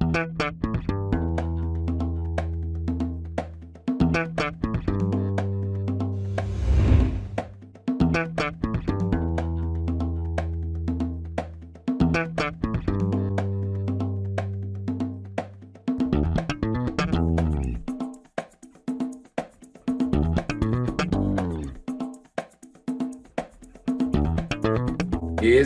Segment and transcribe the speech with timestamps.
[0.00, 0.75] Thank you.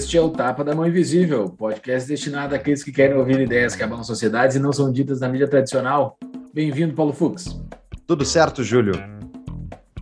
[0.00, 3.82] Este é o Tapa da Mão Invisível, podcast destinado àqueles que querem ouvir ideias que
[3.82, 6.18] abalam sociedades e não são ditas na mídia tradicional.
[6.54, 7.60] Bem-vindo, Paulo Fux.
[8.06, 8.94] Tudo certo, Júlio?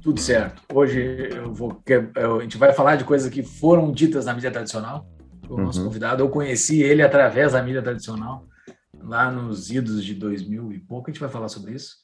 [0.00, 0.62] Tudo certo.
[0.72, 1.82] Hoje eu vou,
[2.14, 5.04] a gente vai falar de coisas que foram ditas na mídia tradicional.
[5.48, 5.64] O uhum.
[5.64, 8.46] nosso convidado, eu conheci ele através da mídia tradicional,
[9.02, 11.10] lá nos idos de 2000 e pouco.
[11.10, 11.96] A gente vai falar sobre isso.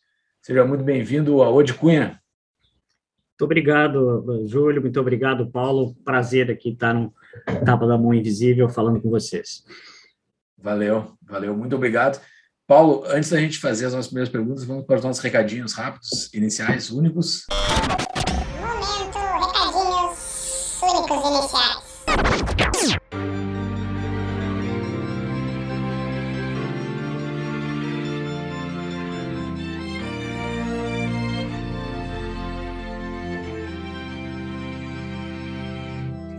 [0.42, 2.20] Seja muito bem-vindo Ode Cunha.
[3.34, 4.82] Muito obrigado, Júlio.
[4.82, 5.94] Muito obrigado, Paulo.
[6.04, 7.14] Prazer aqui estar no
[7.64, 9.64] Tapa da Mão Invisível falando com vocês.
[10.56, 11.56] Valeu, valeu.
[11.56, 12.20] Muito obrigado.
[12.66, 16.32] Paulo, antes da gente fazer as nossas primeiras perguntas, vamos para os nossos recadinhos rápidos,
[16.32, 17.44] iniciais, únicos.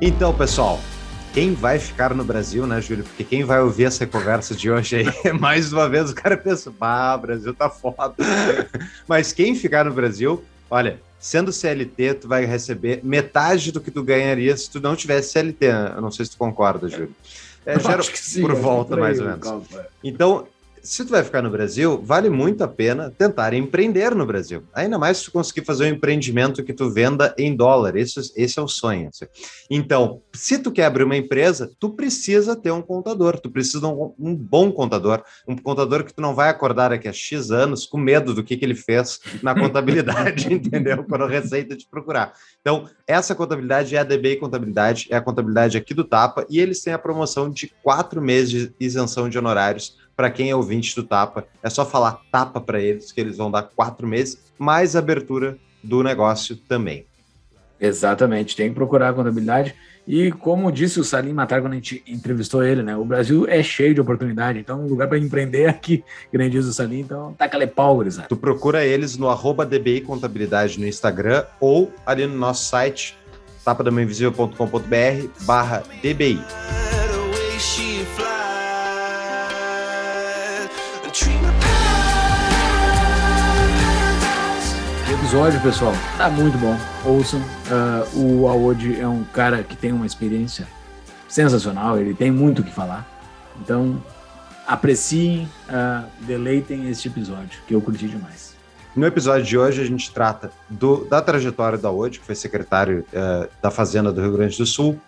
[0.08, 0.80] Então, pessoal,
[1.34, 3.04] quem vai ficar no Brasil, né, Júlio?
[3.04, 6.72] Porque quem vai ouvir essa conversa de hoje aí, mais uma vez, o cara pensa,
[6.80, 8.14] ah, Brasil tá foda.
[9.10, 14.04] Mas quem ficar no Brasil, olha, sendo CLT, tu vai receber metade do que tu
[14.04, 15.66] ganharia se tu não tivesse CLT.
[15.96, 17.16] Eu não sei se tu concorda, Júlio.
[17.66, 19.64] É, gera, sim, por volta, mais ou menos.
[20.04, 20.48] Então,
[20.86, 24.64] se tu vai ficar no Brasil, vale muito a pena tentar empreender no Brasil.
[24.72, 27.96] Ainda mais se tu conseguir fazer um empreendimento que tu venda em dólar.
[27.96, 29.10] Esse, esse é o sonho.
[29.10, 29.26] Assim.
[29.70, 33.40] Então, se tu quer abrir uma empresa, tu precisa ter um contador.
[33.40, 35.24] Tu precisa de um, um, bom contador.
[35.48, 38.56] Um contador que tu não vai acordar daqui a X anos com medo do que,
[38.56, 41.04] que ele fez na contabilidade, entendeu?
[41.04, 42.34] Quando a Receita te procurar.
[42.62, 46.82] Então, essa contabilidade é a DBI Contabilidade, é a contabilidade aqui do Tapa, e eles
[46.82, 51.04] têm a promoção de quatro meses de isenção de honorários para quem é ouvinte do
[51.04, 51.46] Tapa.
[51.62, 56.02] É só falar Tapa para eles, que eles vão dar quatro meses, mais abertura do
[56.04, 57.06] negócio também.
[57.80, 59.76] Exatamente, tem que procurar a contabilidade.
[60.08, 62.96] E como disse o Salim Matar quando a gente entrevistou ele, né?
[62.96, 66.50] O Brasil é cheio de oportunidade, então um lugar para empreender é aqui, que nem
[66.50, 68.28] diz o Salim, então taca ali pau, gurizada.
[68.28, 73.18] Tu procura eles no arroba DBI Contabilidade no Instagram ou ali no nosso site
[73.64, 76.40] tapadamainvisível.com.br barra DBI.
[85.36, 86.78] Episódio, pessoal, tá muito bom.
[87.06, 87.40] Ouçam.
[87.40, 90.68] Uh, o Aode é um cara que tem uma experiência
[91.28, 93.08] sensacional, ele tem muito o que falar.
[93.62, 94.04] Então,
[94.68, 98.56] apreciem, uh, deleitem este episódio, que eu curti demais.
[98.96, 103.06] No episódio de hoje, a gente trata do, da trajetória da Aode, que foi secretário
[103.14, 105.00] uh, da Fazenda do Rio Grande do Sul.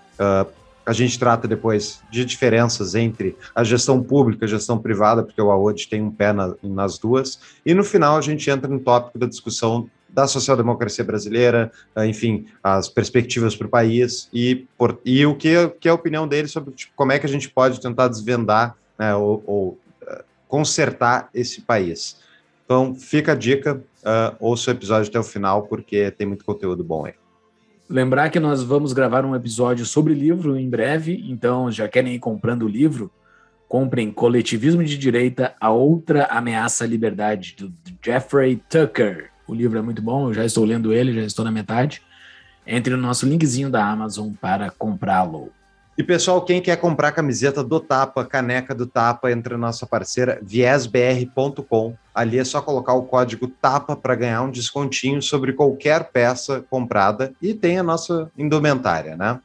[0.88, 5.42] A gente trata depois de diferenças entre a gestão pública e a gestão privada, porque
[5.42, 7.38] o AOD tem um pé na, nas duas.
[7.66, 12.46] E no final, a gente entra no tópico da discussão da social-democracia brasileira, ah, enfim,
[12.64, 16.48] as perspectivas para o país e, por, e o que, que é a opinião dele
[16.48, 19.68] sobre tipo, como é que a gente pode tentar desvendar né, ou, ou
[20.02, 22.22] uh, consertar esse país.
[22.64, 26.82] Então, fica a dica, uh, ouça o episódio até o final, porque tem muito conteúdo
[26.82, 27.14] bom aí.
[27.90, 32.20] Lembrar que nós vamos gravar um episódio sobre livro em breve, então já querem ir
[32.20, 33.10] comprando o livro,
[33.66, 39.32] comprem Coletivismo de Direita, A Outra Ameaça à Liberdade, do Jeffrey Tucker.
[39.48, 42.02] O livro é muito bom, eu já estou lendo ele, já estou na metade.
[42.66, 45.50] Entre no nosso linkzinho da Amazon para comprá-lo.
[45.98, 50.40] E pessoal, quem quer comprar camiseta do Tapa, caneca do Tapa, entre na nossa parceira
[50.44, 51.96] viesbr.com.
[52.14, 57.34] Ali é só colocar o código TAPA para ganhar um descontinho sobre qualquer peça comprada
[57.42, 59.40] e tem a nossa indumentária, né?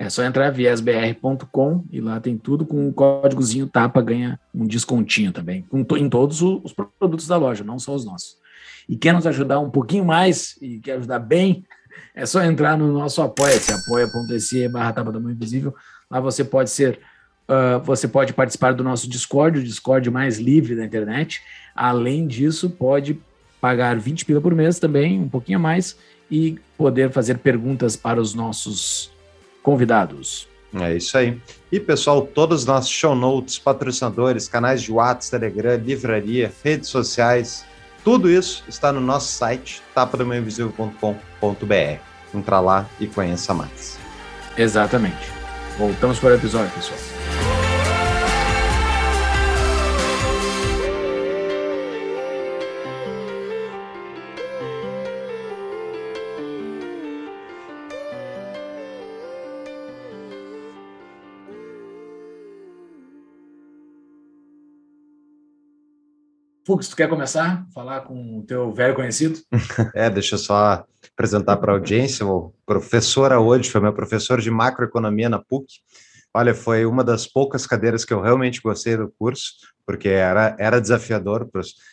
[0.00, 5.30] É só entrar viesbr.com e lá tem tudo com o códigozinho TAPA, ganha um descontinho
[5.30, 8.36] também, em todos os produtos da loja, não só os nossos
[8.88, 11.64] e quer nos ajudar um pouquinho mais e quer ajudar bem,
[12.14, 15.74] é só entrar no nosso apoia-se, apoia.se barra Tapa da Mão Invisível.
[16.10, 16.98] Lá você pode ser,
[17.48, 21.42] uh, você pode participar do nosso Discord, o Discord mais livre da internet.
[21.74, 23.20] Além disso, pode
[23.60, 25.96] pagar 20 pila por mês também, um pouquinho mais,
[26.30, 29.10] e poder fazer perguntas para os nossos
[29.62, 30.48] convidados.
[30.74, 31.40] É isso aí.
[31.72, 37.64] E pessoal, todos os nossos show notes, patrocinadores, canais de WhatsApp, Telegram, livraria, redes sociais,
[38.08, 42.00] tudo isso está no nosso site, tapadamainvisível.com.br.
[42.34, 43.98] Entra lá e conheça mais.
[44.56, 45.30] Exatamente.
[45.78, 47.67] Voltamos para o episódio, pessoal.
[66.68, 67.66] Fux, tu quer começar?
[67.72, 69.38] Falar com o teu velho conhecido?
[69.94, 70.84] É, deixa eu só
[71.14, 72.26] apresentar para a audiência.
[72.26, 75.66] O professor Aode foi meu professor de macroeconomia na PUC.
[76.38, 79.54] Olha, foi uma das poucas cadeiras que eu realmente gostei do curso,
[79.84, 81.50] porque era, era desafiador.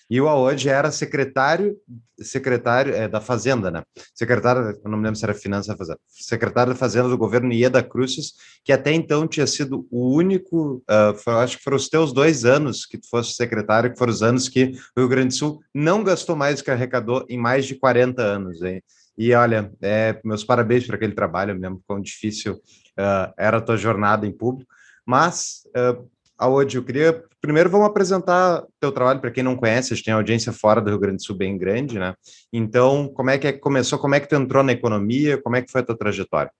[0.07, 1.75] E o Aode era secretário
[2.21, 3.81] secretário é, da Fazenda, né?
[4.13, 8.33] Secretário, não me lembro se era Finanças Fazenda, secretário da Fazenda do governo Ieda Cruzes,
[8.63, 12.45] que até então tinha sido o único, uh, foi, acho que foram os teus dois
[12.45, 15.59] anos que tu fosse secretário, que foram os anos que o Rio Grande do Sul
[15.73, 18.83] não gastou mais do que arrecadou em mais de 40 anos, hein?
[19.17, 22.61] E olha, é, meus parabéns por aquele trabalho, eu me lembro quão difícil
[22.99, 24.69] uh, era a tua jornada em público,
[25.05, 26.07] mas uh,
[26.37, 27.23] Aode, eu queria.
[27.39, 30.89] Primeiro, vamos apresentar teu trabalho para quem não conhece, a gente tem audiência fora do
[30.89, 32.13] Rio Grande do Sul bem grande, né?
[32.51, 33.97] Então, como é que começou?
[33.97, 35.41] Como é que tu entrou na economia?
[35.41, 36.51] Como é que foi a tua trajetória?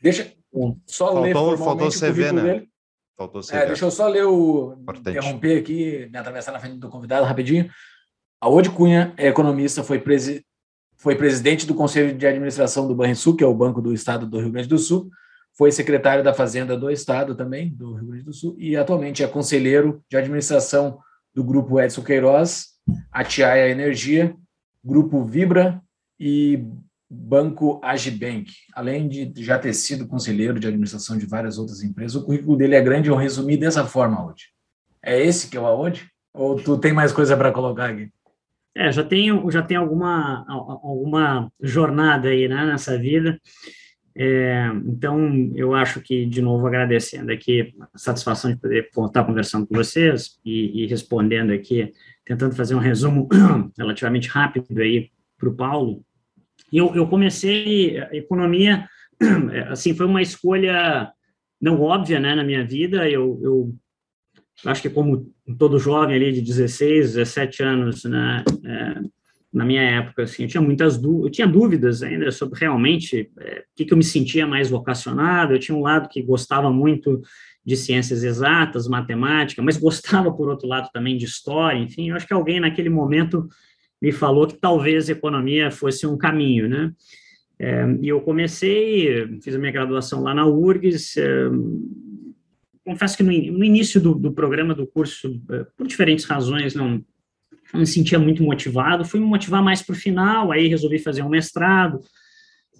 [0.00, 0.32] Deixa
[0.86, 2.42] só faltou, ler faltou o CV, né?
[2.42, 2.68] Dele.
[3.16, 3.56] Faltou CV.
[3.56, 4.76] É, deixa eu só ler o.
[4.80, 5.16] Importante.
[5.16, 7.70] Interromper aqui, me atravessar na frente do convidado rapidinho.
[8.40, 10.44] Aode Cunha é economista, foi, presi...
[10.96, 14.40] foi presidente do Conselho de Administração do Banrisul, que é o Banco do Estado do
[14.40, 15.08] Rio Grande do Sul
[15.56, 19.28] foi secretário da Fazenda do Estado também, do Rio Grande do Sul, e atualmente é
[19.28, 20.98] conselheiro de administração
[21.34, 22.68] do Grupo Edson Queiroz,
[23.10, 24.34] Atiaia Energia,
[24.84, 25.80] Grupo Vibra
[26.18, 26.64] e
[27.08, 28.50] Banco Agibank.
[28.74, 32.74] Além de já ter sido conselheiro de administração de várias outras empresas, o currículo dele
[32.74, 34.46] é grande, eu resumi dessa forma hoje.
[35.02, 36.08] É esse que é o Aonde?
[36.32, 38.10] Ou tu tem mais coisa para colocar aqui?
[38.74, 43.38] É, já tenho, já tenho alguma, alguma jornada aí né, nessa vida.
[44.14, 49.66] É, então, eu acho que, de novo, agradecendo aqui a satisfação de poder estar conversando
[49.66, 51.92] com vocês e, e respondendo aqui,
[52.24, 53.28] tentando fazer um resumo
[53.76, 56.04] relativamente rápido aí para o Paulo.
[56.72, 58.86] Eu, eu comecei a economia,
[59.70, 61.10] assim, foi uma escolha
[61.60, 63.08] não óbvia, né, na minha vida.
[63.08, 63.74] Eu, eu
[64.66, 69.21] acho que como todo jovem ali de 16, 17 anos, né, é,
[69.52, 73.76] na minha época, assim, eu tinha muitas eu tinha dúvidas ainda sobre realmente é, o
[73.76, 77.20] que, que eu me sentia mais vocacionado, eu tinha um lado que gostava muito
[77.64, 82.26] de ciências exatas, matemática, mas gostava, por outro lado, também de história, enfim, eu acho
[82.26, 83.46] que alguém naquele momento
[84.00, 86.92] me falou que talvez economia fosse um caminho, né?
[87.58, 91.48] É, e eu comecei, fiz a minha graduação lá na URGS, é,
[92.84, 97.04] confesso que no, no início do, do, programa do curso, é, por diferentes razões, não
[97.74, 101.28] me sentia muito motivado, fui me motivar mais para o final, aí resolvi fazer um
[101.28, 102.00] mestrado,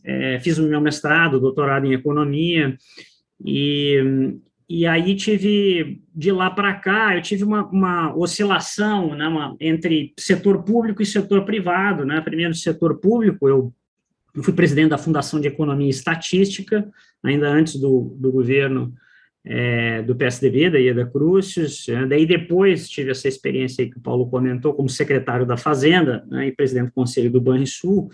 [0.05, 2.77] é, fiz o meu mestrado, doutorado em economia,
[3.45, 4.37] e,
[4.69, 10.13] e aí tive, de lá para cá, eu tive uma, uma oscilação né, uma, entre
[10.19, 13.73] setor público e setor privado, né, primeiro setor público, eu,
[14.35, 16.89] eu fui presidente da Fundação de Economia e Estatística,
[17.23, 18.93] ainda antes do, do governo
[19.45, 24.29] é, do PSDB, da Ieda Crucis, é, daí depois tive essa experiência que o Paulo
[24.29, 28.09] comentou como secretário da Fazenda né, e presidente do Conselho do Banrisul,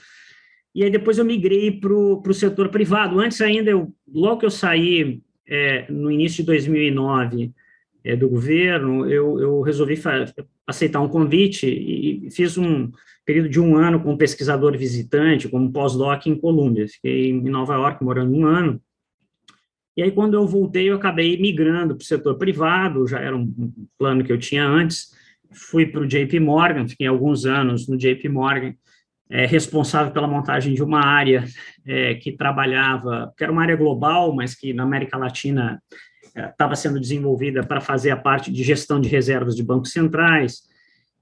[0.74, 3.18] e aí depois eu migrei para o setor privado.
[3.18, 7.52] Antes ainda, eu, logo que eu saí é, no início de 2009
[8.04, 10.00] é, do governo, eu, eu resolvi
[10.66, 12.90] aceitar um convite e fiz um
[13.24, 16.86] período de um ano como pesquisador visitante, como pós-doc em Colômbia.
[16.86, 18.80] Fiquei em Nova York morando um ano,
[19.98, 23.52] e aí, quando eu voltei, eu acabei migrando para o setor privado, já era um
[23.98, 25.12] plano que eu tinha antes.
[25.50, 28.74] Fui para o JP Morgan, fiquei alguns anos no JP Morgan,
[29.28, 31.44] é, responsável pela montagem de uma área
[31.84, 35.82] é, que trabalhava, que era uma área global, mas que na América Latina
[36.32, 40.62] estava é, sendo desenvolvida para fazer a parte de gestão de reservas de bancos centrais,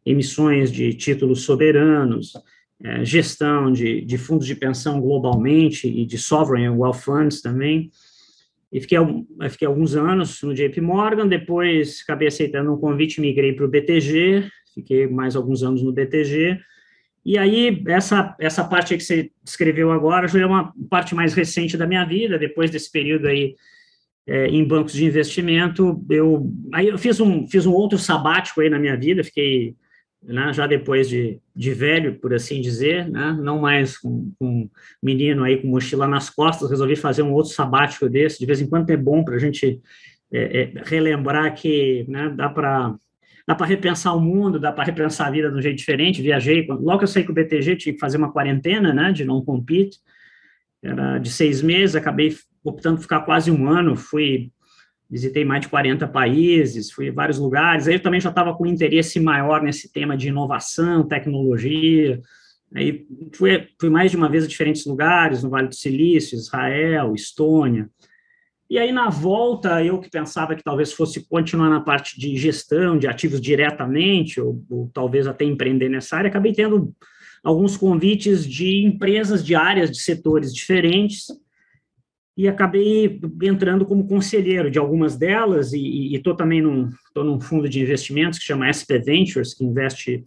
[0.04, 2.34] emissões de títulos soberanos,
[2.84, 7.90] é, gestão de, de fundos de pensão globalmente e de sovereign wealth funds também.
[8.76, 8.98] E fiquei,
[9.48, 14.50] fiquei alguns anos no JP Morgan, depois acabei aceitando um convite, migrei para o BTG,
[14.74, 16.60] fiquei mais alguns anos no BTG,
[17.24, 21.74] e aí, essa, essa parte que você descreveu agora já é uma parte mais recente
[21.74, 23.56] da minha vida, depois desse período aí
[24.26, 28.68] é, em bancos de investimento, eu, aí eu fiz um, fiz um outro sabático aí
[28.68, 29.74] na minha vida, fiquei
[30.26, 34.68] né, já depois de, de velho, por assim dizer, né, não mais com, um
[35.02, 38.66] menino aí com mochila nas costas, resolvi fazer um outro sabático desse, de vez em
[38.66, 39.80] quando é bom para a gente
[40.32, 42.94] é, é, relembrar que né, dá para
[43.46, 46.66] dá para repensar o mundo, dá para repensar a vida de um jeito diferente, viajei,
[46.68, 49.98] logo eu saí com o BTG, tinha que fazer uma quarentena, né, de não compete,
[50.82, 54.50] era de seis meses, acabei optando por ficar quase um ano, fui
[55.08, 58.66] visitei mais de 40 países, fui em vários lugares, aí eu também já estava com
[58.66, 62.20] interesse maior nesse tema de inovação, tecnologia,
[62.74, 67.14] aí fui, fui mais de uma vez a diferentes lugares, no Vale do Silício, Israel,
[67.14, 67.88] Estônia,
[68.68, 72.98] E aí, na volta, eu que pensava que talvez fosse continuar na parte de gestão
[72.98, 76.92] de ativos diretamente, ou, ou talvez até empreender nessa área, acabei tendo
[77.44, 81.26] alguns convites de empresas de áreas, de setores diferentes,
[82.36, 87.66] e acabei entrando como conselheiro de algumas delas, e estou também num, tô num fundo
[87.66, 90.22] de investimentos que chama SP Ventures, que investe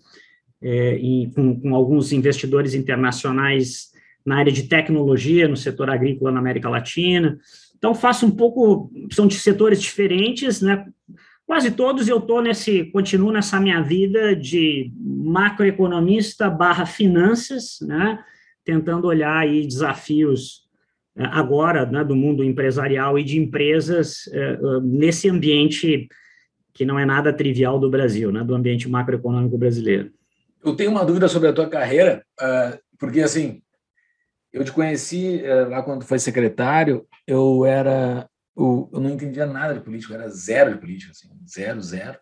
[0.60, 3.92] é, em, com, com alguns investidores internacionais
[4.26, 7.38] na área de tecnologia, no setor agrícola na América Latina.
[7.78, 10.86] Então, faço um pouco, são de setores diferentes, né?
[11.46, 18.20] Quase todos eu estou nesse, continuo nessa minha vida de macroeconomista barra finanças, né?
[18.66, 20.69] Tentando olhar aí desafios
[21.18, 26.08] agora, né, do mundo empresarial e de empresas é, nesse ambiente
[26.74, 30.12] que não é nada trivial do Brasil, né, do ambiente macroeconômico brasileiro.
[30.64, 32.24] Eu tenho uma dúvida sobre a tua carreira,
[32.98, 33.62] porque assim,
[34.52, 38.28] eu te conheci lá quando foi secretário, eu era.
[38.58, 42.18] Eu, não entendia nada de política, eu era zero de política, assim, zero, zero.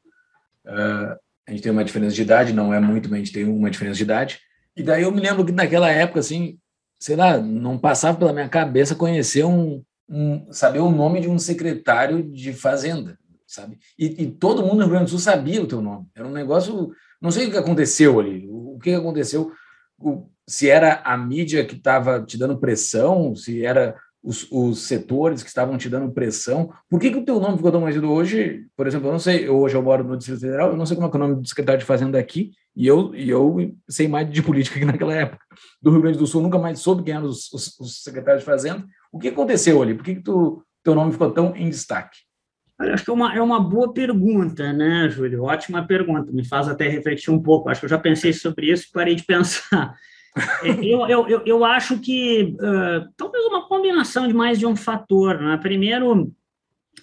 [0.65, 1.17] Uh,
[1.47, 3.71] a gente tem uma diferença de idade, não é muito, mas a gente tem uma
[3.71, 4.39] diferença de idade.
[4.75, 6.59] E daí eu me lembro que naquela época, assim,
[6.99, 11.37] sei lá, não passava pela minha cabeça conhecer um, um saber o nome de um
[11.37, 13.77] secretário de fazenda, sabe?
[13.97, 16.07] E, e, todo mundo no Rio Grande do Sul sabia o teu nome.
[16.15, 19.51] Era um negócio, não sei o que aconteceu ali, o, que aconteceu.
[19.99, 25.43] O, se era a mídia que estava te dando pressão, se era os, os, setores
[25.43, 26.71] que estavam te dando pressão.
[26.89, 28.65] Por que, que o teu nome ficou tão conhecido hoje?
[28.75, 31.07] Por exemplo, eu não sei, hoje eu moro no Distrito Federal, eu não sei como
[31.07, 34.29] é, é o nome do secretário de Fazenda aqui, e eu, e eu sei mais
[34.31, 35.43] de política que naquela época.
[35.81, 38.45] Do Rio Grande do Sul, nunca mais soube quem eram os, os, os secretários de
[38.45, 38.85] Fazenda.
[39.11, 39.95] O que aconteceu ali?
[39.95, 42.19] Por que, que tu, teu nome ficou tão em destaque?
[42.79, 45.45] acho que é uma, é uma boa pergunta, né, Júlio?
[45.45, 47.67] Ótima pergunta, me faz até refletir um pouco.
[47.67, 49.95] Acho que eu já pensei sobre isso e parei de pensar.
[50.63, 54.75] É, eu, eu, eu, eu acho que uh, talvez uma combinação de mais de um
[54.75, 55.41] fator.
[55.41, 55.57] Né?
[55.57, 56.31] Primeiro,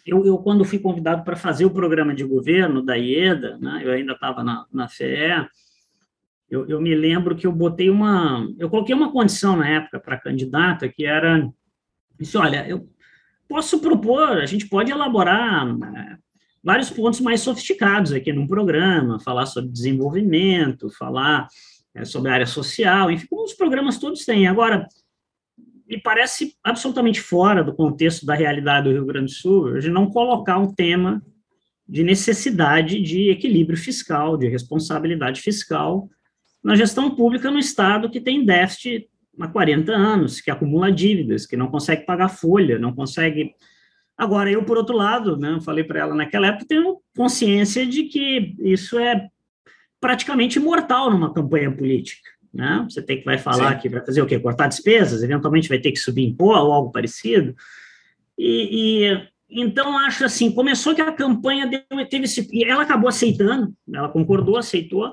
[0.07, 3.91] eu, eu quando fui convidado para fazer o programa de governo da IEDA, né, eu
[3.91, 5.49] ainda estava na, na FEE,
[6.55, 10.21] eu, eu, me lembro que eu botei uma, eu coloquei uma condição na época para
[10.21, 11.51] candidata que era,
[12.19, 12.89] disse, olha, eu
[13.49, 16.17] posso propor, a gente pode elaborar né,
[16.63, 21.49] vários pontos mais sofisticados aqui num programa, falar sobre desenvolvimento, falar
[21.93, 24.47] é, sobre a área social, enfim, como os programas todos têm.
[24.47, 24.87] Agora,
[25.89, 30.09] me parece absolutamente fora do contexto da realidade do Rio Grande do Sul, de não
[30.09, 31.21] colocar um tema
[31.87, 36.09] de necessidade de equilíbrio fiscal, de responsabilidade fiscal
[36.65, 39.07] na gestão pública no Estado que tem déficit
[39.39, 43.55] há 40 anos, que acumula dívidas, que não consegue pagar folha, não consegue.
[44.17, 48.55] Agora, eu, por outro lado, né, falei para ela naquela época, tenho consciência de que
[48.61, 49.29] isso é
[50.01, 52.31] praticamente mortal numa campanha política.
[52.53, 52.87] Né?
[52.89, 53.81] Você tem que vai falar Sim.
[53.81, 54.39] que vai fazer o quê?
[54.39, 57.55] Cortar despesas, eventualmente vai ter que subir imposto ou algo parecido.
[58.39, 63.09] E, e então acho assim, começou que a campanha deu, teve esse, e ela acabou
[63.09, 65.13] aceitando, ela concordou, aceitou,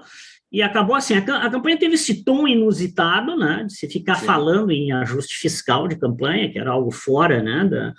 [0.51, 4.25] e acabou assim, a, campanha teve esse tom inusitado, né, de se ficar Sim.
[4.25, 7.93] falando em ajuste fiscal de campanha, que era algo fora, né, da,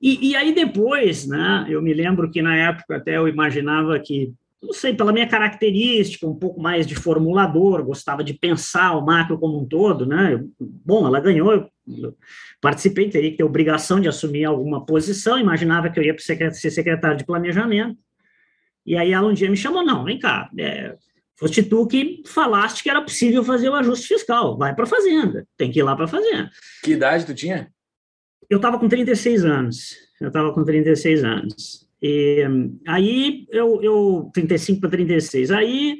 [0.00, 4.34] e, e aí depois, né, eu me lembro que na época até eu imaginava que
[4.62, 9.38] não sei, pela minha característica, um pouco mais de formulador, gostava de pensar o macro
[9.38, 10.42] como um todo, né?
[10.58, 12.16] Bom, ela ganhou, eu
[12.60, 17.16] participei, teria que ter obrigação de assumir alguma posição, imaginava que eu ia ser secretário
[17.16, 17.96] de planejamento.
[18.84, 20.96] E aí ela um dia me chamou, não, vem cá, é,
[21.36, 25.46] foste tu que falaste que era possível fazer o ajuste fiscal, vai para a fazenda,
[25.56, 26.50] tem que ir lá para a fazenda.
[26.82, 27.70] Que idade tu tinha?
[28.48, 31.86] Eu estava com 36 anos, eu estava com 36 anos.
[32.02, 32.44] E,
[32.86, 35.98] aí eu, eu 35 para 36, aí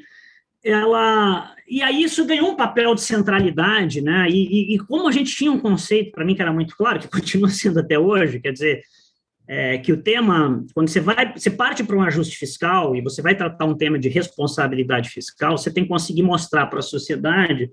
[0.63, 4.29] ela e aí isso ganhou um papel de centralidade, né?
[4.29, 7.01] E, e, e como a gente tinha um conceito para mim que era muito claro,
[7.01, 8.83] que continua sendo até hoje, quer dizer,
[9.49, 13.23] é, que o tema, quando você vai, você parte para um ajuste fiscal e você
[13.23, 17.71] vai tratar um tema de responsabilidade fiscal, você tem que conseguir mostrar para a sociedade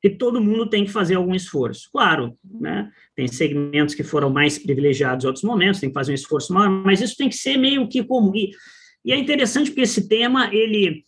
[0.00, 1.90] que todo mundo tem que fazer algum esforço.
[1.92, 2.90] Claro, né?
[3.14, 6.70] tem segmentos que foram mais privilegiados em outros momentos, tem que fazer um esforço maior,
[6.70, 8.32] mas isso tem que ser meio que comum.
[8.34, 8.50] E,
[9.04, 11.04] e é interessante porque esse tema, ele,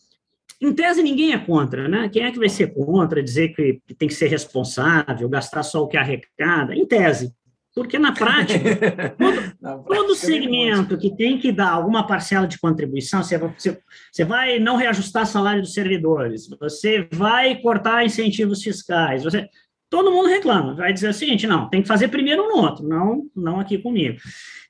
[0.61, 2.11] em tese, ninguém é contra, né?
[2.11, 5.83] Quem é que vai ser contra, dizer que, que tem que ser responsável, gastar só
[5.83, 6.75] o que arrecada?
[6.75, 7.33] Em tese.
[7.75, 13.39] Porque na prática, todo, todo segmento que tem que dar alguma parcela de contribuição, você,
[13.39, 13.81] você,
[14.13, 19.49] você, vai não reajustar salário dos servidores, você vai cortar incentivos fiscais, você,
[19.89, 23.23] todo mundo reclama, vai dizer o seguinte, não, tem que fazer primeiro no outro, não,
[23.35, 24.19] não aqui comigo.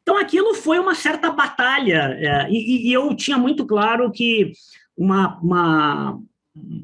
[0.03, 4.53] Então, aquilo foi uma certa batalha, é, e, e, eu tinha muito claro que
[4.97, 6.19] uma, uma,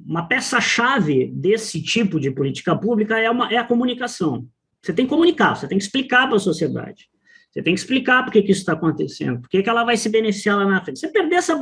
[0.06, 4.46] uma peça-chave desse tipo de política pública é, uma, é a comunicação.
[4.82, 7.08] Você tem que comunicar, você tem que explicar para a sociedade.
[7.50, 9.96] Você tem que explicar por que, que isso está acontecendo, por que, que ela vai
[9.96, 11.00] se beneficiar lá na frente.
[11.00, 11.56] Você perder essa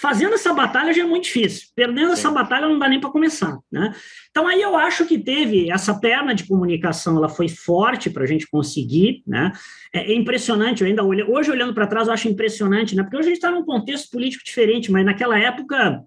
[0.00, 1.68] fazendo essa batalha já é muito difícil.
[1.74, 3.92] Perdendo essa batalha não dá nem para começar, né?
[4.30, 8.26] Então aí eu acho que teve essa perna de comunicação, ela foi forte para a
[8.26, 9.52] gente conseguir, né?
[9.92, 13.02] É, é, impressionante, eu ainda olho, hoje olhando para trás eu acho impressionante, né?
[13.02, 16.00] Porque hoje a gente está num contexto político diferente, mas naquela época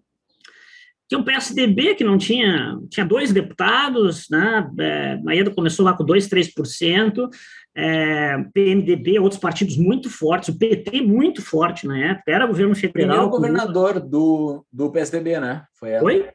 [1.11, 4.65] tinha um PSDB que não tinha, tinha dois deputados, né?
[4.79, 7.29] É, Maeda começou lá com 2, 3%,
[7.75, 12.93] é, PMDB, outros partidos muito fortes, o PT muito forte na época, era governo federal.
[12.93, 15.65] Primeiro governador do, do PSDB, né?
[15.77, 16.05] Foi ela.
[16.05, 16.29] Oi?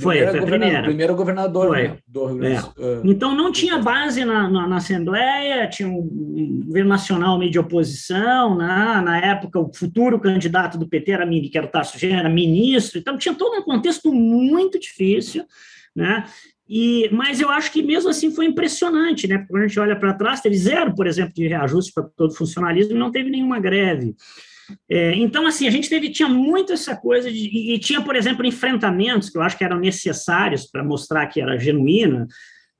[0.00, 0.82] Foi, foi a primeira.
[0.82, 1.88] Primeiro governador foi.
[1.88, 2.60] Né, do Rio é.
[2.60, 7.58] uh, Então não tinha base na, na, na, Assembleia, tinha um governo nacional meio de
[7.58, 9.02] oposição, né?
[9.04, 13.34] na época o futuro candidato do PT era, que era o era ministro, então tinha
[13.34, 15.44] todo um contexto muito difícil,
[15.94, 16.24] né?
[16.68, 19.38] E, mas eu acho que mesmo assim foi impressionante, né?
[19.38, 22.30] Porque quando a gente olha para trás, teve zero, por exemplo, de reajuste para todo
[22.30, 24.14] o funcionalismo e não teve nenhuma greve.
[24.88, 28.16] É, então, assim, a gente teve, tinha muito essa coisa, de, e, e tinha, por
[28.16, 32.26] exemplo, enfrentamentos que eu acho que eram necessários para mostrar que era genuína,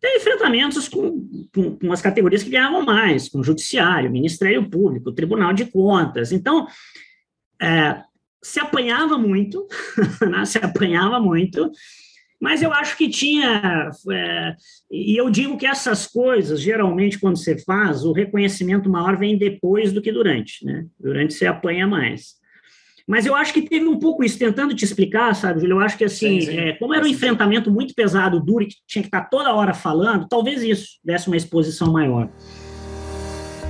[0.01, 5.13] tem enfrentamentos com, com, com, as categorias que ganhavam mais, com o Judiciário, Ministério Público,
[5.13, 6.31] Tribunal de Contas.
[6.31, 6.67] Então,
[7.61, 8.01] é,
[8.43, 9.67] se apanhava muito,
[10.31, 11.71] né, se apanhava muito,
[12.41, 14.55] mas eu acho que tinha, é,
[14.91, 19.93] e eu digo que essas coisas, geralmente, quando você faz, o reconhecimento maior vem depois
[19.93, 20.87] do que durante, né?
[20.99, 22.39] Durante você apanha mais.
[23.09, 25.77] Mas eu acho que teve um pouco isso, tentando te explicar, sabe, Júlio?
[25.77, 26.59] Eu acho que, assim, sim, sim.
[26.59, 30.29] É, como era um enfrentamento muito pesado, duro, que tinha que estar toda hora falando,
[30.29, 32.29] talvez isso desse uma exposição maior.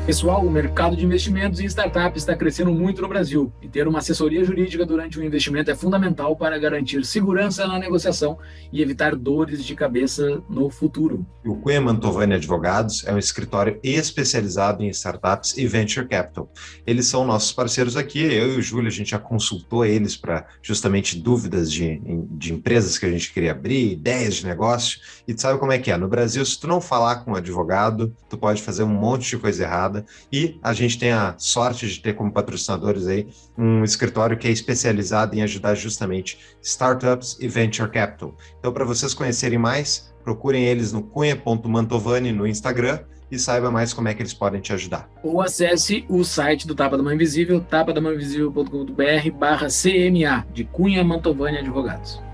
[0.09, 3.99] Pessoal, o mercado de investimentos em startups está crescendo muito no Brasil e ter uma
[3.99, 8.39] assessoria jurídica durante o investimento é fundamental para garantir segurança na negociação
[8.73, 11.27] e evitar dores de cabeça no futuro.
[11.45, 16.51] O Cunha Mantovani Advogados é um escritório especializado em startups e venture capital.
[16.87, 20.47] Eles são nossos parceiros aqui, eu e o Júlio, a gente já consultou eles para
[20.63, 25.43] justamente dúvidas de, de empresas que a gente queria abrir, ideias de negócio, e tu
[25.43, 25.99] sabe como é que é.
[25.99, 29.37] No Brasil, se tu não falar com um advogado, tu pode fazer um monte de
[29.37, 29.98] coisa errada
[30.33, 34.51] e a gente tem a sorte de ter como patrocinadores aí um escritório que é
[34.51, 38.35] especializado em ajudar justamente startups e venture capital.
[38.59, 44.09] Então, para vocês conhecerem mais, procurem eles no cunha.mantovani no Instagram e saiba mais como
[44.09, 45.09] é que eles podem te ajudar.
[45.23, 51.59] Ou acesse o site do Tapa da Mãe Invisível, tapadamãeinvisível.com.br barra CMA, de Cunha Mantovani
[51.59, 52.28] Advogados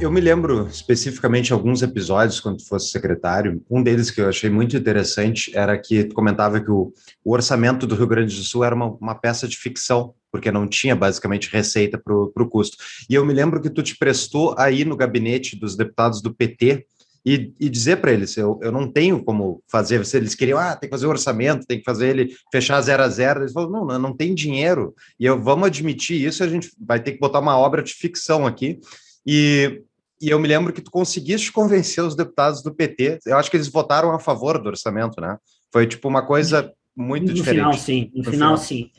[0.00, 3.62] eu me lembro especificamente alguns episódios quando tu fosse secretário.
[3.70, 6.92] Um deles que eu achei muito interessante era que tu comentava que o,
[7.24, 10.66] o orçamento do Rio Grande do Sul era uma, uma peça de ficção, porque não
[10.66, 12.76] tinha basicamente receita para o custo.
[13.08, 16.86] E eu me lembro que tu te prestou aí no gabinete dos deputados do PT
[17.26, 20.90] e, e, dizer para eles, eu, eu não tenho como fazer, eles queriam, ah, tem
[20.90, 23.98] que fazer o orçamento, tem que fazer ele fechar zero a zero, eles falaram, não,
[23.98, 27.56] não tem dinheiro, e eu, vamos admitir isso, a gente vai ter que botar uma
[27.56, 28.78] obra de ficção aqui,
[29.26, 29.82] e
[30.24, 33.18] e eu me lembro que tu conseguiste convencer os deputados do PT.
[33.26, 35.36] Eu acho que eles votaram a favor do orçamento, né?
[35.70, 37.58] Foi tipo uma coisa muito no diferente.
[37.58, 38.10] Final, sim.
[38.14, 38.90] No, no final, final, sim.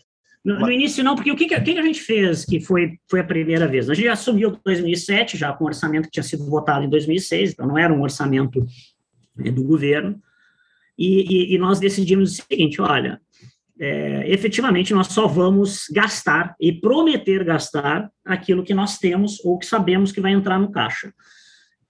[0.44, 3.22] No, no, início, não, porque o que, que, que, a gente fez que foi, foi
[3.22, 3.90] a primeira vez?
[3.90, 7.66] A gente assumiu 2007, já com o orçamento que tinha sido votado em 2006, então
[7.66, 8.64] não era um orçamento
[9.36, 10.22] né, do governo,
[10.96, 13.20] e, e, e, nós decidimos o seguinte: olha,
[13.80, 19.66] é, efetivamente nós só vamos gastar e prometer gastar aquilo que nós temos ou que
[19.66, 21.14] sabemos que vai entrar no caixa.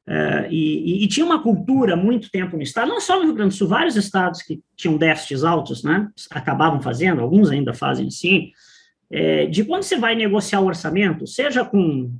[0.08, 3.56] É, e, e, tinha uma cultura muito tempo no estado, não só no Rio Grande
[3.56, 8.52] do Sul, vários estados que tinham déficits altos, né, acabavam fazendo, alguns ainda fazem assim,
[9.10, 12.16] é, de quando você vai negociar o orçamento, seja com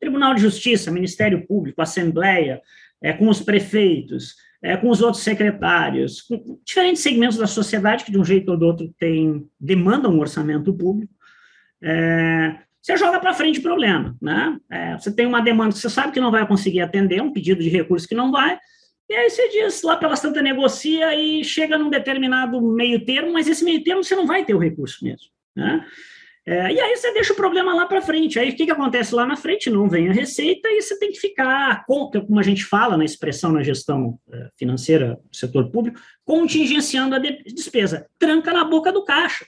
[0.00, 2.60] Tribunal de Justiça, Ministério Público, Assembleia,
[3.00, 8.12] é, com os prefeitos, é, com os outros secretários, com diferentes segmentos da sociedade que,
[8.12, 11.12] de um jeito ou do outro, tem, demandam um orçamento público,
[11.82, 14.16] é, você joga para frente o problema.
[14.20, 14.58] Né?
[14.70, 17.62] É, você tem uma demanda que você sabe que não vai conseguir atender, um pedido
[17.62, 18.58] de recurso que não vai,
[19.12, 23.46] e aí você diz, lá pela Santa negocia e chega num determinado meio termo, mas
[23.46, 25.28] esse meio termo você não vai ter o recurso mesmo.
[25.54, 25.84] Né?
[26.44, 28.38] É, e aí você deixa o problema lá para frente.
[28.38, 29.70] Aí o que, que acontece lá na frente?
[29.70, 33.52] Não vem a receita e você tem que ficar, como a gente fala na expressão
[33.52, 38.06] na gestão é, financeira do setor público, contingenciando a despesa.
[38.18, 39.46] Tranca na boca do caixa.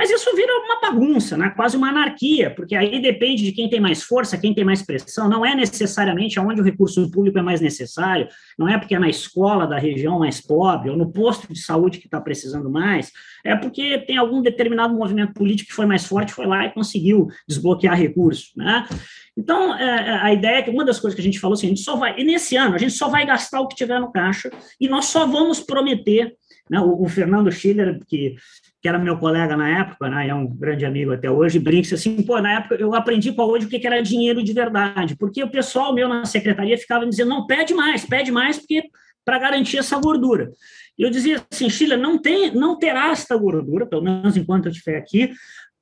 [0.00, 1.50] Mas isso vira uma bagunça, né?
[1.50, 5.28] quase uma anarquia, porque aí depende de quem tem mais força, quem tem mais pressão,
[5.28, 8.26] não é necessariamente aonde o recurso público é mais necessário,
[8.58, 11.98] não é porque é na escola da região mais pobre, ou no posto de saúde
[11.98, 13.12] que está precisando mais,
[13.44, 17.28] é porque tem algum determinado movimento político que foi mais forte, foi lá e conseguiu
[17.46, 18.52] desbloquear recursos.
[18.56, 18.88] Né?
[19.36, 21.66] Então, é, é, a ideia é que uma das coisas que a gente falou assim,
[21.66, 24.00] a gente só vai, e nesse ano, a gente só vai gastar o que tiver
[24.00, 26.34] no caixa, e nós só vamos prometer
[26.70, 26.78] Né?
[26.80, 28.36] O, o, Fernando Schiller, que,
[28.80, 32.22] que era meu colega na época, né, é um grande amigo até hoje, brinca assim,
[32.22, 35.42] pô, na época eu aprendi com a hoje o que era dinheiro de verdade, porque
[35.42, 38.84] o pessoal meu na secretaria ficava dizendo, não, pede mais, pede mais, porque
[39.24, 40.50] para garantir essa gordura.
[40.96, 44.72] E eu dizia assim, Schiller, não, tem, não terá esta gordura, pelo menos enquanto eu
[44.72, 45.32] estiver aqui,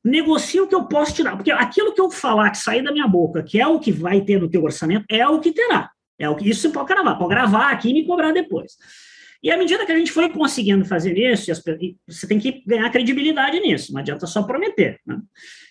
[0.02, 3.06] negocie o que eu posso tirar, porque aquilo que eu falar, que sair da minha
[3.06, 5.90] boca, que é o que vai ter no teu orçamento, é o que terá.
[6.18, 8.72] É o que isso você pode gravar, pode gravar aqui e me cobrar depois.
[9.42, 11.52] E à medida que a gente foi conseguindo fazer isso,
[12.06, 14.98] você tem que ganhar credibilidade nisso, não adianta só prometer.
[15.06, 15.20] Né?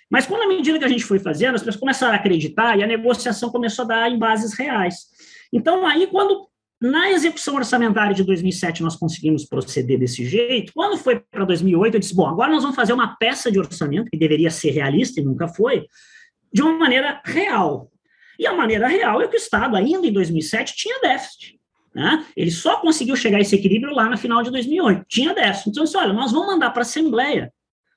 [0.10, 2.84] Mas quando à medida que a gente foi fazendo, as pessoas começaram a acreditar e
[2.84, 4.96] a negociação começou a dar em bases reais.
[5.52, 6.48] Então, aí, quando
[6.82, 12.00] na execução orçamentária de 2007 nós conseguimos proceder desse jeito, quando foi para 2008, eu
[12.00, 15.24] disse: bom, agora nós vamos fazer uma peça de orçamento, que deveria ser realista e
[15.24, 15.86] nunca foi,
[16.54, 17.92] de uma maneira real.
[18.40, 21.57] E a maneira real é que o Estado, ainda em 2007, tinha déficit.
[21.98, 22.24] Né?
[22.38, 25.04] Ele só conseguiu chegar a esse equilíbrio lá no final de 2008.
[25.10, 25.72] Tinha déficit.
[25.72, 27.52] Então, disse, olha, nós vamos mandar para a Assembleia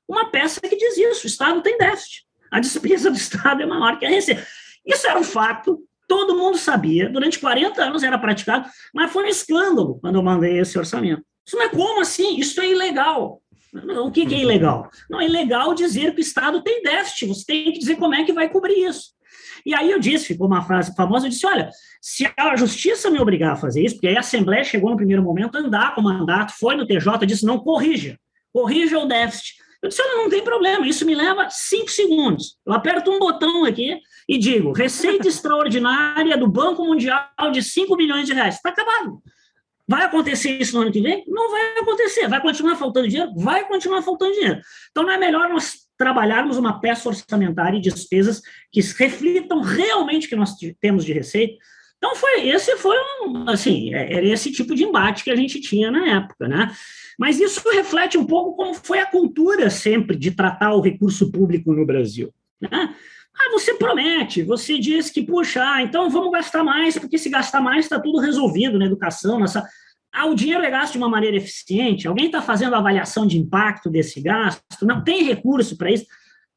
[0.08, 2.24] uma peça que diz isso: o Estado tem déficit.
[2.50, 4.46] A despesa do Estado é maior que a receita.
[4.86, 9.28] Isso era um fato, todo mundo sabia, durante 40 anos era praticado, mas foi um
[9.28, 11.22] escândalo quando eu mandei esse orçamento.
[11.46, 12.38] Isso não é como assim?
[12.40, 13.42] Isso é ilegal.
[14.02, 14.90] O que, que é ilegal?
[15.10, 18.24] Não é ilegal dizer que o Estado tem déficit, você tem que dizer como é
[18.24, 19.10] que vai cobrir isso.
[19.64, 21.70] E aí eu disse, ficou uma frase famosa, eu disse, olha,
[22.00, 25.22] se a justiça me obrigar a fazer isso, porque aí a Assembleia chegou no primeiro
[25.22, 28.18] momento a andar com o mandato, foi no TJ, disse, não, corrija,
[28.52, 29.54] corrija o déficit.
[29.82, 32.58] Eu disse, olha, não tem problema, isso me leva cinco segundos.
[32.66, 38.26] Eu aperto um botão aqui e digo, receita extraordinária do Banco Mundial de 5 milhões
[38.26, 38.56] de reais.
[38.56, 39.22] Está acabado.
[39.88, 41.24] Vai acontecer isso no ano que vem?
[41.26, 42.28] Não vai acontecer.
[42.28, 43.32] Vai continuar faltando dinheiro?
[43.34, 44.60] Vai continuar faltando dinheiro.
[44.90, 48.40] Então, não é melhor nós trabalharmos uma peça orçamentária e despesas
[48.72, 51.58] que reflitam realmente o que nós temos de receita.
[51.98, 55.60] Então foi esse foi um, assim, é, era esse tipo de embate que a gente
[55.60, 56.74] tinha na época, né?
[57.18, 61.74] Mas isso reflete um pouco como foi a cultura sempre de tratar o recurso público
[61.74, 62.94] no Brasil, né?
[63.42, 67.60] Ah, você promete, você diz que, puxa, ah, então vamos gastar mais, porque se gastar
[67.60, 69.66] mais está tudo resolvido na educação, nessa,
[70.12, 72.08] ah, o dinheiro é gasto de uma maneira eficiente?
[72.08, 74.62] Alguém está fazendo avaliação de impacto desse gasto?
[74.82, 76.06] Não tem recurso para isso?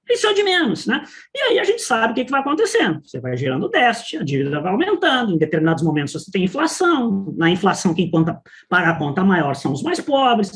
[0.10, 1.02] Isso é de menos, né?
[1.34, 3.02] E aí a gente sabe o que, que vai acontecendo.
[3.06, 7.50] Você vai gerando déficit, a dívida vai aumentando, em determinados momentos você tem inflação, na
[7.50, 10.52] inflação quem conta, paga a conta maior são os mais pobres.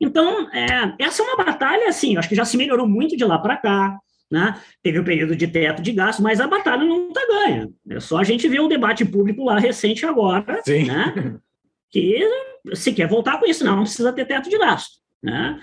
[0.00, 3.38] Então, é, essa é uma batalha, assim, acho que já se melhorou muito de lá
[3.38, 4.58] para cá, né?
[4.82, 7.68] Teve o um período de teto de gasto, mas a batalha não está ganha.
[7.88, 10.86] É só a gente ver o debate público lá recente agora, Sim.
[10.86, 11.38] né?
[11.92, 12.26] que
[12.74, 14.96] se quer voltar com isso, não, não precisa ter teto de gasto.
[15.22, 15.60] Né?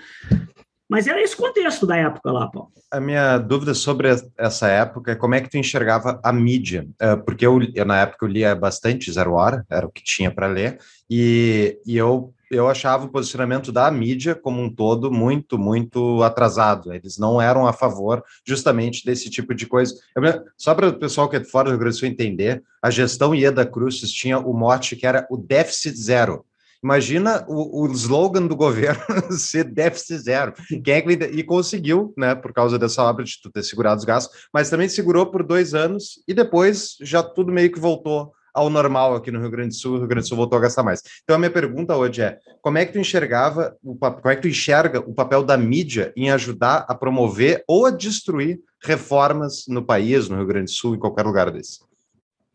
[0.88, 2.70] Mas era esse contexto da época lá, Paulo.
[2.90, 7.14] A minha dúvida sobre essa época é como é que tu enxergava a mídia, é,
[7.14, 10.78] porque eu na época eu lia bastante Zero Hora, era o que tinha para ler,
[11.08, 16.92] e, e eu eu achava o posicionamento da mídia como um todo muito, muito atrasado.
[16.92, 19.94] Eles não eram a favor justamente desse tipo de coisa.
[20.16, 20.22] Eu,
[20.56, 23.34] só para o pessoal que é fora do Rio Grande do Sul entender, a gestão
[23.34, 26.44] Ieda Cruz tinha o mote que era o déficit zero.
[26.82, 30.54] Imagina o, o slogan do governo ser déficit zero.
[30.82, 34.48] Quem é que, e conseguiu, né, por causa dessa obra de ter segurado os gastos,
[34.52, 39.14] mas também segurou por dois anos e depois já tudo meio que voltou ao normal
[39.14, 41.02] aqui no Rio Grande do Sul, o Rio Grande do Sul voltou a gastar mais.
[41.22, 44.42] Então a minha pergunta hoje é: como é que tu enxergava, o, como é que
[44.42, 49.84] tu enxerga o papel da mídia em ajudar a promover ou a destruir reformas no
[49.84, 51.80] país, no Rio Grande do Sul, em qualquer lugar desse?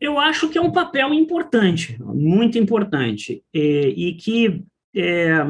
[0.00, 4.62] Eu acho que é um papel importante, muito importante, e, e que
[4.94, 5.42] é,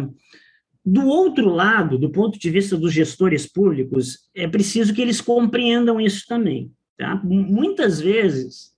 [0.84, 6.00] do outro lado, do ponto de vista dos gestores públicos, é preciso que eles compreendam
[6.00, 6.70] isso também.
[6.96, 7.20] Tá?
[7.24, 8.75] Muitas vezes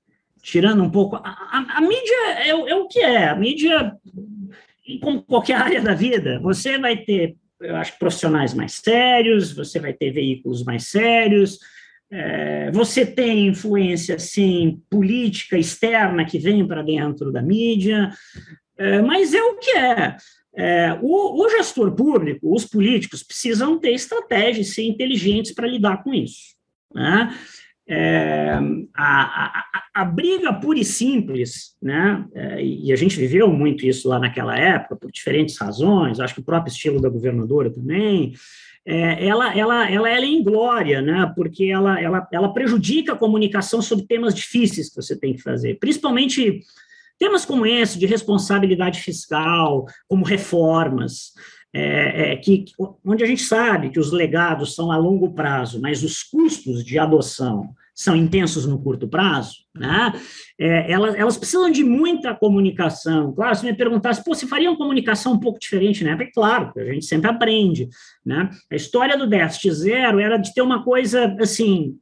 [0.50, 1.16] tirando um pouco.
[1.16, 3.28] A, a, a mídia é, é, o que é.
[3.28, 3.92] A mídia,
[5.02, 9.92] como qualquer área da vida, você vai ter, eu acho, profissionais mais sérios, você vai
[9.92, 11.58] ter veículos mais sérios,
[12.10, 18.10] é, você tem influência, sim, política externa que vem para dentro da mídia,
[18.78, 20.16] é, mas é o que é.
[20.56, 26.12] É, o, o, gestor público, os políticos, precisam ter estratégias, ser inteligentes para lidar com
[26.12, 26.56] isso.
[26.92, 27.32] Né?
[27.90, 28.52] É,
[28.94, 34.06] a, a, a, briga pura e simples, né, é, e a gente viveu muito isso
[34.10, 38.34] lá naquela época, por diferentes razões, acho que o próprio estilo da governadora também,
[38.84, 43.80] é, ela, ela, ela, ela é inglória, né, porque ela, ela, ela prejudica a comunicação
[43.80, 46.60] sobre temas difíceis que você tem que fazer, principalmente
[47.18, 51.32] temas como esse, de responsabilidade fiscal, como reformas,
[51.72, 52.64] é, é, que,
[53.04, 56.98] onde a gente sabe que os legados são a longo prazo, mas os custos de
[56.98, 60.12] adoção são intensos no curto prazo, né?
[60.58, 63.32] É, elas, elas precisam de muita comunicação.
[63.32, 66.16] Claro, se me perguntasse, pô, você faria uma comunicação um pouco diferente né?
[66.18, 67.88] É claro, a gente sempre aprende,
[68.24, 68.50] né?
[68.70, 71.96] A história do déficit zero era de ter uma coisa, assim,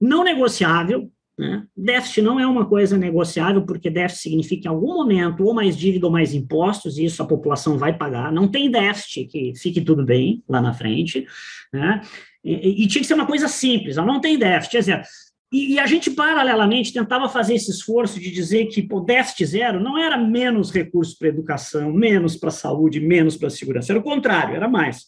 [0.00, 1.66] não negociável, né?
[1.76, 6.06] Déficit não é uma coisa negociável, porque déficit significa em algum momento ou mais dívida
[6.06, 8.32] ou mais impostos, e isso a população vai pagar.
[8.32, 11.26] Não tem déficit que fique tudo bem lá na frente.
[11.72, 12.00] Né?
[12.42, 14.78] E, e tinha que ser uma coisa simples, não tem déficit.
[14.78, 15.02] Dizer,
[15.52, 19.80] e, e, a gente, paralelamente, tentava fazer esse esforço de dizer que o déficit zero
[19.80, 23.92] não era menos recursos para educação, menos para saúde, menos para segurança.
[23.92, 25.06] Era o contrário, era mais.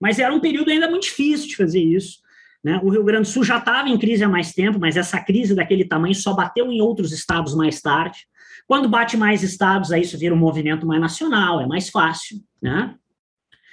[0.00, 2.18] Mas era um período ainda muito difícil de fazer isso.
[2.66, 2.80] Né?
[2.82, 5.54] O Rio Grande do Sul já estava em crise há mais tempo, mas essa crise
[5.54, 8.26] daquele tamanho só bateu em outros estados mais tarde.
[8.66, 12.38] Quando bate mais estados, aí isso vira um movimento mais nacional, é mais fácil.
[12.60, 12.92] Né?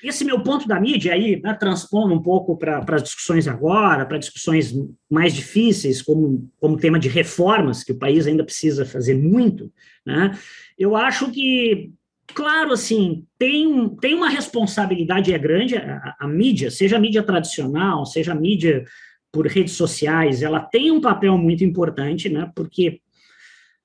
[0.04, 4.20] Esse meu ponto da mídia aí, né, transpondo um pouco para as discussões agora, para
[4.20, 4.72] discussões
[5.10, 9.74] mais difíceis, como, como tema de reformas, que o país ainda precisa fazer muito,
[10.06, 10.38] né,
[10.78, 11.92] eu acho que,
[12.28, 18.06] claro, assim, tem, tem uma responsabilidade é grande, a, a mídia, seja a mídia tradicional,
[18.06, 18.86] seja a mídia
[19.32, 23.02] por redes sociais, ela tem um papel muito importante, né, porque,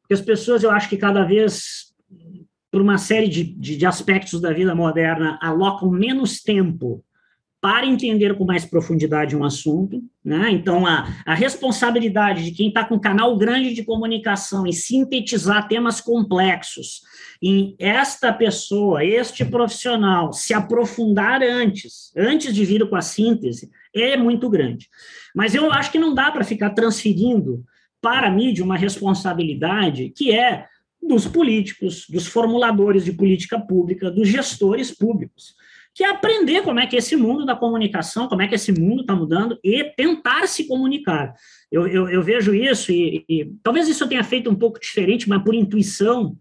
[0.03, 1.89] porque as pessoas, eu acho que cada vez
[2.71, 7.03] por uma série de, de, de, aspectos da vida moderna, alocam menos tempo
[7.61, 10.01] para entender com mais profundidade um assunto.
[10.25, 10.51] Né?
[10.53, 16.01] Então, a, a responsabilidade de quem está com canal grande de comunicação em sintetizar temas
[16.01, 17.03] complexos,
[17.43, 24.17] em esta pessoa, este profissional, se aprofundar antes, antes de vir com a síntese, é
[24.17, 24.89] muito grande.
[25.35, 27.65] Mas eu acho que não dá para ficar transferindo
[28.01, 30.67] para a mídia uma responsabilidade que é
[31.03, 35.55] dos políticos, dos formuladores de política pública, dos gestores públicos,
[35.99, 39.01] que é aprender como é que esse mundo da comunicação, como é que esse mundo
[39.01, 41.35] está mudando e tentar se comunicar.
[41.73, 45.29] Eu, eu, eu vejo isso e, e, talvez isso eu tenha feito um pouco diferente,
[45.29, 46.37] mas por intuição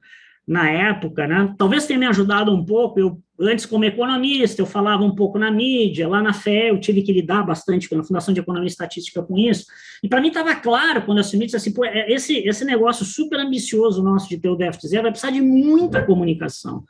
[0.48, 1.56] na época, né?
[1.58, 3.00] Talvez tenha me ajudado um pouco.
[3.00, 7.02] Eu antes como economista, eu falava um pouco na mídia, lá na FE, eu tive
[7.02, 9.66] que lidar bastante com a Fundação de Economia e Estatística com isso.
[10.04, 13.04] E para mim estava claro quando eu assumi, disse assim, pô, é, esse, esse negócio
[13.04, 16.84] super ambicioso nosso de ter o déficit zero vai precisar de muita comunicação.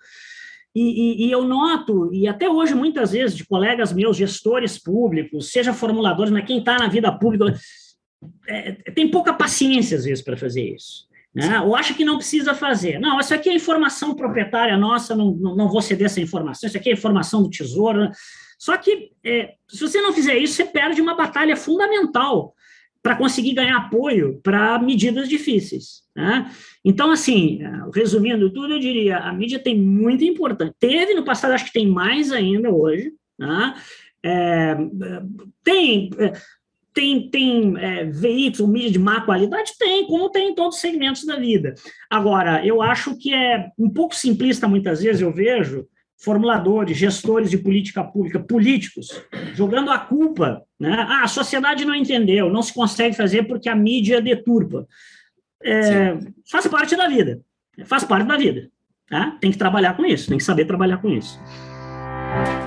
[0.78, 0.82] E,
[1.24, 5.74] e, e, eu noto, e até hoje, muitas vezes, de colegas meus, gestores públicos, seja
[5.74, 7.60] formuladores, mas quem está na vida pública,
[8.48, 11.08] é, tem pouca paciência, às vezes, para fazer isso.
[11.34, 11.60] Né?
[11.62, 13.00] Ou acha que não precisa fazer.
[13.00, 16.78] Não, isso aqui é informação proprietária nossa, não, não, não vou ceder essa informação, isso
[16.78, 18.02] aqui é informação do Tesouro.
[18.02, 18.12] Né?
[18.60, 22.54] Só que, é, se você não fizer isso, você perde uma batalha fundamental
[23.08, 26.02] para conseguir ganhar apoio para medidas difíceis.
[26.13, 26.52] Né?
[26.84, 27.62] Então, assim,
[27.96, 30.76] resumindo tudo, eu diria, a mídia tem muito importante.
[30.78, 33.13] Teve no passado, acho que tem mais ainda hoje.
[33.39, 33.76] Né?
[34.22, 34.76] É,
[35.63, 36.10] tem
[36.93, 39.72] tem, tem é, veículos, mídia de má qualidade?
[39.80, 41.76] Tem, como tem em todos os segmentos da vida.
[42.10, 47.58] Agora, eu acho que é um pouco simplista, muitas vezes, eu vejo formuladores, gestores de
[47.58, 49.21] política pública, políticos,
[49.53, 50.63] jogando a culpa.
[50.80, 50.91] Né?
[51.08, 54.88] Ah, a sociedade não entendeu, não se consegue fazer porque a mídia deturpa.
[55.63, 56.17] É,
[56.49, 57.41] faz parte da vida,
[57.86, 58.69] faz parte da vida.
[59.10, 59.38] Tá?
[59.39, 61.39] Tem que trabalhar com isso, tem que saber trabalhar com isso.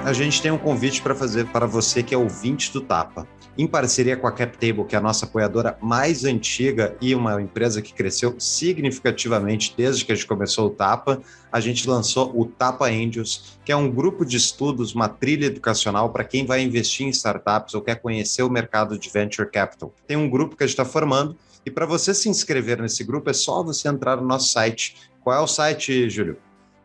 [0.04, 3.66] A gente tem um convite para fazer para você que é ouvinte do Tapa em
[3.66, 7.92] parceria com a CapTable, que é a nossa apoiadora mais antiga e uma empresa que
[7.92, 11.20] cresceu significativamente desde que a gente começou o Tapa,
[11.52, 16.10] a gente lançou o Tapa Angels, que é um grupo de estudos, uma trilha educacional
[16.10, 19.92] para quem vai investir em startups ou quer conhecer o mercado de venture capital.
[20.06, 23.28] Tem um grupo que a gente está formando e para você se inscrever nesse grupo
[23.30, 24.96] é só você entrar no nosso site.
[25.22, 26.38] Qual é o site, Júlio?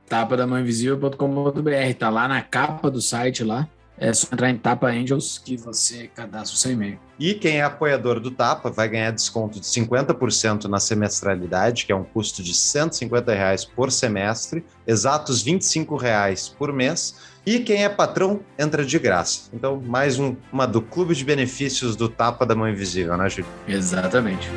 [0.08, 3.68] tapadamãoinvisível.com.br, tá lá na capa do site lá.
[3.98, 7.00] É só entrar em Tapa Angels que você cadastra o seu e-mail.
[7.18, 11.96] E quem é apoiador do Tapa vai ganhar desconto de 50% na semestralidade, que é
[11.96, 17.16] um custo de 150 reais por semestre, exatos 25 reais por mês.
[17.46, 19.50] E quem é patrão entra de graça.
[19.54, 23.50] Então, mais um, uma do clube de benefícios do Tapa da Mão Invisível, né, Júlio?
[23.66, 24.50] Exatamente.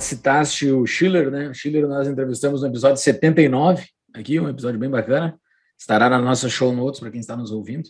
[0.00, 1.48] Citaste o Schiller, né?
[1.48, 5.38] O Schiller nós entrevistamos no episódio 79, aqui, um episódio bem bacana
[5.78, 7.86] estará na nossa show notes para quem está nos ouvindo.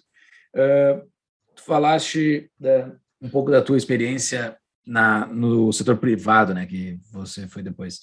[0.54, 1.06] Uh,
[1.54, 7.48] tu falaste da, um pouco da tua experiência na, no setor privado, né, que você
[7.48, 8.00] foi depois.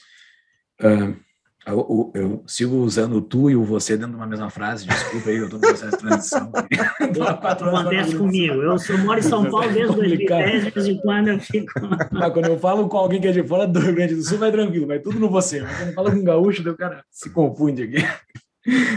[0.81, 1.15] Uh,
[1.65, 5.29] eu, eu, sigo usando o tu e o você dentro de uma mesma frase, desculpa
[5.29, 6.51] aí, eu estou no processo de transição.
[7.41, 11.39] Acontece comigo, eu sou, moro em São Paulo desde 2010, de vez em quando eu
[11.39, 11.71] fico...
[12.33, 14.51] quando eu falo com alguém que é de fora do Rio Grande do Sul, vai
[14.51, 15.61] tranquilo, vai tudo no você.
[15.61, 17.97] Mas quando eu falo com um gaúcho, o cara se confunde aqui.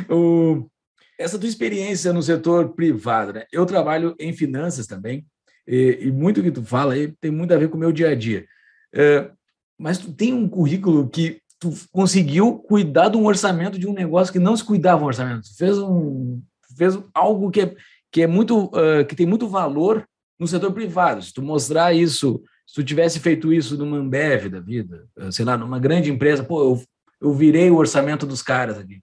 [0.08, 0.70] O,
[1.18, 3.44] essa tua experiência no setor privado, né?
[3.52, 5.26] Eu trabalho em finanças também,
[5.66, 8.10] e, e muito que tu fala aí tem muito a ver com o meu dia
[8.10, 8.46] a dia.
[8.94, 9.30] É,
[9.78, 14.32] mas tu tem um currículo que tu conseguiu cuidar de um orçamento de um negócio
[14.32, 15.42] que não se cuidava um orçamento.
[15.42, 16.40] Tu fez um
[16.76, 17.74] fez algo que é,
[18.12, 20.06] que é muito uh, que tem muito valor
[20.38, 21.22] no setor privado.
[21.22, 25.56] Se tu mostrar isso, se tu tivesse feito isso numa Ambev da vida, sei lá,
[25.56, 26.82] numa grande empresa, pô, eu,
[27.20, 29.00] eu virei o orçamento dos caras aqui.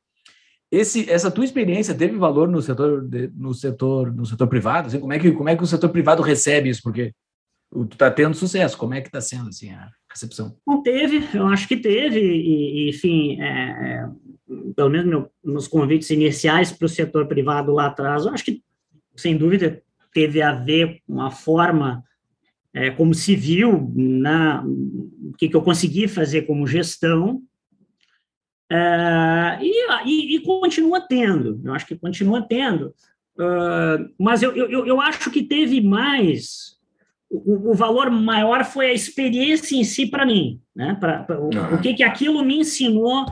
[0.74, 4.88] Esse, essa tua experiência teve valor no setor, de, no setor, no setor privado?
[4.88, 6.82] Assim, como é que como é que o setor privado recebe isso?
[6.82, 7.14] Porque
[7.70, 8.76] tu está tendo sucesso.
[8.76, 10.58] Como é que está sendo assim a recepção?
[10.66, 14.10] Não teve, eu acho que teve e, enfim, é, é,
[14.76, 18.64] pelo menos meu, nos convites iniciais para o setor privado lá atrás, eu acho que
[19.16, 19.80] sem dúvida
[20.12, 22.04] teve a ver com a forma
[22.74, 27.44] é, como se viu na o que, que eu consegui fazer como gestão
[28.72, 32.94] é, e, e, e, continua tendo, eu acho que continua tendo,
[33.38, 36.78] uh, mas eu, eu, eu acho que teve mais,
[37.30, 40.98] o, o valor maior foi a experiência em si para mim, né?
[41.00, 43.26] Pra, pra o, o, que, que aquilo me ensinou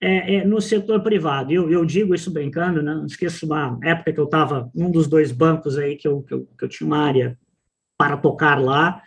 [0.00, 1.52] é, é, no setor privado.
[1.52, 2.94] Eu, eu digo isso brincando, né?
[2.94, 6.34] não esqueço uma época que eu estava num dos dois bancos aí que eu, que
[6.34, 7.38] eu, que eu tinha uma área
[7.96, 9.02] para tocar lá,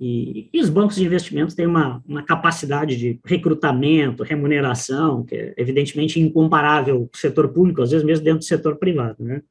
[0.00, 5.54] e, e, os bancos de investimentos têm uma, uma capacidade de recrutamento, remuneração, que é
[5.56, 9.42] evidentemente incomparável com o setor público, às vezes mesmo dentro do setor privado, né?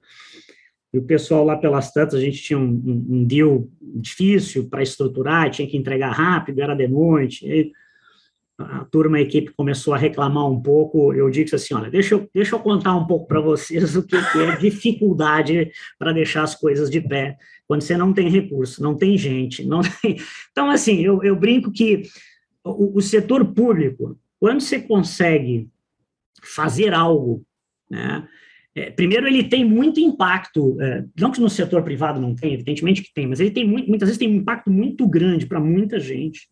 [0.94, 5.50] E o pessoal lá pelas tantas, a gente tinha um, um, deal difícil para estruturar,
[5.50, 7.74] tinha que entregar rápido, era de noite, e
[8.58, 12.30] a turma, a equipe começou a reclamar um pouco, eu disse assim, olha, deixa eu,
[12.34, 16.90] deixa eu contar um pouco para vocês o que, é dificuldade para deixar as coisas
[16.90, 20.18] de pé quando você não tem recurso, não tem gente, não tem...
[20.52, 22.04] Então, assim, eu, eu brinco que
[22.64, 25.70] o, o setor público, quando você consegue
[26.42, 27.44] fazer algo,
[27.90, 28.28] né,
[28.74, 33.02] é, primeiro, ele tem muito impacto, é, não que no setor privado não tem, evidentemente
[33.02, 36.00] que tem, mas ele tem muito, muitas vezes tem um impacto muito grande para muita
[36.00, 36.48] gente.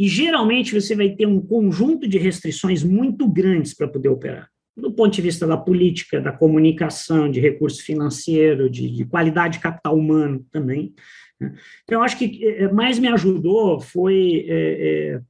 [0.00, 4.90] E geralmente você vai ter um conjunto de restrições muito grandes para poder operar do
[4.90, 9.94] ponto de vista da política, da comunicação, de recurso financeiro, de, de qualidade de capital
[9.94, 10.94] humano também.
[11.38, 11.54] Né?
[11.84, 15.20] Então, eu acho que é, mais me ajudou foi, é, é,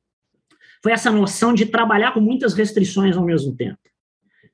[0.80, 3.80] foi essa noção de trabalhar com muitas restrições ao mesmo tempo.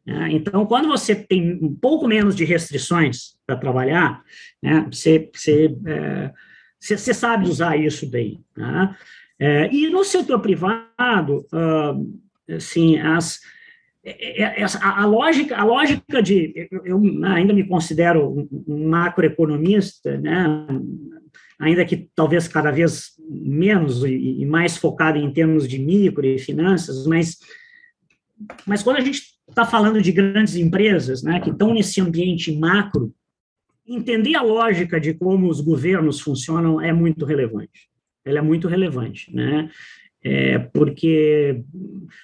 [0.06, 0.28] Né?
[0.32, 4.22] Então, quando você tem um pouco menos de restrições para trabalhar,
[4.62, 6.32] né, você, você, é,
[6.80, 8.42] você, você, sabe usar isso bem.
[8.56, 8.96] Né?
[9.38, 13.40] É, e no setor privado, uh, assim, as,
[14.02, 18.88] é, é, essa, a, a, lógica, a lógica de eu, eu, ainda me considero um
[18.88, 20.66] macroeconomista, né,
[21.58, 26.38] ainda que talvez cada vez menos e, e, mais focado em termos de micro e
[26.38, 27.38] finanças, mas
[28.66, 33.14] mas quando a gente está falando de grandes empresas, né, que estão nesse ambiente macro,
[33.86, 37.88] entender a lógica de como os governos funcionam é muito relevante.
[38.26, 39.70] Ela é muito relevante, né?
[40.26, 41.62] é, porque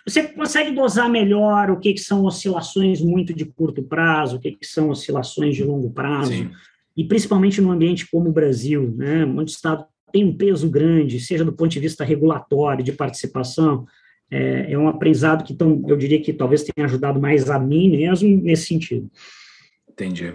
[0.05, 4.51] você consegue dosar melhor o que, que são oscilações muito de curto prazo, o que,
[4.51, 6.51] que são oscilações de longo prazo, Sim.
[6.97, 11.21] e principalmente num ambiente como o Brasil, né, onde o Estado tem um peso grande,
[11.21, 13.87] seja do ponto de vista regulatório, de participação,
[14.29, 17.89] é, é um aprendizado que, tão, eu diria que talvez tenha ajudado mais a mim
[17.89, 19.09] mesmo nesse sentido.
[19.89, 20.35] Entendi.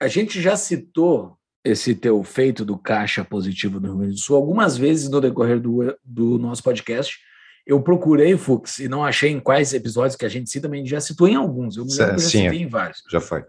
[0.00, 4.36] A gente já citou esse teu feito do caixa positivo do Rio Grande do Sul
[4.36, 7.18] algumas vezes no decorrer do, do nosso podcast.
[7.66, 10.78] Eu procurei, Fux, e não achei em quais episódios que a gente cita, mas a
[10.78, 11.76] gente já citou em alguns.
[11.76, 13.02] Eu me lembro que Sim, já citei em vários.
[13.10, 13.44] Já foi.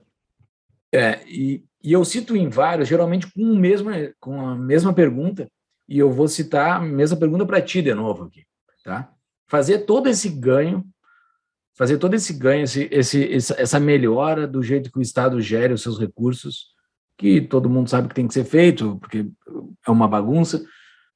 [0.92, 5.48] É, e, e eu cito em vários, geralmente com, o mesmo, com a mesma pergunta,
[5.88, 8.44] e eu vou citar a mesma pergunta para ti de novo aqui,
[8.84, 9.12] tá?
[9.48, 10.86] Fazer todo esse ganho,
[11.74, 15.82] fazer todo esse ganho, esse, esse, essa melhora do jeito que o Estado gere os
[15.82, 16.68] seus recursos,
[17.20, 19.30] que todo mundo sabe que tem que ser feito, porque
[19.86, 20.64] é uma bagunça.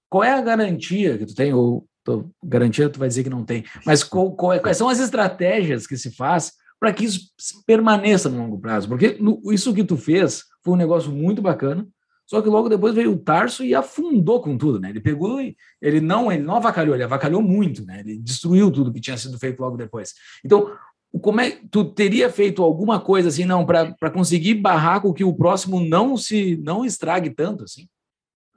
[0.10, 1.54] Qual é a garantia que tu tem?
[1.54, 4.90] Ou tô, garantia tu vai dizer que não tem, mas qual, qual é, quais são
[4.90, 7.32] as estratégias que se faz para que isso
[7.66, 8.90] permaneça no longo prazo?
[8.90, 11.88] Porque no, isso que tu fez foi um negócio muito bacana,
[12.26, 14.90] só que logo depois veio o Tarso e afundou com tudo, né?
[14.90, 18.02] Ele pegou e ele não, ele não avacalhou, ele avacalhou muito, né?
[18.02, 20.14] Ele destruiu tudo que tinha sido feito logo depois.
[20.44, 20.76] Então,
[21.20, 25.34] como é tu teria feito alguma coisa assim não para conseguir barrar com que o
[25.34, 27.88] próximo não se não estrague tanto assim?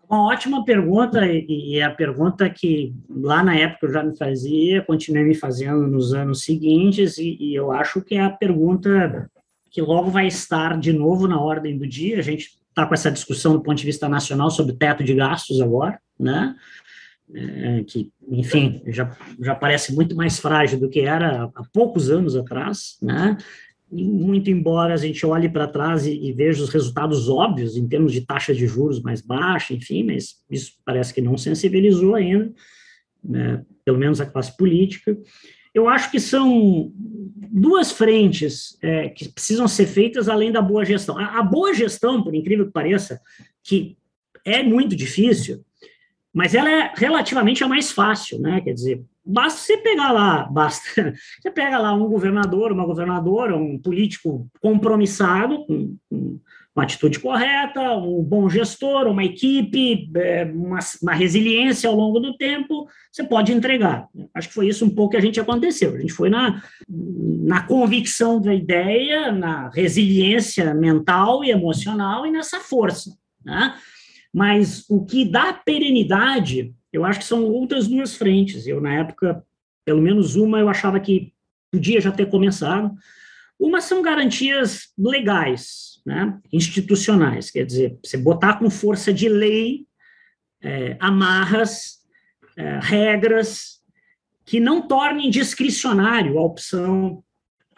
[0.09, 4.82] Uma ótima pergunta e é a pergunta que lá na época eu já me fazia
[4.82, 9.28] continuei me fazendo nos anos seguintes e, e eu acho que é a pergunta
[9.70, 12.18] que logo vai estar de novo na ordem do dia.
[12.18, 15.61] A gente está com essa discussão do ponto de vista nacional sobre teto de gastos
[15.61, 16.54] agora né
[17.35, 22.37] é, que, enfim, já, já parece muito mais frágil do que era há poucos anos
[22.37, 23.37] atrás, né?
[23.91, 28.12] muito embora a gente olhe para trás e, e, veja os resultados óbvios em termos
[28.12, 32.53] de taxa de juros mais baixa, enfim, mas isso parece que não sensibilizou ainda,
[33.22, 35.16] né, pelo menos a classe política.
[35.72, 41.16] Eu acho que são duas frentes é, que precisam ser feitas além da boa gestão.
[41.16, 43.20] A, a boa gestão, por incrível que pareça,
[43.62, 43.97] que
[44.45, 45.64] é muito difícil,
[46.37, 48.61] mas ela é relativamente a mais fácil, né?
[48.61, 50.84] Quer dizer, basta você pegar lá, basta
[51.41, 56.39] você pega lá um governador, uma governadora, um político compromissado com, com
[56.76, 62.37] uma atitude correta, um bom gestor, uma equipe, é, uma, uma, resiliência ao longo do
[62.37, 64.07] tempo, você pode entregar.
[64.34, 65.95] Acho que foi isso um pouco que a gente aconteceu.
[65.95, 72.61] A gente foi na, na convicção da ideia, na resiliência mental e emocional e nessa
[72.61, 73.16] força.
[73.43, 73.74] Né?
[74.37, 78.66] Mas o que dá perenidade, eu acho que são outras duas frentes.
[78.66, 79.43] Eu, na época,
[79.82, 81.32] pelo menos uma, eu achava que
[81.72, 82.95] podia já ter começado.
[83.59, 89.87] Uma são garantias legais, né, institucionais, quer dizer, você botar com força de lei
[90.61, 92.01] é, amarras,
[92.59, 93.80] é, regras
[94.45, 97.24] que não tornem discricionário a opção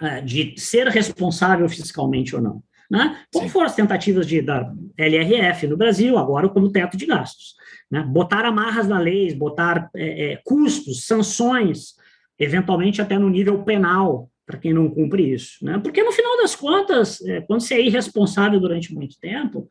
[0.01, 2.65] é, de ser responsável fiscalmente ou não.
[2.91, 3.19] Né?
[3.33, 3.53] Como Sim.
[3.53, 7.55] foram as tentativas de, da LRF no Brasil, agora como teto de gastos.
[7.91, 8.03] Né?
[8.03, 11.95] Botar amarras na lei, botar é, é, custos, sanções,
[12.39, 15.63] eventualmente até no nível penal, para quem não cumpre isso.
[15.63, 15.79] Né?
[15.79, 19.69] Porque, no final das contas, é, quando você é irresponsável durante muito tempo,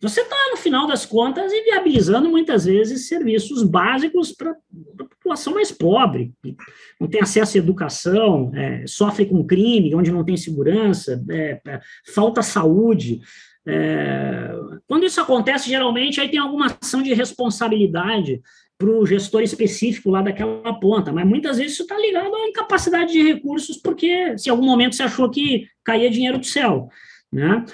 [0.00, 5.72] você está, no final das contas, inviabilizando muitas vezes serviços básicos para a população mais
[5.72, 6.56] pobre, que
[7.00, 11.80] não tem acesso à educação, é, sofre com crime, onde não tem segurança, é, é,
[12.14, 13.20] falta saúde.
[13.66, 14.50] É,
[14.86, 18.40] quando isso acontece, geralmente, aí tem alguma ação de responsabilidade
[18.78, 23.12] para o gestor específico lá daquela ponta, mas muitas vezes isso está ligado à incapacidade
[23.12, 26.88] de recursos, porque se em algum momento você achou que caía dinheiro do céu,
[27.32, 27.64] né?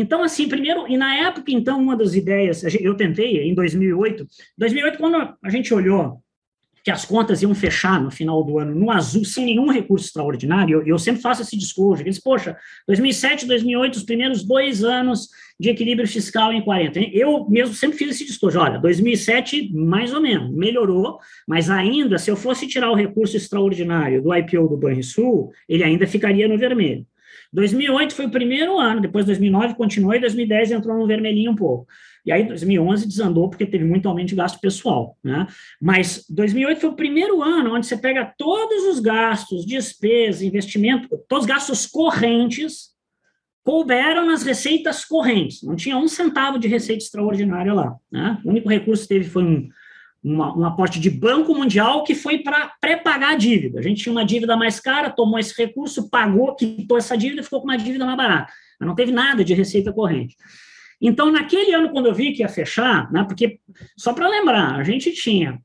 [0.00, 4.96] Então, assim, primeiro, e na época, então, uma das ideias, eu tentei em 2008, 2008,
[4.96, 6.22] quando a gente olhou
[6.84, 10.78] que as contas iam fechar no final do ano no azul, sem nenhum recurso extraordinário,
[10.78, 15.68] eu, eu sempre faço esse discurso, eles, poxa, 2007, 2008, os primeiros dois anos de
[15.68, 17.00] equilíbrio fiscal em 40.
[17.12, 22.30] Eu mesmo sempre fiz esse discurso, olha, 2007, mais ou menos, melhorou, mas ainda, se
[22.30, 27.04] eu fosse tirar o recurso extraordinário do IPO do Banrisul, ele ainda ficaria no vermelho.
[27.52, 31.86] 2008 foi o primeiro ano, depois 2009 continuou e 2010 entrou no vermelhinho um pouco.
[32.24, 35.46] E aí 2011 desandou porque teve muito aumento de gasto pessoal, né?
[35.80, 41.44] Mas 2008 foi o primeiro ano onde você pega todos os gastos, despesas, investimento, todos
[41.44, 42.88] os gastos correntes
[43.64, 45.62] couberam nas receitas correntes.
[45.62, 48.38] Não tinha um centavo de receita extraordinária lá, né?
[48.44, 49.68] O único recurso que teve foi um
[50.32, 53.78] uma, um aporte de Banco Mundial que foi para pré-pagar a dívida.
[53.78, 57.44] A gente tinha uma dívida mais cara, tomou esse recurso, pagou, quitou essa dívida e
[57.44, 58.52] ficou com uma dívida mais barata.
[58.78, 60.36] Mas não teve nada de receita corrente.
[61.00, 63.60] Então, naquele ano, quando eu vi que ia fechar, né, porque,
[63.96, 65.60] só para lembrar, a gente tinha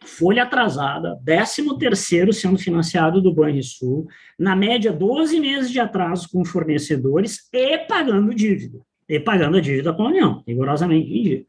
[0.00, 4.06] folha atrasada, 13 terceiro sendo financiado do Banrisul,
[4.38, 8.78] na média 12 meses de atraso com fornecedores e pagando dívida,
[9.24, 11.46] pagando a dívida com a União, rigorosamente em dia.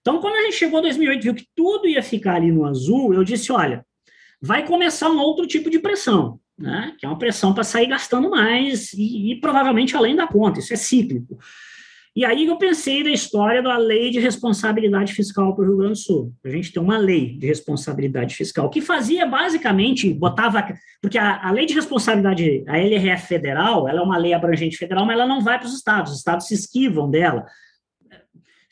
[0.00, 3.12] Então, quando a gente chegou em 2008 viu que tudo ia ficar ali no azul,
[3.12, 3.84] eu disse, olha,
[4.40, 6.94] vai começar um outro tipo de pressão, né?
[6.98, 10.72] que é uma pressão para sair gastando mais e, e, provavelmente além da conta, isso
[10.72, 11.38] é cíclico.
[12.14, 15.92] E aí eu pensei na história da lei de responsabilidade fiscal para o Rio Grande
[15.92, 16.32] do Sul.
[16.44, 20.66] A gente tem uma lei de responsabilidade fiscal que fazia basicamente, botava,
[21.00, 25.06] porque a, a lei de responsabilidade, a LRF federal, ela é uma lei abrangente federal,
[25.06, 27.46] mas ela não vai para os estados, os estados se esquivam dela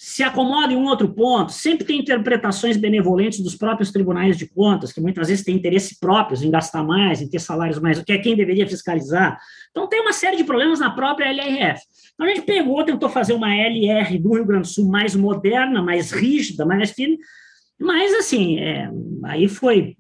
[0.01, 4.93] se acomoda em um outro ponto, sempre tem interpretações benevolentes dos próprios tribunais de contas,
[4.93, 8.19] que muitas vezes têm interesse próprios em gastar mais, em ter salários mais, que é
[8.19, 9.37] quem deveria fiscalizar.
[9.73, 11.83] Então, tem uma série de problemas na própria LRF.
[12.15, 15.83] Então, a gente pegou, tentou fazer uma LR do Rio Grande do Sul mais moderna,
[15.83, 17.19] mais rígida, mais firme,
[17.81, 18.91] mas, assim, é,
[19.25, 19.97] aí foi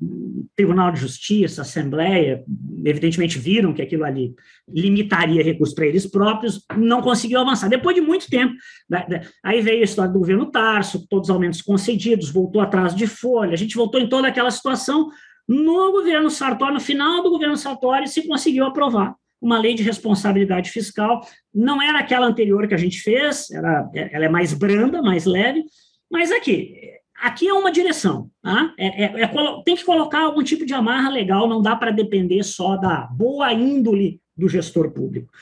[0.57, 2.43] Tribunal de Justiça, Assembleia,
[2.85, 4.35] evidentemente viram que aquilo ali
[4.69, 7.69] limitaria recursos para eles próprios, não conseguiu avançar.
[7.69, 8.55] Depois de muito tempo,
[8.91, 12.93] né, né, aí veio a história do governo Tarso, todos os aumentos concedidos, voltou atrás
[12.93, 15.09] de folha, a gente voltou em toda aquela situação.
[15.47, 20.71] No governo Sartori, no final do governo Sartori, se conseguiu aprovar uma lei de responsabilidade
[20.71, 21.21] fiscal.
[21.55, 25.65] Não era aquela anterior que a gente fez, era, ela é mais branda, mais leve,
[26.11, 28.73] mas aqui, aqui é uma direção, tá?
[28.79, 29.29] É, é, é,
[29.65, 33.53] tem que colocar algum tipo de amarra legal, não dá para depender só da boa
[33.53, 35.33] índole do gestor público.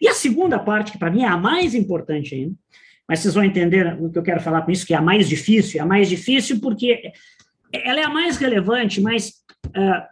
[0.00, 2.54] E a segunda parte, que para mim é a mais importante ainda,
[3.08, 5.28] mas vocês vão entender o que eu quero falar com isso, que é a mais
[5.28, 7.12] difícil, é a mais difícil porque
[7.72, 9.28] ela é a mais relevante, mas
[9.68, 10.02] uh,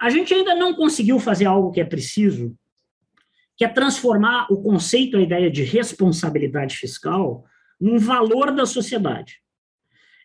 [0.00, 2.54] a gente ainda não conseguiu fazer algo que é preciso,
[3.56, 7.44] que é transformar o conceito, a ideia de responsabilidade fiscal,
[7.80, 9.40] num valor da sociedade.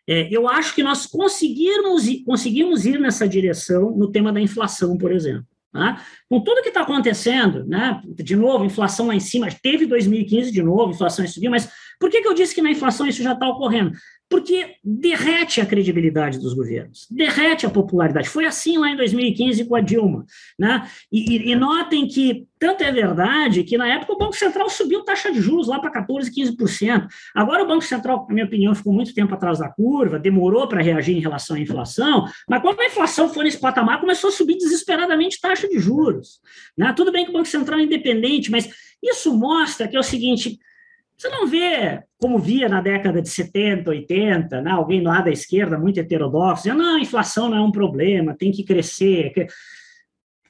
[0.08, 5.12] É, eu acho que nós conseguimos, conseguimos ir nessa direção no tema da inflação, por
[5.12, 5.46] exemplo.
[5.72, 6.02] Tá?
[6.28, 8.00] Com tudo que está acontecendo, né?
[8.06, 11.68] de novo, inflação lá em cima, teve 2015 de novo, inflação subiu, mas
[12.00, 13.92] por que, que eu disse que na inflação isso já está ocorrendo?
[14.28, 18.28] Porque derrete a credibilidade dos governos, derrete a popularidade.
[18.28, 20.26] Foi assim lá em 2015 com a Dilma.
[20.58, 20.88] Né?
[21.12, 25.30] E, e, notem que tanto é verdade que na época o Banco Central subiu taxa
[25.30, 27.06] de juros lá para 14%, 15%.
[27.34, 30.82] Agora o Banco Central, na minha opinião, ficou muito tempo atrás da curva, demorou para
[30.82, 34.56] reagir em relação à inflação, mas quando a inflação foi nesse patamar, começou a subir
[34.56, 36.40] desesperadamente taxa de juros.
[36.76, 36.92] Né?
[36.96, 38.68] Tudo bem que o Banco Central é independente, mas
[39.02, 40.58] isso mostra que é o seguinte
[41.16, 45.78] você não vê, como via na década de 70, 80, né, alguém lá da esquerda,
[45.78, 49.32] muito heterodoxo, dizendo, não, a inflação não é um problema, tem que crescer.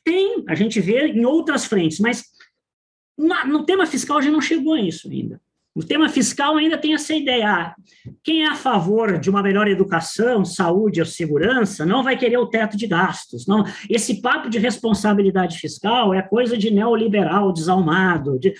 [0.05, 2.25] Tem, a gente vê em outras frentes, mas
[3.17, 5.41] no tema fiscal já não chegou a isso ainda.
[5.77, 7.51] O tema fiscal ainda tem essa ideia.
[7.51, 7.75] Ah,
[8.25, 12.47] quem é a favor de uma melhor educação, saúde ou segurança não vai querer o
[12.47, 13.47] teto de gastos.
[13.47, 18.39] Não, esse papo de responsabilidade fiscal é coisa de neoliberal desalmado.
[18.39, 18.55] De,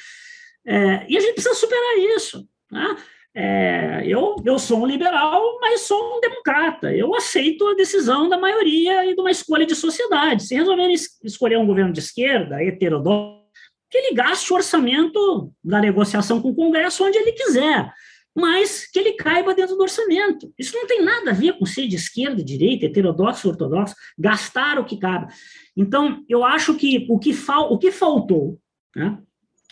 [0.67, 2.47] é, e a gente precisa superar isso.
[2.71, 2.97] Né?
[3.39, 6.93] É, eu, eu sou um liberal, mas sou um democrata.
[6.95, 10.43] Eu aceito a decisão da maioria e de uma escolha de sociedade.
[10.43, 13.45] Se resolverem es escolher um governo de esquerda, heterodoxo,
[13.91, 17.93] que ele gaste o orçamento da negociação com o Congresso onde ele quiser,
[18.35, 20.53] mas que ele caiba dentro do orçamento.
[20.59, 24.85] Isso não tem nada a ver com ser de esquerda, direita, heterodoxo, ortodoxo, gastar o
[24.85, 25.33] que cabe.
[25.77, 28.59] Então, eu acho que o que, fal o que faltou,
[28.95, 29.19] né,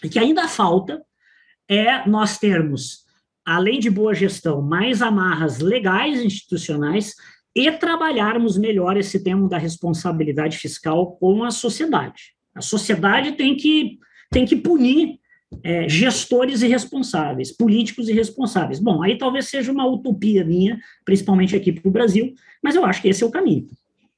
[0.05, 1.02] e que ainda falta
[1.68, 3.05] é nós termos,
[3.44, 7.14] além de boa gestão, mais amarras legais institucionais
[7.57, 12.34] e trabalharmos melhor esse tema da responsabilidade fiscal com a sociedade.
[12.55, 13.98] A sociedade tem que,
[14.30, 15.18] tem que punir
[15.62, 18.78] é, gestores irresponsáveis, políticos irresponsáveis.
[18.78, 23.00] Bom, aí talvez seja uma utopia minha, principalmente aqui para o Brasil, mas eu acho
[23.00, 23.68] que esse é o caminho.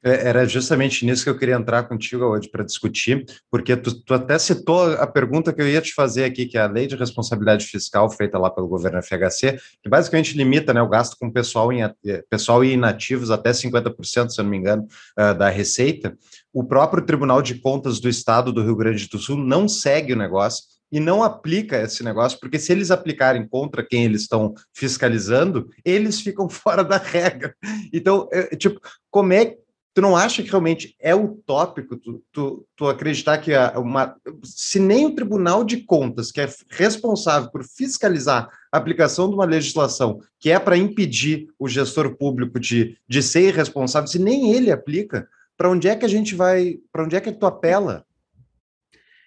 [0.06, 4.14] É, era justamente nisso que eu queria entrar contigo hoje para discutir, porque tu, tu,
[4.14, 6.94] até citou a pergunta que eu ia te fazer aqui, que é a lei de
[6.94, 11.72] responsabilidade fiscal feita lá pelo governo FHC, que basicamente limita né, o gasto com pessoal,
[11.72, 11.92] em, eh,
[12.30, 14.86] pessoal e inativos até 50%, se eu não me engano,
[15.18, 16.16] uh, da receita.
[16.52, 20.16] O próprio Tribunal de Contas do Estado do Rio Grande do Sul não segue o
[20.16, 25.68] negócio e não aplica esse negócio, porque se eles aplicarem contra quem eles estão fiscalizando,
[25.84, 27.56] eles ficam fora da regra.
[27.92, 28.80] Então, é, tipo,
[29.10, 29.56] como é
[29.96, 35.06] tu não acha que realmente é utópico tu, tu, tu acreditar que uma, se nem
[35.06, 40.50] o Tribunal de Contas, que é responsável por fiscalizar a aplicação de uma legislação que
[40.50, 45.26] é para impedir o gestor público de, de ser irresponsável, se nem ele aplica,
[45.56, 48.04] para onde é que a gente vai, para onde é que tu apela?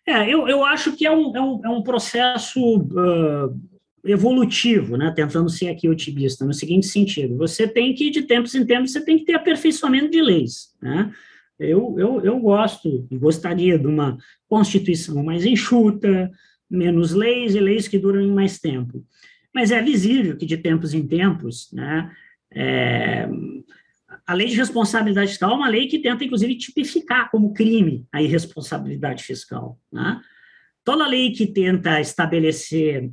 [0.05, 3.59] É, eu, eu acho que é um, é um, é um processo uh,
[4.05, 8.65] evolutivo, né, tentando ser aqui otimista, no seguinte sentido, você tem que, de tempos em
[8.65, 11.11] tempos, você tem que ter aperfeiçoamento de leis, né,
[11.59, 16.31] eu, eu, eu gosto e gostaria de uma Constituição mais enxuta,
[16.69, 19.05] menos leis e leis que duram mais tempo,
[19.53, 22.11] mas é visível que, de tempos em tempos, né,
[22.51, 23.27] é,
[24.25, 28.21] a lei de responsabilidade fiscal é uma lei que tenta, inclusive, tipificar como crime a
[28.21, 30.21] irresponsabilidade fiscal, né,
[30.89, 33.11] Toda lei que tenta estabelecer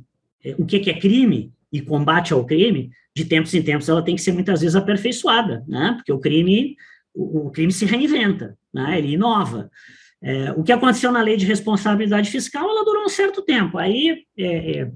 [0.57, 4.21] o que, é crime e combate ao crime, de tempos em tempos ela tem que
[4.21, 5.93] ser muitas vezes aperfeiçoada, né?
[5.95, 6.75] Porque o crime,
[7.13, 8.97] o, o crime se reinventa, né?
[8.97, 9.69] Ele inova.
[10.21, 13.77] É, o que aconteceu na lei de responsabilidade fiscal, ela durou um certo tempo.
[13.77, 14.91] Aí, é, é,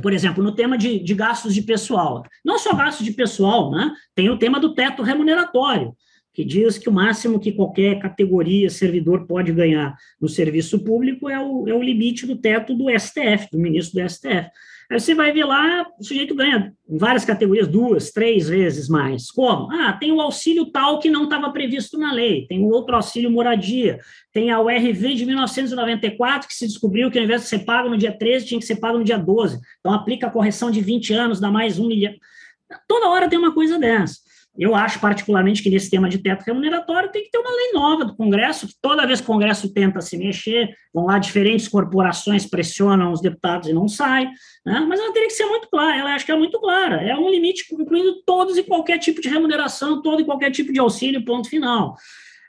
[0.00, 3.92] por exemplo, no tema de, de, gastos de pessoal, não só gastos de pessoal, né?
[4.14, 5.94] Tem o tema do teto remuneratório,
[6.36, 11.40] que diz que o máximo que qualquer categoria servidor pode ganhar no serviço público é
[11.40, 14.50] o, é o limite do teto do STF, do ministro do STF.
[14.90, 19.30] Aí você vai ver lá, o sujeito ganha em várias categorias, duas, três vezes mais.
[19.30, 19.72] Como?
[19.72, 23.30] Ah, tem o auxílio tal que não estava previsto na lei, tem o outro auxílio
[23.30, 23.98] moradia,
[24.30, 27.96] tem a URV de 1994 que se descobriu que ao invés de ser pago no
[27.96, 29.58] dia 13, tinha que ser pago no dia 12.
[29.80, 32.12] Então aplica a correção de 20 anos, dá mais um milhão.
[32.86, 34.25] Toda hora tem uma coisa dessa.
[34.58, 38.04] Eu acho, particularmente, que nesse tema de teto remuneratório tem que ter uma lei nova
[38.04, 42.46] do Congresso, que toda vez que o Congresso tenta se mexer, vão lá diferentes corporações,
[42.46, 44.26] pressionam os deputados e não sai,
[44.64, 44.84] né?
[44.88, 47.28] mas ela teria que ser muito clara, ela acho que é muito clara, é um
[47.28, 51.48] limite incluindo todos e qualquer tipo de remuneração, todo e qualquer tipo de auxílio, ponto
[51.48, 51.96] final.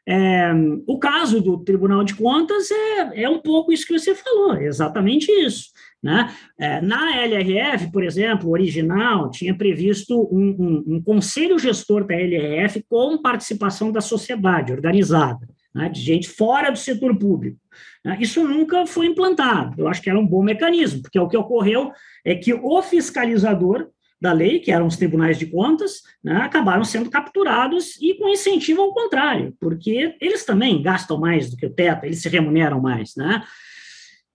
[0.09, 0.53] É,
[0.87, 5.29] o caso do Tribunal de Contas é, é um pouco isso que você falou, exatamente
[5.29, 5.65] isso.
[6.01, 6.31] Né?
[6.59, 12.85] É, na LRF, por exemplo, original, tinha previsto um, um, um, conselho gestor da LRF
[12.87, 15.47] com participação da sociedade organizada.
[15.73, 17.57] né, de gente fora do setor público.
[18.03, 19.81] Né, isso nunca foi implantado.
[19.81, 21.91] Eu acho que era um bom mecanismo, porque o que ocorreu
[22.25, 23.87] é que o fiscalizador
[24.19, 28.81] da lei, que eram os tribunais de contas, né, acabaram sendo capturados e com incentivo
[28.81, 33.15] ao contrário, porque eles também gastam mais do que o teto, eles se remuneram mais,
[33.15, 33.43] né?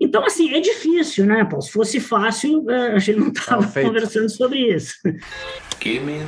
[0.03, 1.62] Então, assim, é difícil, né, Paulo?
[1.62, 4.96] Se fosse fácil, eh, a gente não estava conversando sobre isso.
[5.80, 6.18] Give me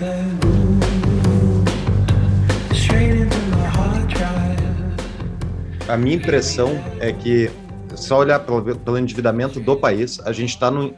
[5.88, 6.70] A minha impressão
[7.00, 7.50] é que,
[7.96, 10.94] só olhar pelo, pelo endividamento do país, a gente está no.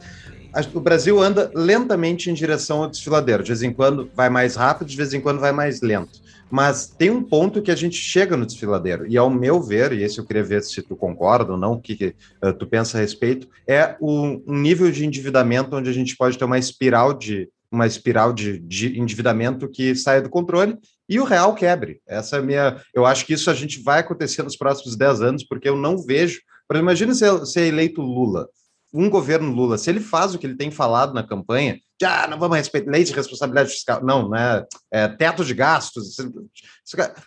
[0.73, 3.41] O Brasil anda lentamente em direção ao desfiladeiro.
[3.41, 6.26] De vez em quando vai mais rápido, de vez em quando vai mais lento.
[6.49, 10.03] Mas tem um ponto que a gente chega no desfiladeiro, e ao meu ver, e
[10.03, 12.97] esse eu queria ver se tu concorda ou não, o que, que uh, tu pensa
[12.97, 17.13] a respeito, é um, um nível de endividamento onde a gente pode ter uma espiral
[17.13, 20.77] de uma espiral de, de endividamento que saia do controle
[21.09, 21.99] e o real quebre.
[22.07, 22.81] Essa é minha.
[22.93, 25.97] Eu acho que isso a gente vai acontecer nos próximos 10 anos, porque eu não
[25.97, 26.39] vejo.
[26.73, 28.47] Imagina se, se é eleito Lula
[28.93, 32.27] um governo Lula, se ele faz o que ele tem falado na campanha, já ah,
[32.27, 34.63] não vamos respeitar lei de responsabilidade fiscal, não, né?
[34.91, 36.15] É, teto de gastos.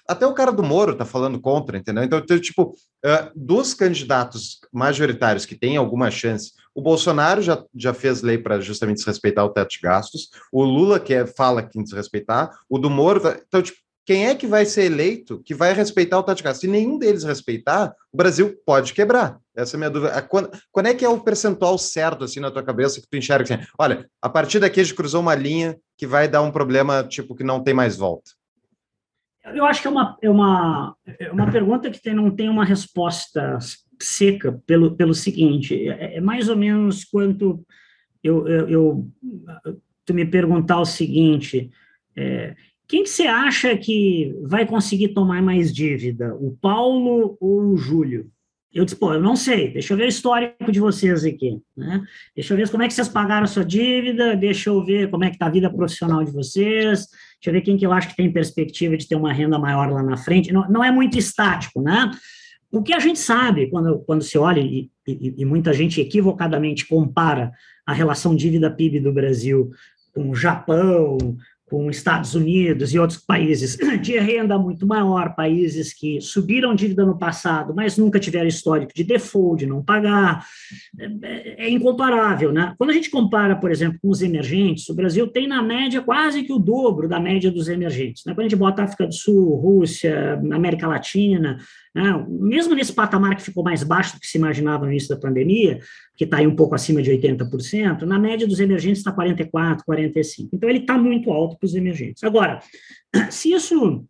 [0.08, 2.04] Até o cara do Moro está falando contra, entendeu?
[2.04, 8.22] Então, tipo, uh, dos candidatos majoritários que têm alguma chance, o Bolsonaro já, já fez
[8.22, 12.78] lei para justamente desrespeitar o teto de gastos, o Lula que fala que desrespeitar, o
[12.78, 13.20] do Moro.
[13.46, 13.78] Então, tipo,
[14.10, 16.62] quem é que vai ser eleito que vai respeitar o de gastos?
[16.62, 19.38] Se nenhum deles respeitar, o Brasil pode quebrar.
[19.54, 20.20] Essa é a minha dúvida.
[20.22, 23.44] Quando, quando é que é o percentual certo, assim, na tua cabeça, que tu enxerga
[23.44, 27.04] assim, olha, a partir daqui a gente cruzou uma linha que vai dar um problema,
[27.04, 28.32] tipo, que não tem mais volta?
[29.54, 32.64] Eu acho que é uma, é uma, é uma pergunta que tem, não tem uma
[32.64, 33.58] resposta
[34.02, 37.64] seca pelo, pelo seguinte, é, é mais ou menos quanto
[38.24, 39.08] eu, eu, eu,
[40.04, 41.70] tu me perguntar o seguinte,
[42.16, 42.56] é,
[42.90, 48.28] quem que você acha que vai conseguir tomar mais dívida, o Paulo ou o Júlio?
[48.74, 52.02] Eu disse, pô, eu não sei, deixa eu ver o histórico de vocês aqui, né?
[52.34, 55.22] Deixa eu ver como é que vocês pagaram a sua dívida, deixa eu ver como
[55.22, 58.08] é que está a vida profissional de vocês, deixa eu ver quem que eu acho
[58.08, 60.52] que tem perspectiva de ter uma renda maior lá na frente.
[60.52, 62.10] Não, não é muito estático, né?
[62.72, 66.88] O que a gente sabe, quando, quando se olha, e, e, e muita gente equivocadamente
[66.88, 67.52] compara
[67.86, 69.70] a relação dívida-PIB do Brasil
[70.12, 71.18] com o Japão,
[71.70, 77.16] com Estados Unidos e outros países de renda muito maior, países que subiram dívida no
[77.16, 80.44] passado, mas nunca tiveram histórico de default, de não pagar,
[80.98, 82.74] é, é, incomparável, né?
[82.76, 86.42] Quando a gente compara, por exemplo, com os emergentes, o Brasil tem na média quase
[86.42, 88.24] que o dobro da média dos emergentes.
[88.24, 88.34] Né?
[88.34, 91.58] Quando a gente bota África do Sul, Rússia, América Latina,
[91.94, 92.26] né?
[92.28, 95.80] mesmo nesse patamar que ficou mais baixo do que se imaginava no início da pandemia,
[96.20, 100.50] que está aí um pouco acima de 80%, na média dos emergentes está 44%, 45%.
[100.52, 102.22] Então, ele está muito alto para os emergentes.
[102.22, 102.60] Agora,
[103.30, 104.04] se isso.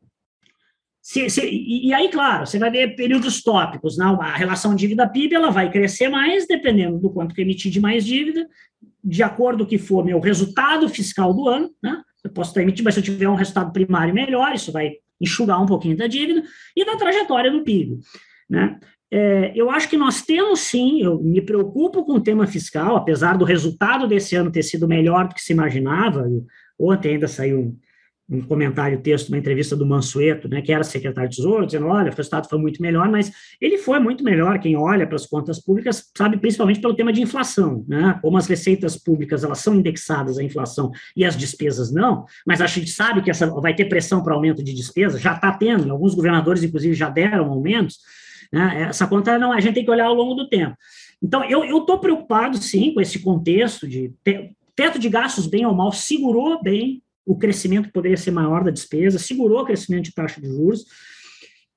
[1.01, 3.97] Se, se, e, aí, claro, você vai ver períodos tópicos.
[3.97, 4.05] Né?
[4.05, 8.45] A relação dívida-PIB ela vai crescer mais, dependendo do quanto que emitir de mais dívida,
[9.05, 11.71] de acordo que for meu resultado fiscal do ano.
[11.81, 12.03] Né?
[12.25, 15.63] Eu posso estar emitindo, mas se eu tiver um resultado primário melhor, isso vai enxugar
[15.63, 16.43] um pouquinho da dívida,
[16.77, 18.01] e da trajetória do PIB.
[18.49, 18.81] Né?
[19.13, 23.37] É, eu acho que nós temos sim, eu me preocupo com o tema fiscal, apesar
[23.37, 26.31] do resultado desse ano ter sido melhor do que se imaginava.
[26.79, 27.77] Ontem ainda saiu um,
[28.31, 32.13] um comentário, texto, uma entrevista do Mansueto, né, que era secretário de Tesouro, dizendo: olha,
[32.13, 34.61] o resultado foi muito melhor, mas ele foi muito melhor.
[34.61, 38.17] Quem olha para as contas públicas sabe, principalmente pelo tema de inflação, né?
[38.23, 42.67] Como as receitas públicas elas são indexadas à inflação e as despesas não, mas a
[42.69, 46.15] gente sabe que essa vai ter pressão para aumento de despesas, já está tendo, alguns
[46.15, 47.99] governadores, inclusive, já deram aumentos.
[48.53, 48.86] Né?
[48.88, 50.76] Essa conta não, a gente tem que olhar ao longo do tempo.
[51.22, 54.12] Então, eu estou preocupado, sim, com esse contexto de
[54.74, 58.70] teto de gastos, bem ou mal, segurou bem o crescimento que poderia ser maior da
[58.70, 60.86] despesa, segurou o crescimento de taxa de juros.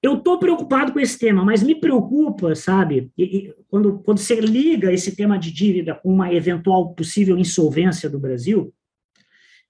[0.01, 4.39] Eu estou preocupado com esse tema, mas me preocupa, sabe, e, e, quando, quando você
[4.39, 8.73] liga esse tema de dívida com uma eventual possível insolvência do Brasil,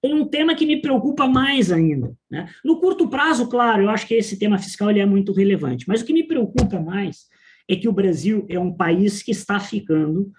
[0.04, 2.12] tem um tema que me preocupa mais ainda.
[2.30, 2.46] Né?
[2.62, 6.02] No curto prazo, claro, eu acho que esse tema fiscal ele é muito relevante, mas
[6.02, 7.24] o que me preocupa mais
[7.66, 10.30] é que o Brasil é um país que está ficando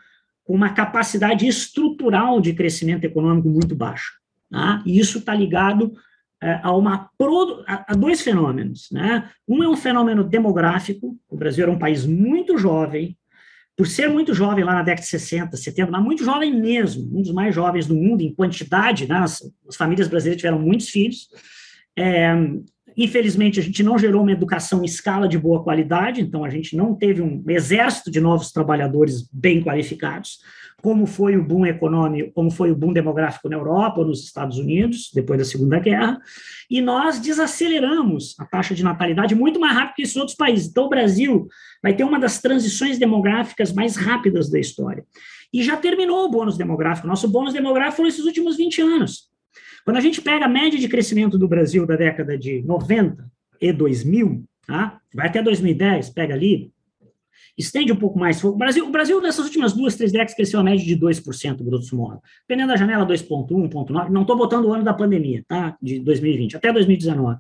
[0.44, 4.12] com uma capacidade estrutural de crescimento econômico muito baixa.
[4.52, 4.84] Tá?
[4.86, 5.94] E isso está ligado
[6.44, 7.10] é, a, uma,
[7.66, 8.90] a, dois fenômenos.
[8.92, 9.28] Né?
[9.48, 13.18] Um é um fenômeno demográfico, o Brasil era um país muito jovem,
[13.78, 17.22] por ser muito jovem lá na década de 60, 70, mas muito jovem mesmo, um
[17.22, 19.18] dos mais jovens do mundo em quantidade, né?
[19.18, 21.28] as, as famílias brasileiras tiveram muitos filhos,
[21.98, 22.34] é,
[22.98, 26.76] Infelizmente, a gente não gerou uma educação em escala de boa qualidade, então a gente
[26.78, 30.40] não teve um exército de novos trabalhadores bem qualificados,
[30.82, 35.10] como foi o boom econômico, como foi o boom demográfico na Europa nos Estados Unidos,
[35.14, 36.20] depois da Segunda Guerra,
[36.70, 40.68] e nós desaceleramos a taxa de natalidade muito mais rápido que esses outros países.
[40.70, 41.48] Então, o Brasil
[41.82, 45.04] vai ter uma das transições demográficas mais rápidas da história.
[45.52, 47.08] E já terminou o bônus demográfico.
[47.08, 49.35] Nosso bônus demográfico foi nesses últimos 20 anos.
[49.86, 53.24] Quando a gente pega a média de crescimento do Brasil da década de 90
[53.62, 55.00] e 2000, tá?
[55.14, 56.72] vai até 2010, pega ali,
[57.56, 58.44] estende um pouco mais.
[58.44, 61.96] O Brasil, o Brasil nessas últimas duas, três décadas, cresceu a média de 2%, grosso
[61.96, 62.20] modo.
[62.48, 64.10] Dependendo da janela, 2,1, 1,9.
[64.10, 65.78] Não estou botando o ano da pandemia, tá?
[65.80, 67.38] De 2020, até 2019.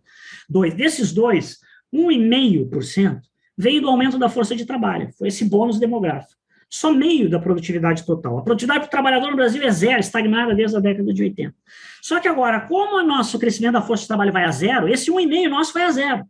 [0.48, 0.76] Dois.
[0.76, 1.58] Desses dois,
[1.92, 3.22] 1,5%
[3.58, 5.10] veio do aumento da força de trabalho.
[5.18, 6.45] Foi esse bônus demográfico
[6.76, 8.38] só meio da produtividade total.
[8.38, 11.56] A produtividade do trabalhador no Brasil é zero, estagnada desde a década de 80.
[12.02, 15.10] Só que agora, como o nosso crescimento da força de trabalho vai a zero, esse
[15.10, 16.26] 1,5 nosso vai a zero.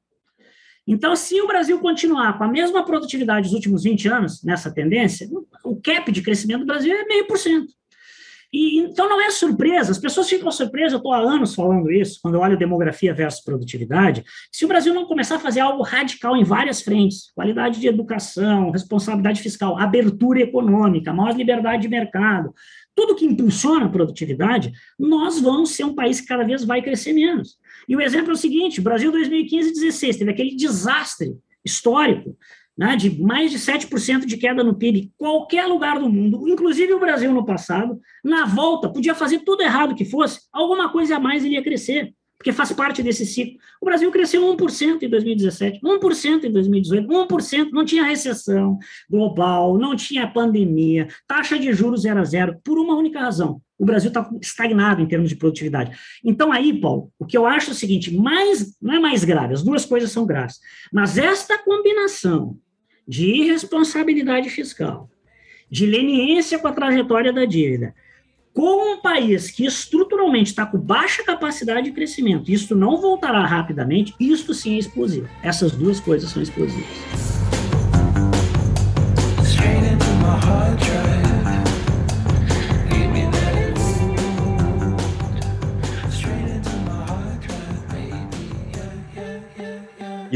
[0.87, 5.27] Então, se o Brasil continuar com a mesma produtividade dos últimos 20 anos, nessa tendência,
[5.63, 7.73] o cap de crescimento do Brasil é meio por cento.
[8.55, 12.19] E, então não é surpresa, as pessoas ficam surpresas, eu estou há anos falando isso,
[12.21, 16.37] quando eu olho demografia versus produtividade, se o Brasil não começar a fazer algo radical
[16.37, 22.53] em várias frentes, qualidade de educação, responsabilidade fiscal, abertura econômica, maior liberdade de mercado,
[22.95, 27.11] tudo que impulsiona a produtividade, nós vamos ser um país que cada vez vai crescer
[27.11, 27.57] menos.
[27.89, 31.35] E o exemplo é o seguinte, Brasil 2015 e 2016 teve aquele desastre
[31.65, 32.37] histórico
[32.77, 36.99] né, de mais de 7% de queda no PIB, qualquer lugar do mundo, inclusive o
[36.99, 41.45] Brasil no passado, na volta, podia fazer tudo errado que fosse, alguma coisa a mais
[41.45, 43.57] ele ia crescer, porque faz parte desse ciclo.
[43.81, 48.77] O Brasil cresceu 1% em 2017, 1% em 2018, 1%, não tinha recessão
[49.09, 53.61] global, não tinha pandemia, taxa de juros era zero, por uma única razão.
[53.77, 55.97] O Brasil está estagnado em termos de produtividade.
[56.23, 59.53] Então, aí, Paulo, o que eu acho é o seguinte: mais, não é mais grave,
[59.53, 60.59] as duas coisas são graves,
[60.93, 62.57] mas esta combinação
[63.07, 65.09] de irresponsabilidade fiscal,
[65.69, 67.93] de leniência com a trajetória da dívida,
[68.53, 74.13] com um país que estruturalmente está com baixa capacidade de crescimento, isso não voltará rapidamente,
[74.19, 75.27] isso sim é explosivo.
[75.43, 77.34] Essas duas coisas são explosivas.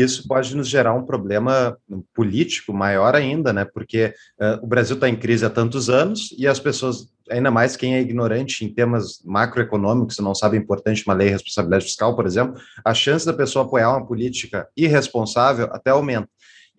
[0.01, 1.77] Isso pode nos gerar um problema
[2.13, 3.65] político maior ainda, né?
[3.65, 7.75] Porque uh, o Brasil está em crise há tantos anos e as pessoas, ainda mais
[7.75, 12.25] quem é ignorante em temas macroeconômicos, não sabe importante uma lei de responsabilidade fiscal, por
[12.25, 16.29] exemplo, a chance da pessoa apoiar uma política irresponsável até aumenta.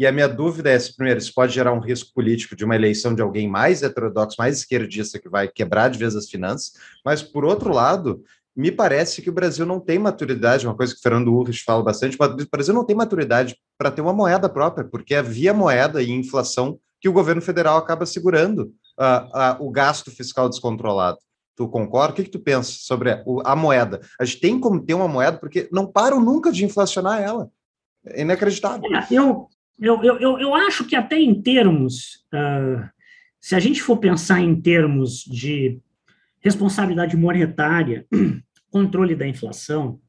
[0.00, 2.74] E a minha dúvida é, se, primeiro, isso pode gerar um risco político de uma
[2.74, 6.72] eleição de alguém mais heterodoxo, mais esquerdista, que vai quebrar de vez as finanças,
[7.04, 8.24] mas, por outro lado,
[8.60, 11.82] me parece que o Brasil não tem maturidade, uma coisa que o Fernando Urrich fala
[11.82, 16.02] bastante, o Brasil não tem maturidade para ter uma moeda própria, porque é via moeda
[16.02, 21.16] e inflação que o governo federal acaba segurando uh, uh, o gasto fiscal descontrolado.
[21.56, 22.12] Tu concorda?
[22.12, 24.00] O que, que tu pensa sobre a, a, moeda?
[24.20, 27.50] A gente tem como ter uma moeda, porque não param nunca de inflacionar ela.
[28.04, 28.82] É inacreditável.
[28.94, 29.48] É, eu,
[29.80, 32.86] eu, eu, eu acho que até em termos, uh,
[33.40, 35.80] se a gente for pensar em termos de
[36.42, 38.06] responsabilidade monetária,
[38.70, 40.00] controle da inflação.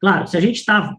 [0.00, 0.94] Claro, se a gente está.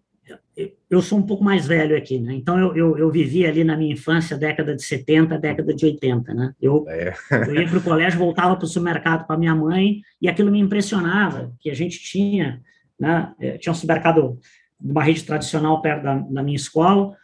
[0.90, 2.34] Eu sou um pouco mais velho aqui, né?
[2.36, 6.34] Então eu, eu, eu vivi ali na minha infância, década de 70, década de 80,
[6.34, 6.54] né?
[6.62, 7.14] Eu, é.
[7.32, 10.52] eu ia para o colégio, voltava para o supermercado com a minha mãe e aquilo
[10.52, 12.62] me impressionava, que a gente tinha,
[13.00, 13.34] né?
[13.40, 14.38] É, tinha um supermercado
[14.80, 17.16] de uma rede tradicional perto da, da minha escola,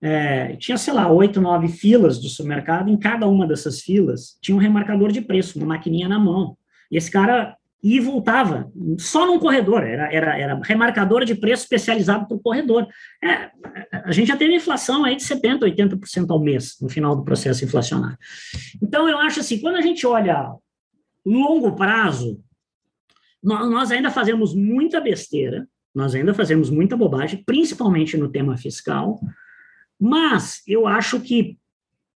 [0.00, 4.56] é, tinha, sei lá, oito, nove filas do supermercado, em cada uma dessas filas tinha
[4.56, 6.56] um remarcador de preço, uma maquininha na mão.
[6.90, 7.56] E esse cara
[7.88, 8.68] e voltava,
[8.98, 12.88] só num corredor, era, era, era remarcador de preço especializado para o corredor.
[13.22, 13.48] É,
[13.92, 17.64] a gente já teve inflação aí de 70%, 80% ao mês, no final do processo
[17.64, 18.18] inflacionário.
[18.82, 20.52] Então, eu acho assim, quando a gente olha
[21.24, 22.42] longo prazo,
[23.40, 25.64] nós, nós ainda fazemos muita besteira,
[25.94, 29.20] nós ainda fazemos muita bobagem, principalmente no tema fiscal,
[29.96, 31.56] mas eu acho que,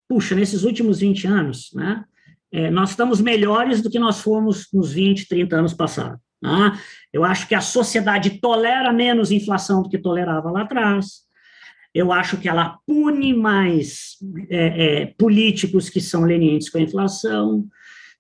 [0.09, 2.05] puxa, nesses últimos 20 anos, né,
[2.53, 6.21] é, nós estamos melhores do que nós fomos nos 20, 30 anos passados.
[6.43, 6.79] Né?
[7.13, 11.27] Eu acho que a sociedade tolera menos inflação do que tolerava lá atrás.
[11.95, 14.17] Eu acho que ela pune mais
[14.51, 17.67] é, é, políticos que são lenientes com a inflação.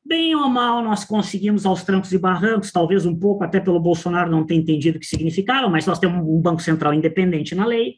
[0.05, 4.31] Bem ou mal, nós conseguimos aos trancos e barrancos, talvez um pouco até pelo Bolsonaro
[4.31, 7.97] não ter entendido o que significava, mas nós temos um Banco Central independente na lei.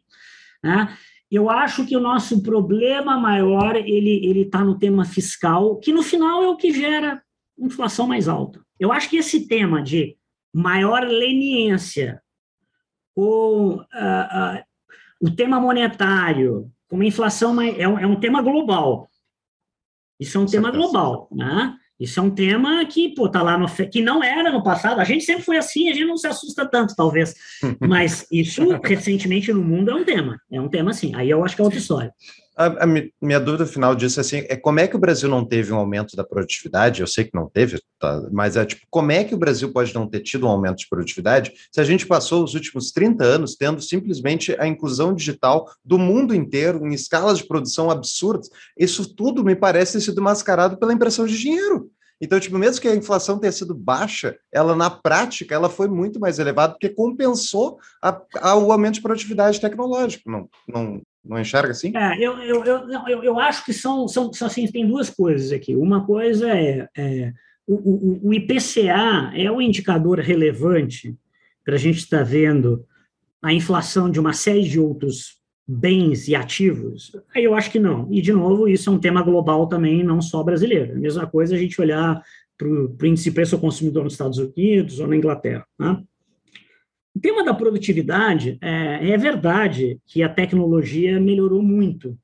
[0.65, 0.89] Né?
[1.31, 6.03] Eu acho que o nosso problema maior ele ele está no tema fiscal, que no
[6.03, 7.23] final é o que gera
[7.59, 8.65] inflação mais alta.
[8.79, 10.17] Eu acho que esse tema de
[10.55, 12.23] maior leniência
[13.15, 14.65] com uh, uh,
[15.21, 19.11] o tema monetário, como a inflação é um, é um tema global.
[20.19, 21.77] Isso é um tema global, né?
[21.99, 25.01] Isso é um tema que, pô, tá lá no que não era no passado.
[25.01, 27.35] A gente sempre foi assim, a gente não se assusta tanto, talvez.
[27.81, 30.41] Mas isso recentemente no mundo é um tema.
[30.51, 31.15] É um tema assim.
[31.15, 32.13] Aí eu acho que é outra história.
[32.59, 32.87] A, a,
[33.23, 35.77] minha dúvida final disso é assim, é como é que o Brasil não teve um
[35.77, 37.01] aumento da produtividade?
[37.01, 39.95] Eu sei que não teve, tá, mas é tipo, como é que o Brasil pode
[39.95, 43.55] não ter tido um aumento de produtividade se a gente passou os últimos 30 anos
[43.55, 48.51] tendo simplesmente a inclusão digital do mundo inteiro em escalas de produção absurdas?
[48.77, 51.89] Isso tudo me parece ter sido mascarado pela impressão de dinheiro.
[52.21, 56.19] Então, tipo, mesmo que a inflação tenha sido baixa, ela na prática ela foi muito
[56.19, 60.23] mais elevada porque compensou a, a, o aumento de produtividade tecnológica.
[60.27, 61.93] Não, não, não enxerga assim?
[61.97, 65.77] É, eu, eu, eu, eu, acho que são, são, são assim, tem duas coisas aqui.
[65.77, 67.33] Uma coisa é, é
[67.67, 71.15] o, o, o, IPCA é um indicador relevante
[71.65, 72.85] para a gente estar tá vendo
[73.43, 75.38] a inflação de uma série de outros
[75.69, 77.15] bens e ativos?
[77.35, 78.09] Aí eu acho que não.
[78.11, 80.93] E, de novo, isso é um tema global também, não só brasileiro.
[80.95, 82.23] A mesma coisa a gente olhar
[82.57, 85.67] para o índice preço ao consumidor nos Estados Unidos ou na Inglaterra.
[85.79, 86.03] Né?
[87.15, 92.19] O tema da produtividade, é, é verdade que a tecnologia melhorou muito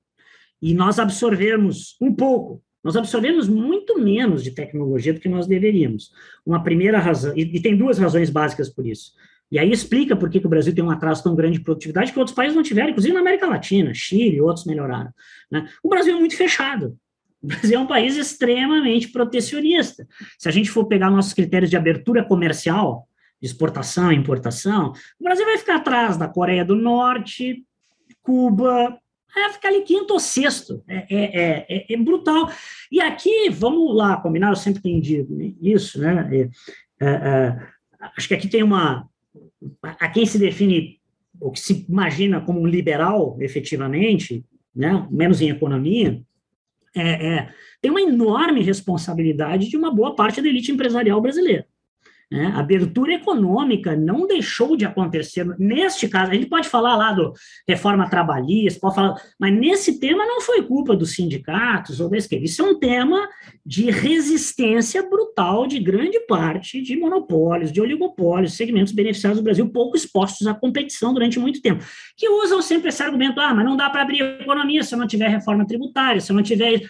[0.62, 6.10] e nós absorvemos um pouco, nós absorvemos muito menos de tecnologia do que nós deveríamos.
[6.44, 9.12] Uma primeira razão, e, e tem duas razões básicas por isso.
[9.50, 12.12] E aí explica por que, que o Brasil tem um atraso tão grande de produtividade
[12.12, 15.12] que outros países não tiveram, inclusive na América Latina, Chile, outros melhoraram.
[15.50, 15.68] Né?
[15.82, 16.96] O Brasil é muito fechado.
[17.42, 20.06] O Brasil é um país extremamente protecionista.
[20.38, 23.06] Se a gente for pegar nossos critérios de abertura comercial,
[23.40, 27.62] de exportação e importação, o Brasil vai ficar atrás da Coreia do Norte,
[28.22, 28.98] Cuba,
[29.34, 30.82] vai ficar ali quinto ou sexto.
[30.88, 32.50] É, é, é, é, brutal.
[32.90, 36.28] E aqui, vamos lá, combinar, eu sempre tenho dito isso, né?
[36.32, 36.48] É,
[37.00, 37.58] é, é,
[38.16, 39.08] acho que aqui tem uma.
[39.82, 41.00] A quem se define,
[41.40, 46.22] ou que se imagina como um liberal, efetivamente, né, menos em economia,
[47.82, 51.66] tem uma enorme responsabilidade de uma boa parte da elite empresarial brasileira.
[52.30, 52.52] Né?
[52.56, 55.46] Abertura econômica não deixou de acontecer.
[55.58, 57.32] Neste caso, a gente pode falar lá do
[57.68, 62.44] reforma trabalhista, pode falar, mas nesse tema não foi culpa dos sindicatos ou da esquerda.
[62.44, 63.28] Isso é um tema
[63.64, 69.96] de resistência brutal de grande parte de monopólios, de oligopólios, segmentos beneficiados do Brasil, pouco
[69.96, 71.84] expostos à competição durante muito tempo,
[72.16, 75.28] que usam sempre esse argumento: ah, mas não dá para abrir economia se não tiver
[75.28, 76.80] reforma tributária, se não tiver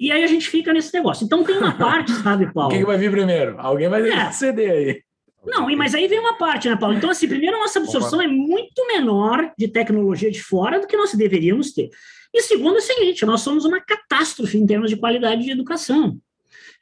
[0.00, 1.24] e aí a gente fica nesse negócio.
[1.24, 2.72] Então tem uma parte, sabe, Paulo?
[2.72, 3.56] Quem vai vir primeiro?
[3.58, 4.32] Alguém vai é.
[4.32, 5.02] ceder aí.
[5.44, 6.96] Não, mas aí vem uma parte, né, Paulo?
[6.96, 10.96] Então, assim, primeiro, a nossa absorção é muito menor de tecnologia de fora do que
[10.96, 11.88] nós deveríamos ter.
[12.32, 16.18] E segundo, é o seguinte: nós somos uma catástrofe em termos de qualidade de educação.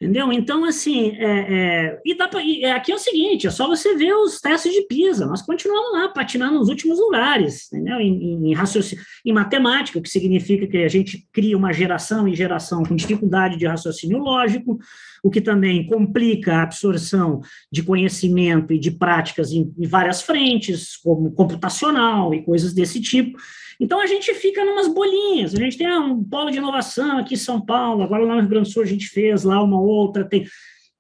[0.01, 0.33] Entendeu?
[0.33, 3.97] Então, assim, é, é, e, dá pra, e aqui é o seguinte: é só você
[3.97, 5.27] ver os testes de PISA.
[5.27, 7.99] Nós continuamos lá, patinando nos últimos lugares, entendeu?
[7.99, 12.35] Em, em, raciocínio, em matemática, o que significa que a gente cria uma geração e
[12.37, 14.79] geração com dificuldade de raciocínio lógico,
[15.21, 17.41] o que também complica a absorção
[17.71, 23.37] de conhecimento e de práticas em, em várias frentes, como computacional e coisas desse tipo.
[23.81, 25.55] Então a gente fica numas bolinhas.
[25.55, 28.41] A gente tem ah, um polo de inovação aqui em São Paulo, agora lá no
[28.41, 30.47] Rio Grande do Sul a gente fez lá uma outra, tem,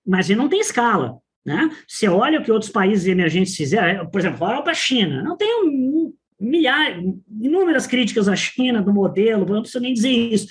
[0.07, 1.19] mas ele não tem escala.
[1.45, 1.71] Né?
[1.87, 5.23] Você olha o que outros países emergentes fizeram, é, por exemplo, olha para a China,
[5.23, 7.03] não tem um, milhares,
[7.41, 10.49] inúmeras críticas à China, do modelo, não preciso nem dizer isso.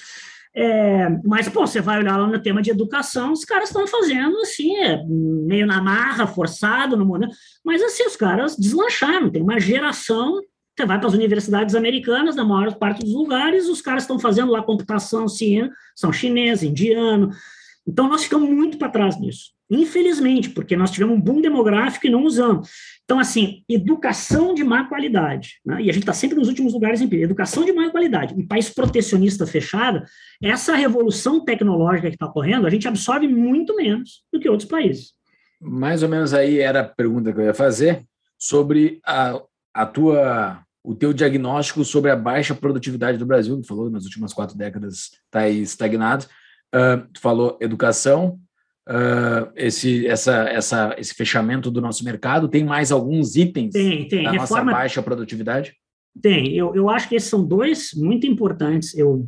[0.56, 4.40] É, mas, pô, você vai olhar lá no tema de educação, os caras estão fazendo
[4.40, 7.32] assim, é, meio na marra, forçado no modelo,
[7.64, 10.42] mas assim, os caras deslancharam, tem uma geração
[10.78, 14.52] você vai para as universidades americanas, na maior parte dos lugares, os caras estão fazendo
[14.52, 17.32] lá computação, ciência, são chinês, indiano.
[17.88, 19.52] Então, nós ficamos muito para trás nisso.
[19.72, 22.70] Infelizmente, porque nós tivemos um boom demográfico e não usamos.
[23.04, 25.82] Então, assim, educação de má qualidade, né?
[25.82, 28.70] e a gente está sempre nos últimos lugares em educação de má qualidade, em país
[28.70, 30.04] protecionista fechado,
[30.42, 35.14] essa revolução tecnológica que está ocorrendo, a gente absorve muito menos do que outros países.
[35.60, 38.06] Mais ou menos aí era a pergunta que eu ia fazer
[38.38, 39.42] sobre a,
[39.74, 44.32] a tua o teu diagnóstico sobre a baixa produtividade do Brasil, que falou nas últimas
[44.32, 46.26] quatro décadas está aí estagnado.
[46.74, 48.40] Uh, tu falou educação,
[48.88, 52.48] uh, esse, essa, essa, esse fechamento do nosso mercado.
[52.48, 54.24] Tem mais alguns itens tem, tem.
[54.24, 54.64] da Reforma...
[54.64, 55.76] nossa baixa produtividade?
[56.22, 58.98] Tem, eu, eu acho que esses são dois muito importantes.
[58.98, 59.28] Eu,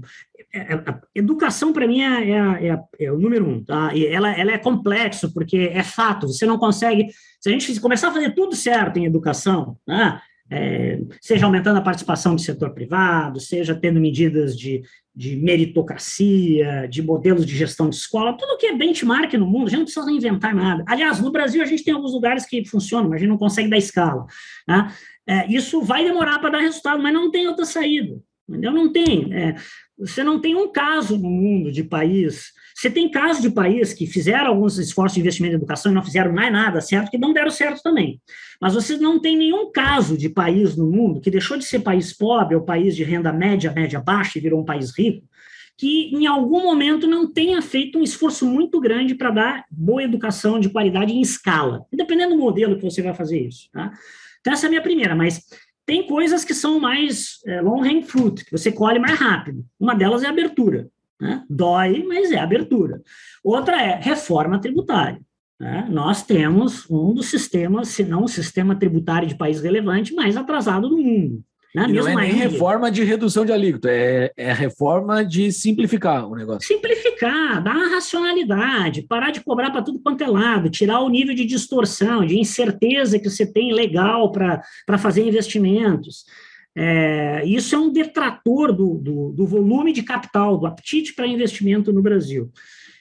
[0.53, 0.82] é, é,
[1.14, 3.62] educação, para mim, é, é, é, é, o número um.
[3.62, 3.93] Tá?
[3.93, 7.07] E ela, ela é complexo, porque é fato, você não consegue.
[7.41, 10.22] Se a gente começar a fazer tudo certo em educação, né,
[10.52, 14.82] é, seja aumentando a participação do setor privado, seja tendo medidas de,
[15.16, 19.70] de meritocracia, de modelos de gestão de escola, tudo que é benchmark no mundo, a
[19.70, 20.84] gente não precisa inventar nada.
[20.88, 23.70] Aliás, no Brasil a gente tem alguns lugares que funcionam, mas a gente não consegue
[23.70, 24.26] dar escala.
[24.68, 24.91] Né?
[25.30, 28.20] é, isso vai demorar para dar resultado, mas não tem outra saída.
[28.50, 28.72] Entendeu?
[28.72, 29.32] Não tem.
[29.32, 29.56] É,
[29.95, 32.52] você não tem um caso no mundo de país.
[32.80, 36.02] Você tem casos de país que fizeram alguns esforços de investimento em educação e não
[36.02, 38.22] fizeram mais nada certo, que não deram certo também.
[38.62, 42.14] Mas você não tem nenhum caso de país no mundo que deixou de ser país
[42.14, 45.28] pobre ou país de renda média, média baixa e virou um país rico,
[45.78, 50.58] que em algum momento não tenha feito um esforço muito grande para dar boa educação
[50.58, 53.70] de qualidade em escala, dependendo do modelo que você vai fazer isso.
[53.74, 53.92] Tá?
[54.40, 55.44] Então, essa é a minha primeira, mas
[55.86, 59.66] tem coisas que são mais é, long hang fruit, que você colhe mais rápido.
[59.78, 60.88] Uma delas é a abertura.
[61.20, 61.44] Né?
[61.50, 63.02] Dói, mas é abertura.
[63.44, 65.20] Outra é reforma tributária.
[65.60, 65.88] Né?
[65.90, 70.88] Nós temos um dos sistemas, se não o sistema tributário de país relevante, mais atrasado
[70.88, 71.44] do mundo.
[71.76, 76.36] Na não é nem reforma de redução de alíquota, é, é reforma de simplificar o
[76.36, 76.68] negócio.
[76.68, 81.36] Simplificar, dar uma racionalidade, parar de cobrar para tudo quanto é lado, tirar o nível
[81.36, 86.26] de distorção, de incerteza que você tem legal para fazer investimentos.
[86.76, 91.92] É, isso é um detrator do, do, do volume de capital, do apetite para investimento
[91.92, 92.52] no Brasil.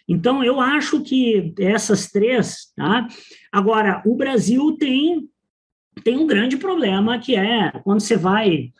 [0.09, 2.73] Então, eu acho que essas três.
[2.75, 3.07] Tá?
[3.53, 5.29] Agora, o Brasil tem
[6.03, 8.73] tem um grande problema que é quando você vai.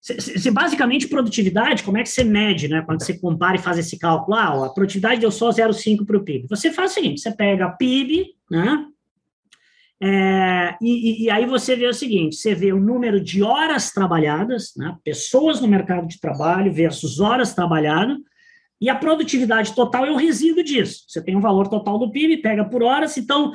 [0.00, 2.80] Se, basicamente produtividade, como é que você mede, né?
[2.86, 6.22] Quando você compara e faz esse cálculo, ah, a produtividade deu só 0,5 para o
[6.22, 6.46] PIB.
[6.48, 8.86] Você faz o seguinte: você pega PIB, né?
[10.02, 14.72] É, e, e, aí você vê o seguinte: você vê o número de horas trabalhadas,
[14.76, 18.18] né, pessoas no mercado de trabalho versus horas trabalhadas,
[18.78, 21.04] e a produtividade total é o resíduo disso.
[21.08, 23.52] Você tem um valor total do PIB, pega por horas, então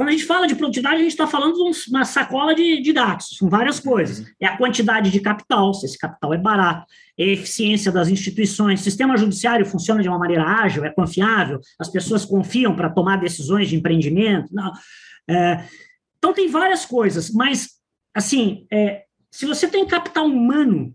[0.00, 2.90] quando a gente fala de produtividade, a gente está falando de uma sacola de, de
[2.90, 4.24] dados, com várias coisas.
[4.40, 6.86] É a quantidade de capital, se esse capital é barato,
[7.18, 11.60] é a eficiência das instituições, o sistema judiciário funciona de uma maneira ágil, é confiável,
[11.78, 14.48] as pessoas confiam para tomar decisões de empreendimento.
[14.54, 14.72] Não.
[15.28, 15.64] É,
[16.18, 17.70] então, tem várias coisas, mas,
[18.14, 20.94] assim, é, se você tem capital humano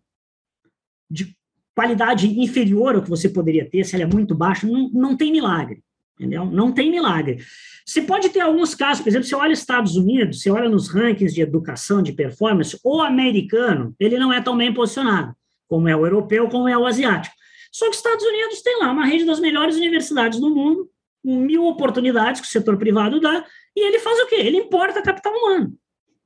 [1.09, 1.35] de
[1.75, 5.31] qualidade inferior ao que você poderia ter, se ele é muito baixo, não, não tem
[5.31, 5.83] milagre.
[6.17, 6.45] Entendeu?
[6.45, 7.43] Não tem milagre.
[7.85, 11.35] Você pode ter alguns casos, por exemplo, você olha Estados Unidos, você olha nos rankings
[11.35, 15.35] de educação, de performance, o americano, ele não é tão bem posicionado,
[15.67, 17.35] como é o europeu, como é o asiático.
[17.71, 20.89] Só que os Estados Unidos tem lá uma rede das melhores universidades do mundo,
[21.21, 23.45] mil oportunidades que o setor privado dá,
[23.75, 24.35] e ele faz o quê?
[24.35, 25.73] Ele importa capital humano.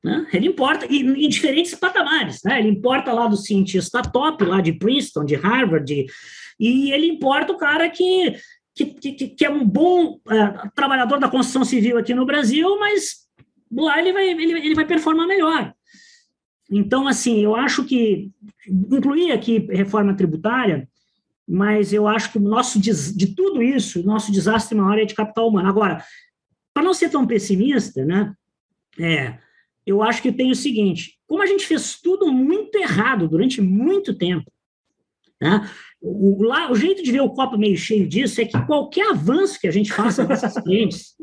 [0.04, 0.28] Né?
[0.32, 2.41] Ele importa e, em diferentes patamares.
[2.43, 2.60] Né?
[2.60, 6.06] Ele importa lá do cientista top, lá de Princeton, de Harvard, de,
[6.60, 8.36] e ele importa o cara que
[8.86, 13.28] que, que, que é um bom é, trabalhador da construção civil aqui no Brasil, mas
[13.72, 15.74] lá ele vai, ele, ele vai performar melhor.
[16.72, 18.30] Então, assim, eu acho que
[18.68, 20.88] incluir aqui reforma tributária,
[21.47, 25.16] mas eu acho que o nosso de tudo isso, o nosso desastre maior é de
[25.16, 25.68] capital humano.
[25.68, 26.04] Agora,
[26.80, 28.34] para não ser tão pessimista, né?
[28.97, 29.38] É,
[29.86, 34.17] eu acho que tem o seguinte: como a gente fez tudo muito errado durante muito
[34.17, 34.49] tempo,
[35.41, 35.69] né?
[36.01, 39.59] O, lá, o jeito de ver o copo meio cheio disso é que qualquer avanço
[39.59, 41.15] que a gente faça nessas frentes.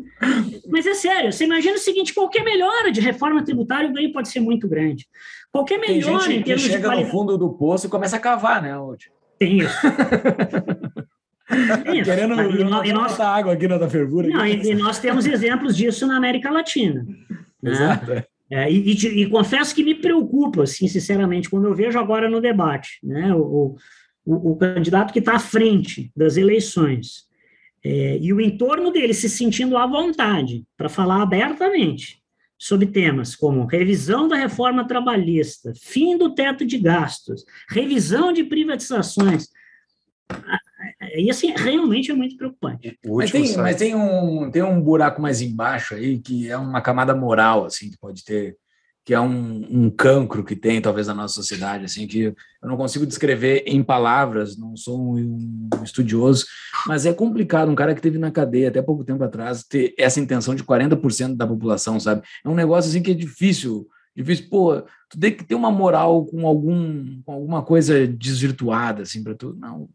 [0.68, 4.28] Mas é sério, você imagina o seguinte: qualquer melhora de reforma tributária, o ganho pode
[4.28, 5.06] ser muito grande.
[5.50, 7.14] Qualquer melhora Tem gente em termos que chega de qualidade...
[7.14, 9.10] no fundo do poço e começa a cavar, né, Oti?
[9.38, 9.74] Tem isso.
[11.94, 12.04] Isso.
[12.04, 14.28] Querendo e, nós, e nós, água aqui na da fervura.
[14.28, 17.06] Não, e, e, nós temos exemplos disso na América Latina.
[17.62, 17.72] Né?
[17.72, 18.10] Exato.
[18.14, 18.24] Né?
[18.50, 22.38] É, e, e, e, confesso que me preocupa, assim, sinceramente, quando eu vejo agora no
[22.38, 23.76] debate, né, o,
[24.24, 27.26] o, o candidato que está à frente das eleições
[27.84, 32.20] é, e o entorno dele se sentindo à vontade para falar abertamente
[32.58, 39.48] sobre temas como revisão da reforma trabalhista, fim do teto de gastos, revisão de privatizações.
[41.16, 42.98] E assim, realmente é muito preocupante.
[43.04, 47.14] Mas, tem, mas tem, um, tem um buraco mais embaixo aí, que é uma camada
[47.14, 48.56] moral, assim, que pode ter
[49.06, 52.34] que é um, um cancro que tem, talvez, na nossa sociedade, assim, que eu
[52.68, 56.44] não consigo descrever em palavras, não sou um, um estudioso,
[56.88, 60.18] mas é complicado, um cara que teve na cadeia até pouco tempo atrás, ter essa
[60.18, 62.22] intenção de 40% da população, sabe?
[62.44, 63.86] É um negócio, assim, que é difícil,
[64.16, 69.22] difícil, pô, tu tem que ter uma moral com algum com alguma coisa desvirtuada, assim,
[69.22, 69.88] para tu, não,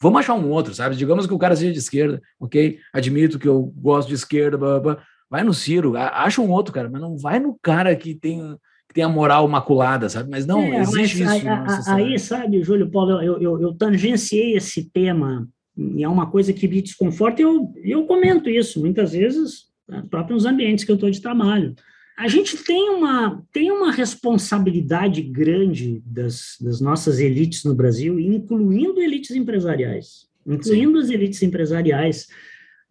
[0.00, 0.96] vamos achar um outro, sabe?
[0.96, 2.78] Digamos que o cara seja de esquerda, ok?
[2.92, 6.72] Admito que eu gosto de esquerda, blá, blá, blá Vai no Ciro, acha um outro
[6.72, 8.56] cara, mas não vai no cara que tem,
[8.88, 10.30] que tem a moral maculada, sabe?
[10.30, 11.90] Mas não, é, existe mas, isso.
[11.90, 15.46] A, aí, sabe, Júlio Paulo, eu, eu, eu, tangenciei esse tema,
[15.76, 20.02] e é uma coisa que me desconforta, e eu, eu comento isso muitas vezes, né,
[20.10, 21.74] próprios ambientes que eu estou de trabalho.
[22.18, 29.00] A gente tem uma, tem uma responsabilidade grande das, das nossas elites no Brasil, incluindo
[29.00, 31.04] elites empresariais, incluindo Sim.
[31.04, 32.26] as elites empresariais,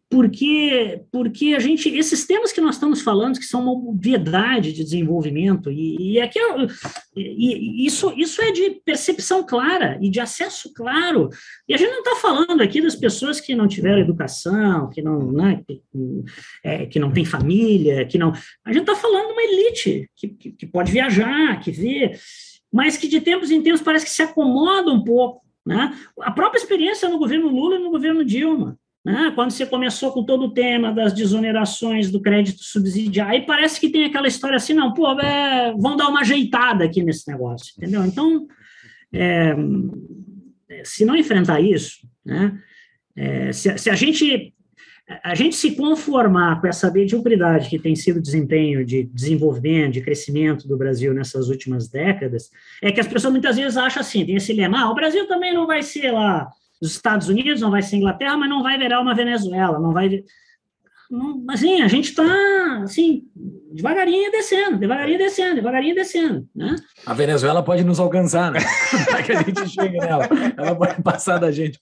[0.09, 4.83] porque porque a gente esses temas que nós estamos falando que são uma obviedade de
[4.83, 6.67] desenvolvimento e, e, aqui, é
[7.15, 11.29] e, isso isso é de percepção clara e de acesso claro
[11.67, 15.29] e a gente não está falando aqui das pessoas que não tiveram educação que não
[15.31, 15.81] né, que,
[16.63, 18.31] é, que não tem família que não
[18.63, 22.17] a gente está falando de uma elite que, que, que pode viajar que vê
[22.71, 25.93] mas que de tempos em tempos parece que se acomoda um pouco né?
[26.21, 29.31] a própria experiência no governo Lula e no governo Dilma né?
[29.33, 33.87] Quando você começou com todo o tema das desonerações do crédito subsidiário, aí parece que
[33.87, 38.03] tem aquela história assim, não, pô, é, vão dar uma ajeitada aqui nesse negócio, entendeu?
[38.03, 38.45] Então,
[39.13, 39.55] é,
[40.83, 42.59] se não enfrentar isso, né,
[43.15, 44.53] é, se, se, a gente
[45.23, 50.01] a gente se conformar com essa mediocridade que tem sido o desempenho de desenvolvimento, de
[50.01, 52.51] crescimento do Brasil nessas últimas décadas,
[52.83, 55.53] é que as pessoas muitas vezes acham assim, tem esse lema, ah, o Brasil também
[55.53, 56.51] não vai ser lá
[56.81, 60.23] dos Estados Unidos, não vai ser Inglaterra, mas não vai virar uma Venezuela, não vai.
[61.09, 63.23] Não, assim, a gente está assim,
[63.71, 66.47] devagarinho descendo, devagarinho descendo, devagarinho descendo.
[66.53, 66.75] Né?
[67.05, 68.59] A Venezuela pode nos alcançar, né?
[69.09, 70.27] Para que a gente chegue nela.
[70.57, 71.79] Ela pode passar da gente.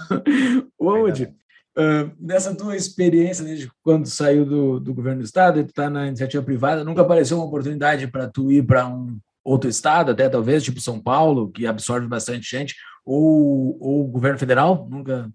[0.80, 5.70] Woody, uh, nessa tua experiência, desde quando saiu do, do governo do Estado, e tu
[5.70, 10.10] está na iniciativa privada, nunca apareceu uma oportunidade para tu ir para um outro estado,
[10.10, 12.74] até talvez, tipo São Paulo, que absorve bastante gente,
[13.08, 14.86] ou, ou o governo federal?
[14.90, 15.32] Nunca.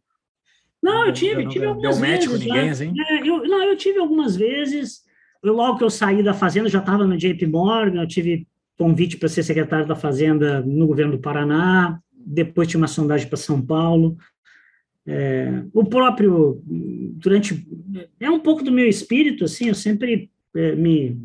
[0.82, 2.40] Não, eu tive, tive algumas deu vezes.
[2.40, 2.94] Ninguém, assim?
[3.10, 5.02] É, eu, não, eu tive algumas vezes.
[5.42, 8.48] Eu, logo que eu saí da Fazenda, já estava no JP Morgan, eu tive
[8.78, 13.38] convite para ser secretário da Fazenda no governo do Paraná, depois tinha uma sondagem para
[13.38, 14.18] São Paulo.
[15.06, 17.68] É, o próprio, durante,
[18.20, 21.18] é um pouco do meu espírito, assim, eu sempre é, me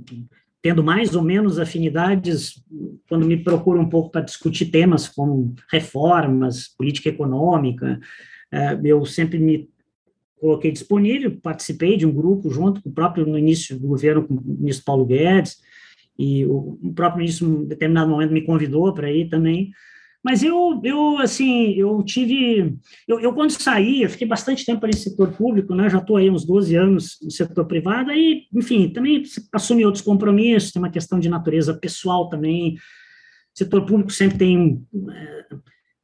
[0.63, 2.63] tendo mais ou menos afinidades
[3.09, 8.01] quando me procuro um pouco para discutir temas como reformas, política econômica.
[8.51, 9.69] É, eu sempre me
[10.41, 14.35] coloquei disponível, participei de um grupo junto com o próprio no início do governo, com
[14.35, 15.59] o ministro Paulo Guedes,
[16.19, 19.71] e o próprio ministro, em determinado momento, me convidou para ir também.
[20.23, 22.77] Mas eu, eu assim, eu tive.
[23.07, 25.89] Eu, eu, quando saí, eu fiquei bastante tempo ali no setor público, né?
[25.89, 30.73] Já estou aí uns 12 anos no setor privado, aí, enfim, também assumi outros compromissos,
[30.73, 32.75] tem uma questão de natureza pessoal também.
[32.75, 32.79] O
[33.59, 34.85] setor público sempre tem.
[35.11, 35.45] É,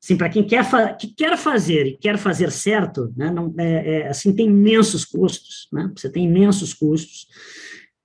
[0.03, 0.65] assim, para quem quer,
[0.97, 3.33] que quer fazer e quer fazer certo, né?
[3.33, 5.91] Não, é, é, assim, tem imensos custos, né?
[5.97, 7.27] Você tem imensos custos.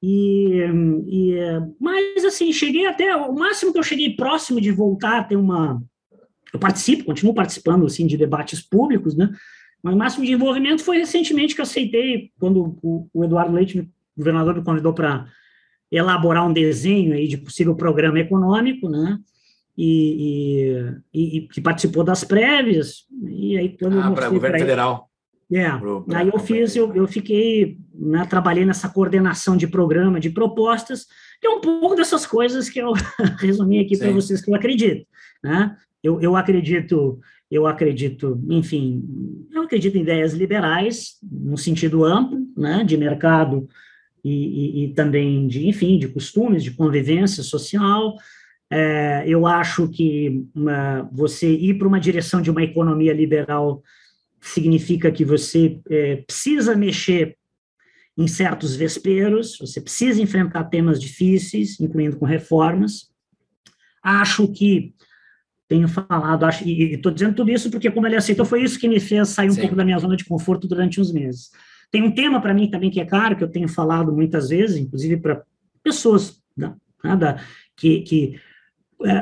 [0.02, 0.64] E,
[1.08, 1.36] e,
[1.80, 5.84] mas assim cheguei até o máximo que eu cheguei próximo de voltar a ter uma
[6.54, 9.30] eu participo, continuo participando assim de debates públicos, né?
[9.82, 13.80] Mas o máximo de envolvimento foi recentemente que eu aceitei quando o, o Eduardo Leite,
[13.80, 13.88] o
[14.18, 15.28] governador, me convidou para
[15.92, 19.18] elaborar um desenho aí de possível programa econômico, né?
[19.78, 23.06] E, e, e que participou das prévias.
[23.26, 25.10] E aí quando ah, para o governo federal.
[25.52, 30.30] É, pro, aí eu fiz, eu, eu fiquei, né, trabalhei nessa coordenação de programa, de
[30.30, 31.08] propostas,
[31.42, 32.94] que é um pouco dessas coisas que eu
[33.40, 35.08] resumi aqui para vocês que eu acredito,
[35.44, 35.76] né?
[36.04, 37.20] Eu, eu acredito,
[37.52, 39.04] eu acredito, enfim,
[39.52, 43.68] eu acredito em ideias liberais, no sentido amplo, né, de mercado
[44.24, 48.16] e, e, e também de, enfim, de costumes, de convivência social.
[48.72, 53.82] É, eu acho que uma, você ir para uma direção de uma economia liberal
[54.40, 57.36] significa que você é, precisa mexer
[58.18, 63.10] em certos vesperos, você precisa enfrentar temas difíceis, incluindo com reformas.
[64.04, 64.94] Acho que
[65.70, 68.90] tenho falado, acho, e estou dizendo tudo isso porque, como ele aceitou, foi isso que
[68.90, 69.62] me fez sair um Sim.
[69.62, 71.52] pouco da minha zona de conforto durante uns meses.
[71.92, 74.78] Tem um tema para mim também que é caro, que eu tenho falado muitas vezes,
[74.78, 75.44] inclusive para
[75.84, 76.74] pessoas né,
[77.18, 77.40] da,
[77.78, 78.40] que, que
[79.06, 79.22] é,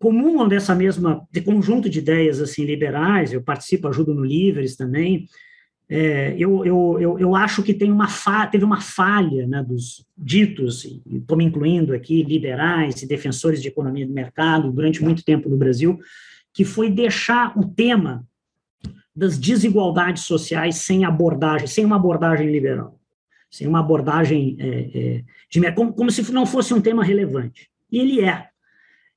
[0.00, 5.26] comungam dessa mesma, de conjunto de ideias assim liberais, eu participo, ajudo no Livres também,
[5.92, 10.06] é, eu, eu, eu, eu, acho que tem uma fa teve uma falha né, dos
[10.16, 15.48] ditos, estou me incluindo aqui, liberais e defensores de economia de mercado durante muito tempo
[15.48, 15.98] no Brasil,
[16.54, 18.24] que foi deixar o tema
[19.14, 22.96] das desigualdades sociais sem abordagem, sem uma abordagem liberal,
[23.50, 27.68] sem uma abordagem é, é, de como, como se não fosse um tema relevante.
[27.90, 28.46] E ele é.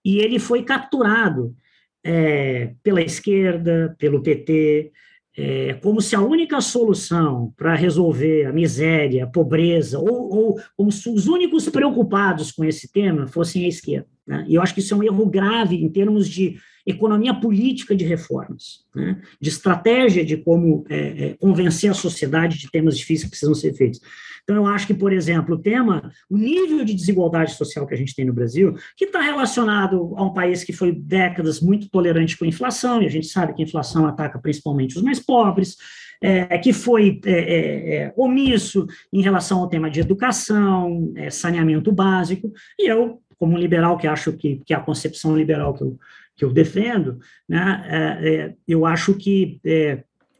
[0.04, 1.56] E ele foi capturado
[2.04, 4.92] é, pela esquerda, pelo PT,
[5.36, 10.92] é, como se a única solução para resolver a miséria, a pobreza, ou, ou, como
[10.92, 14.08] se os únicos preocupados com esse tema fossem a esquerda.
[14.28, 14.46] Né?
[14.48, 18.04] E eu acho que isso é um erro grave em termos de economia política de
[18.06, 19.22] reformas, né?
[19.40, 23.74] de estratégia de como é, é, convencer a sociedade de temas difíceis que precisam ser
[23.74, 24.02] feitos.
[24.44, 27.98] Então, eu acho que, por exemplo, o tema, o nível de desigualdade social que a
[27.98, 32.38] gente tem no Brasil, que está relacionado a um país que foi décadas muito tolerante
[32.38, 35.78] com a inflação, e a gente sabe que a inflação ataca principalmente os mais pobres,
[36.22, 42.52] é, que foi é, é, é omisso em relação ao tema de educação, saneamento básico,
[42.78, 45.98] e eu, como liberal, que acho que, que a concepção liberal que eu,
[46.36, 49.60] que eu defendo, né, é, eu acho que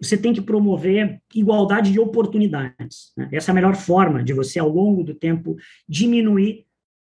[0.02, 3.14] você tem que promover igualdade de oportunidades.
[3.16, 3.30] Né?
[3.32, 5.56] Essa é a melhor forma de você, ao longo do tempo,
[5.88, 6.66] diminuir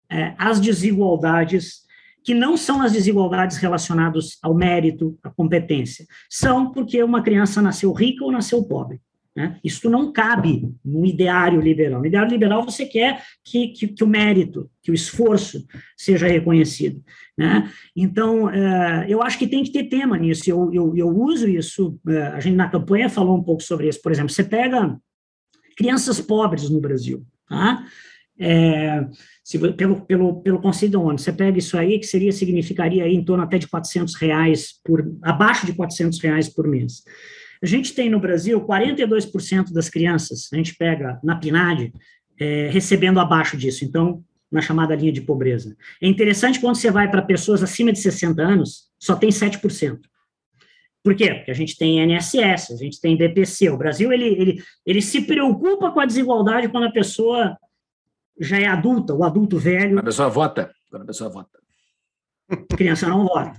[0.09, 1.85] é, as desigualdades
[2.23, 6.05] que não são as desigualdades relacionadas ao mérito, à competência.
[6.29, 8.99] São porque uma criança nasceu rica ou nasceu pobre.
[9.37, 9.59] Né?
[9.63, 11.99] Isso não cabe no ideário liberal.
[11.99, 15.63] No ideário liberal, você quer que, que, que o mérito, que o esforço
[15.95, 17.03] seja reconhecido.
[17.37, 17.71] Né?
[17.95, 20.49] Então, é, eu acho que tem que ter tema nisso.
[20.49, 24.01] Eu, eu, eu uso isso, é, a gente na campanha falou um pouco sobre isso.
[24.01, 24.97] Por exemplo, você pega
[25.77, 27.23] crianças pobres no Brasil.
[27.47, 27.85] Tá?
[28.39, 29.05] É,
[29.43, 33.13] se, pelo, pelo, pelo conceito da ONU, você pega isso aí, que seria, significaria aí
[33.13, 37.03] em torno até de 400 reais por, abaixo de 400 reais por mês.
[37.61, 41.93] A gente tem no Brasil 42% das crianças, a gente pega na PNAD,
[42.39, 45.75] é, recebendo abaixo disso, então, na chamada linha de pobreza.
[46.01, 49.99] É interessante quando você vai para pessoas acima de 60 anos, só tem 7%.
[51.03, 51.33] Por quê?
[51.33, 53.69] Porque a gente tem INSS, a gente tem BPC.
[53.69, 57.57] O Brasil ele, ele, ele se preocupa com a desigualdade quando a pessoa
[58.39, 59.95] já é adulta, o adulto velho.
[59.95, 60.71] Quando a pessoa vota.
[60.89, 61.59] Quando a pessoa vota.
[62.49, 63.57] A criança não vota.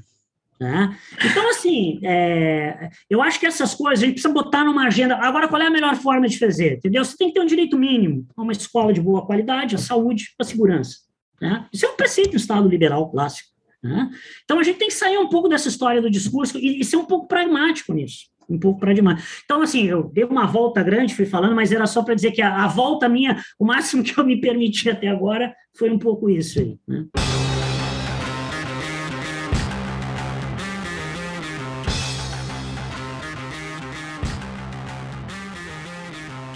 [0.61, 0.97] Né?
[1.25, 5.17] Então, assim, é, eu acho que essas coisas a gente precisa botar numa agenda.
[5.17, 6.75] Agora, qual é a melhor forma de fazer?
[6.75, 7.05] Entendeu?
[7.05, 10.35] Você tem que ter um direito mínimo a uma escola de boa qualidade, a saúde,
[10.39, 10.99] a segurança.
[11.41, 11.67] Né?
[11.73, 13.51] Isso é um preceito do Estado liberal clássico.
[13.83, 14.11] Né?
[14.45, 16.97] Então, a gente tem que sair um pouco dessa história do discurso e, e ser
[16.97, 18.27] um pouco pragmático nisso.
[18.49, 19.29] Um pouco pragmático.
[19.45, 22.43] Então, assim, eu dei uma volta grande, fui falando, mas era só para dizer que
[22.43, 26.29] a, a volta minha, o máximo que eu me permiti até agora, foi um pouco
[26.29, 26.77] isso aí.
[26.89, 27.07] Né?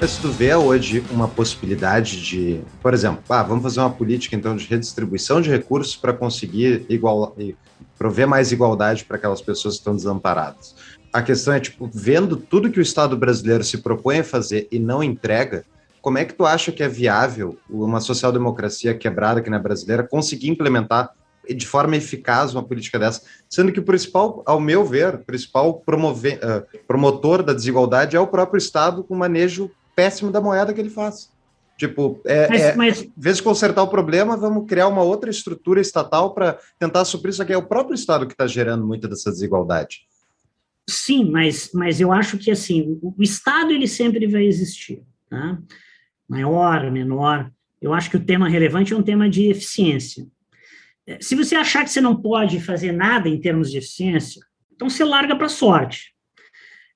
[0.09, 4.57] Se tu vê hoje uma possibilidade de, por exemplo, ah, vamos fazer uma política então
[4.57, 7.37] de redistribuição de recursos para conseguir igual,
[7.97, 10.75] prover mais igualdade para aquelas pessoas que estão desamparadas.
[11.13, 14.79] A questão é, tipo, vendo tudo que o Estado brasileiro se propõe a fazer e
[14.81, 15.65] não entrega,
[16.01, 20.03] como é que tu acha que é viável uma social-democracia quebrada que não é brasileira
[20.03, 21.11] conseguir implementar
[21.49, 26.39] de forma eficaz uma política dessa, sendo que o principal, ao meu ver, principal promover,
[26.39, 30.91] uh, promotor da desigualdade é o próprio Estado com manejo péssimo da moeda que ele
[30.91, 31.31] faz.
[31.77, 33.03] Tipo, é, mas, é, mas...
[33.03, 37.33] em vez de consertar o problema, vamos criar uma outra estrutura estatal para tentar suprir
[37.33, 37.53] isso aqui.
[37.53, 40.07] É o próprio Estado que está gerando muita dessa desigualdade.
[40.89, 45.59] Sim, mas, mas eu acho que assim, o, o Estado ele sempre vai existir, tá?
[46.33, 47.51] maior, menor.
[47.81, 50.27] Eu acho que o tema relevante é um tema de eficiência.
[51.07, 54.41] É, se você achar que você não pode fazer nada em termos de eficiência,
[54.75, 56.15] então você larga para a sorte.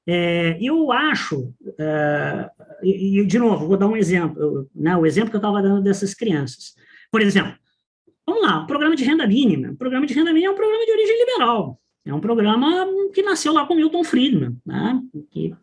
[0.06, 2.50] É, eu acho, é,
[2.82, 6.14] e, de novo, vou dar um exemplo, né, o exemplo que eu estava dando dessas
[6.14, 6.74] crianças.
[7.10, 7.54] Por exemplo,
[8.26, 9.72] vamos lá, o programa de renda mínima.
[9.72, 11.80] O programa de renda mínima é um programa de origem liberal.
[12.04, 14.56] É um programa que nasceu lá com Milton Friedman.
[14.64, 15.00] Né,
[15.30, 15.54] que,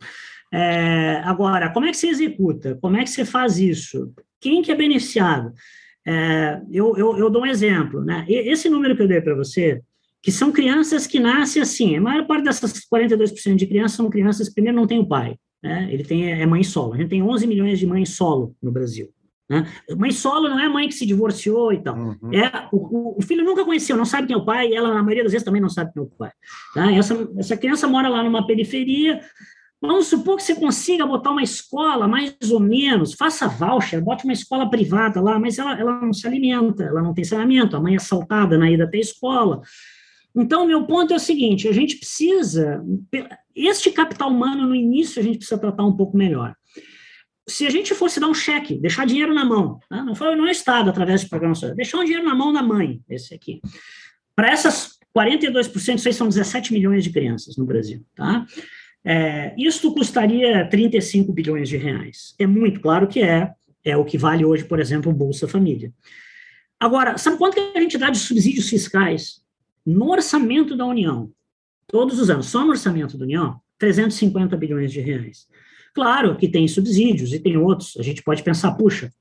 [0.53, 2.77] é, agora, como é que você executa?
[2.81, 4.13] Como é que você faz isso?
[4.39, 5.51] Quem que é beneficiado?
[6.05, 8.03] É, eu, eu, eu, dou um exemplo.
[8.03, 8.25] Né?
[8.27, 9.81] Esse número que eu dei para você,
[10.21, 11.97] que são crianças que nascem assim.
[11.97, 15.87] A maior parte dessas 42% de crianças são crianças, primeiro, não tem o pai, né?
[15.89, 16.93] ele tem, é mãe solo.
[16.93, 19.09] A gente tem 11 milhões de mães solo no Brasil.
[19.49, 19.65] Né?
[19.97, 21.95] Mãe solo não é mãe que se divorciou e tal.
[21.95, 22.33] Uhum.
[22.33, 25.01] É, o, o, filho nunca conheceu, não sabe quem é o pai, e ela, na
[25.01, 26.31] maioria das vezes, também não sabe quem é o pai.
[26.73, 26.91] Tá?
[26.91, 29.21] Essa, essa criança mora lá numa periferia,
[29.85, 34.31] Vamos supor que você consiga botar uma escola, mais ou menos, faça voucher, bote uma
[34.31, 37.95] escola privada lá, mas ela, ela não se alimenta, ela não tem saneamento, a mãe
[37.95, 39.61] é assaltada na ida até a escola,
[40.35, 42.83] então, meu ponto é o seguinte: a gente precisa,
[43.55, 46.55] este capital humano no início a gente precisa tratar um pouco melhor.
[47.47, 50.01] Se a gente fosse dar um cheque, deixar dinheiro na mão, né?
[50.01, 52.63] não foi não é Estado através de programa social, deixar um dinheiro na mão da
[52.63, 53.59] mãe, esse aqui.
[54.35, 58.45] Para essas 42%, isso aí são 17 milhões de crianças no Brasil, tá?
[59.05, 62.33] É, isto custaria 35 bilhões de reais.
[62.39, 63.51] É muito claro que é,
[63.83, 65.91] é o que vale hoje, por exemplo, o Bolsa Família.
[66.79, 69.42] Agora, sabe quanto que a gente dá de subsídios fiscais
[69.85, 71.31] no orçamento da União,
[71.87, 75.47] todos os anos, só no orçamento da União, 350 bilhões de reais.
[75.93, 79.11] Claro que tem subsídios e tem outros, a gente pode pensar, puxa,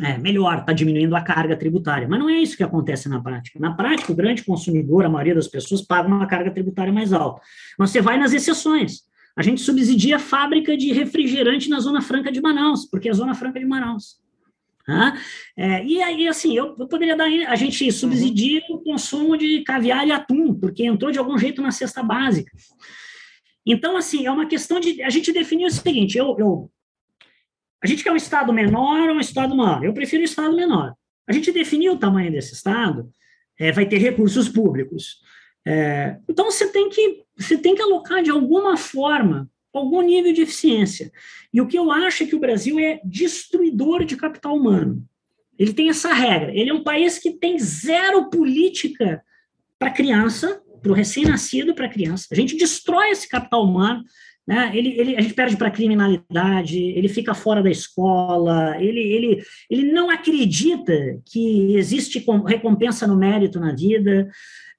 [0.00, 2.06] é, melhor, está diminuindo a carga tributária.
[2.06, 3.58] Mas não é isso que acontece na prática.
[3.58, 7.40] Na prática, o grande consumidor, a maioria das pessoas, paga uma carga tributária mais alta.
[7.78, 9.02] Mas você vai nas exceções.
[9.34, 13.14] A gente subsidia a fábrica de refrigerante na Zona Franca de Manaus, porque é a
[13.14, 14.16] Zona Franca de Manaus.
[15.56, 17.26] É, e aí, assim, eu, eu, poderia dar.
[17.48, 18.76] A gente subsidia uhum.
[18.76, 22.52] o consumo de caviar e atum, porque entrou de algum jeito na cesta básica.
[23.66, 25.02] Então, assim, é uma questão de.
[25.02, 26.70] A gente definir o seguinte: eu, eu
[27.82, 29.84] a gente quer um Estado menor ou um Estado maior?
[29.84, 30.94] Eu prefiro um Estado menor.
[31.28, 33.10] A gente definiu o tamanho desse Estado,
[33.58, 35.18] é, vai ter recursos públicos.
[35.66, 40.42] É, então, você tem, que, você tem que alocar de alguma forma algum nível de
[40.42, 41.10] eficiência.
[41.52, 45.02] E o que eu acho é que o Brasil é destruidor de capital humano.
[45.58, 46.54] Ele tem essa regra.
[46.54, 49.22] Ele é um país que tem zero política
[49.78, 52.26] para criança, para o recém-nascido, para criança.
[52.30, 54.02] A gente destrói esse capital humano.
[54.46, 54.70] Né?
[54.74, 59.42] Ele, ele, a gente perde para a criminalidade, ele fica fora da escola, ele, ele,
[59.68, 60.94] ele não acredita
[61.24, 64.30] que existe recompensa no mérito na vida,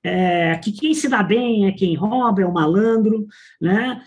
[0.02, 3.28] é, que quem se dá bem é quem rouba, é o malandro,
[3.60, 4.02] né?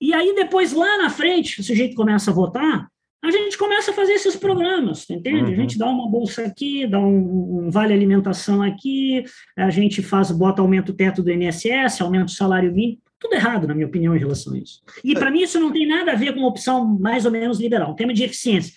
[0.00, 2.88] E aí, depois, lá na frente, o sujeito começa a votar,
[3.22, 5.42] a gente começa a fazer esses programas, entende?
[5.42, 5.52] Uhum.
[5.52, 9.24] A gente dá uma bolsa aqui, dá um, um, vale alimentação aqui,
[9.56, 13.74] a gente faz, bota aumento teto do INSS, aumenta o salário mínimo, tudo errado, na
[13.74, 14.80] minha opinião, em relação a isso.
[15.04, 17.60] E para mim isso não tem nada a ver com uma opção mais ou menos
[17.60, 18.72] liberal, um tema de eficiência.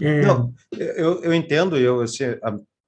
[0.00, 0.22] É...
[0.22, 2.24] Não, eu, eu entendo, eu, assim,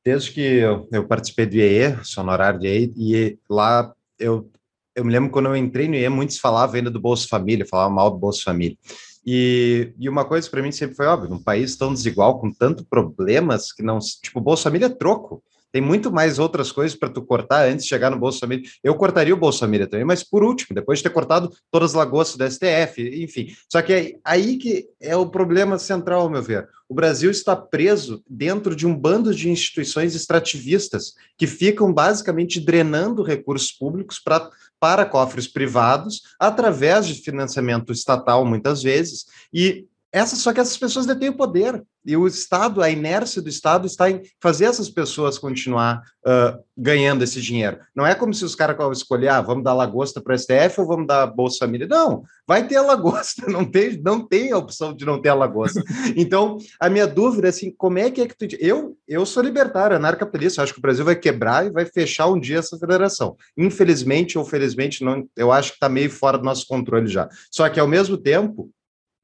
[0.04, 4.50] desde que eu, eu participei do IE, sou honorário de IE, e lá eu,
[4.96, 7.94] eu me lembro quando eu entrei no IE, muitos falavam ainda do Bolsa Família, falavam
[7.94, 8.76] mal do Bolsa Família.
[9.24, 12.84] E, e uma coisa para mim sempre foi óbvio, um país tão desigual, com tanto
[12.84, 15.42] problemas, que não, tipo, Bolsa Família é troco.
[15.72, 18.64] Tem muito mais outras coisas para tu cortar antes de chegar no Bolsa Família.
[18.82, 21.94] Eu cortaria o Bolsa Família também, mas por último, depois de ter cortado todas as
[21.94, 23.48] lagoas do STF, enfim.
[23.70, 26.66] Só que é aí que é o problema central, ao meu ver.
[26.88, 33.22] O Brasil está preso dentro de um bando de instituições extrativistas que ficam basicamente drenando
[33.22, 34.48] recursos públicos pra,
[34.78, 39.86] para cofres privados através de financiamento estatal, muitas vezes, e
[40.16, 41.84] essa, só que essas pessoas detêm o poder.
[42.02, 47.22] E o Estado, a inércia do Estado está em fazer essas pessoas continuar uh, ganhando
[47.22, 47.80] esse dinheiro.
[47.94, 50.86] Não é como se os caras escolher, ah, vamos dar lagosta para o STF ou
[50.86, 51.86] vamos dar Bolsa Família.
[51.86, 55.34] Não, vai ter a lagosta, não tem, não tem a opção de não ter a
[55.34, 55.82] lagosta.
[56.16, 58.56] Então, a minha dúvida é assim, como é que é que tu...
[58.58, 62.40] Eu, eu sou libertário, anarcapitalista, acho que o Brasil vai quebrar e vai fechar um
[62.40, 63.36] dia essa federação.
[63.54, 67.28] Infelizmente ou felizmente, não, eu acho que está meio fora do nosso controle já.
[67.50, 68.70] Só que, ao mesmo tempo,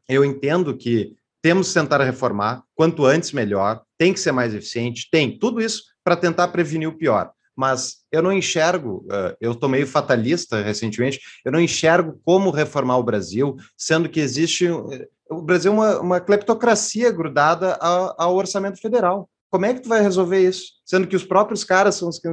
[0.08, 5.08] eu entendo que temos que tentar reformar, quanto antes melhor, tem que ser mais eficiente,
[5.10, 7.32] tem tudo isso para tentar prevenir o pior.
[7.56, 12.96] Mas eu não enxergo, uh, eu estou meio fatalista recentemente, eu não enxergo como reformar
[12.96, 14.68] o Brasil, sendo que existe.
[14.68, 14.88] Uh,
[15.30, 19.28] o Brasil é uma, uma cleptocracia grudada ao, ao, orçamento federal.
[19.50, 20.72] Como é que tu vai resolver isso?
[20.84, 22.28] Sendo que os próprios caras são os que,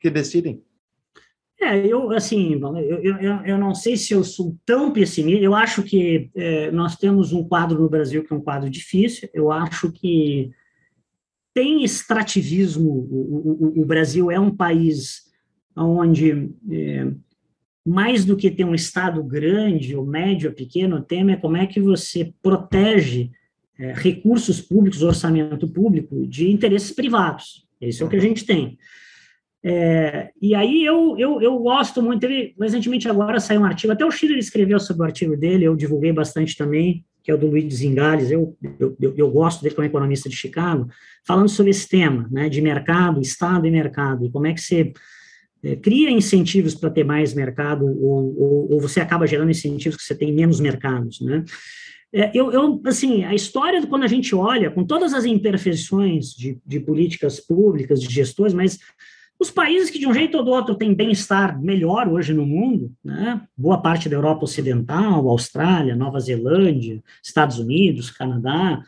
[0.00, 0.62] que decidem.
[1.60, 5.82] É, eu, assim, eu, eu, eu não sei se eu sou tão pessimista, eu acho
[5.82, 9.90] que é, nós temos um quadro no Brasil que é um quadro difícil, eu acho
[9.90, 10.52] que
[11.52, 15.24] tem extrativismo, o, o, o Brasil é um país
[15.76, 17.10] onde, é,
[17.84, 21.56] mais do que ter um Estado grande, ou médio, ou pequeno, o tema é como
[21.56, 23.32] é que você protege
[23.76, 28.78] é, recursos públicos, orçamento público, de interesses privados, esse é o que a gente tem.
[29.70, 34.02] É, e aí eu, eu, eu gosto muito, ele, recentemente agora saiu um artigo, até
[34.02, 37.48] o Schiller escreveu sobre o artigo dele, eu divulguei bastante também, que é o do
[37.48, 40.88] Luiz Zingales, eu, eu, eu gosto dele como economista de Chicago,
[41.26, 44.90] falando sobre esse tema, né, de mercado, Estado e mercado, e como é que você
[45.62, 50.02] é, cria incentivos para ter mais mercado, ou, ou, ou, você acaba gerando incentivos que
[50.02, 51.44] você tem menos mercados, né.
[52.10, 56.58] É, eu, eu, assim, a história, quando a gente olha, com todas as imperfeições de,
[56.64, 58.78] de políticas públicas, de gestores, mas
[59.40, 62.92] os países que, de um jeito ou do outro, têm bem-estar melhor hoje no mundo,
[63.04, 63.40] né?
[63.56, 68.82] boa parte da Europa Ocidental, Austrália, Nova Zelândia, Estados Unidos, Canadá,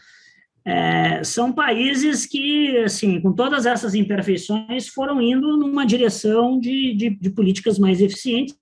[0.65, 7.11] é, são países que, assim, com todas essas imperfeições, foram indo numa direção de, de,
[7.11, 8.57] de políticas mais eficientes,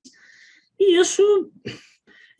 [0.79, 1.23] e isso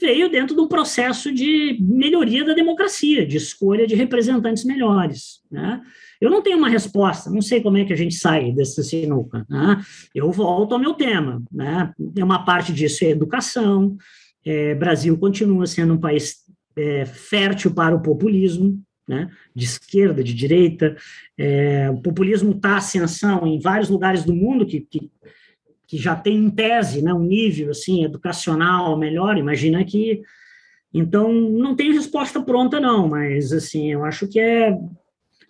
[0.01, 5.81] veio dentro de um processo de melhoria da democracia, de escolha de representantes melhores, né?
[6.21, 9.47] Eu não tenho uma resposta, não sei como é que a gente sai dessa sinuca.
[9.49, 9.81] Né?
[10.15, 11.43] Eu volto ao meu tema.
[11.51, 11.93] Né?
[12.19, 13.97] Uma parte disso é educação.
[14.45, 16.39] É, Brasil continua sendo um país
[16.77, 19.31] é, fértil para o populismo, né?
[19.55, 20.97] de esquerda, de direita.
[21.37, 25.11] É, o populismo está ascensão em vários lugares do mundo que, que,
[25.87, 29.39] que já tem em tese né, um nível assim educacional melhor.
[29.39, 30.21] Imagina que
[30.93, 34.77] então não tem resposta pronta não, mas assim eu acho que é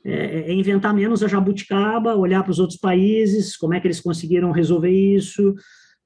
[0.05, 4.01] é, é inventar menos a jabuticaba, olhar para os outros países, como é que eles
[4.01, 5.55] conseguiram resolver isso.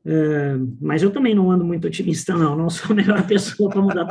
[0.05, 2.56] É, mas eu também não ando muito otimista, não.
[2.56, 4.06] Não sou a melhor pessoa para mudar.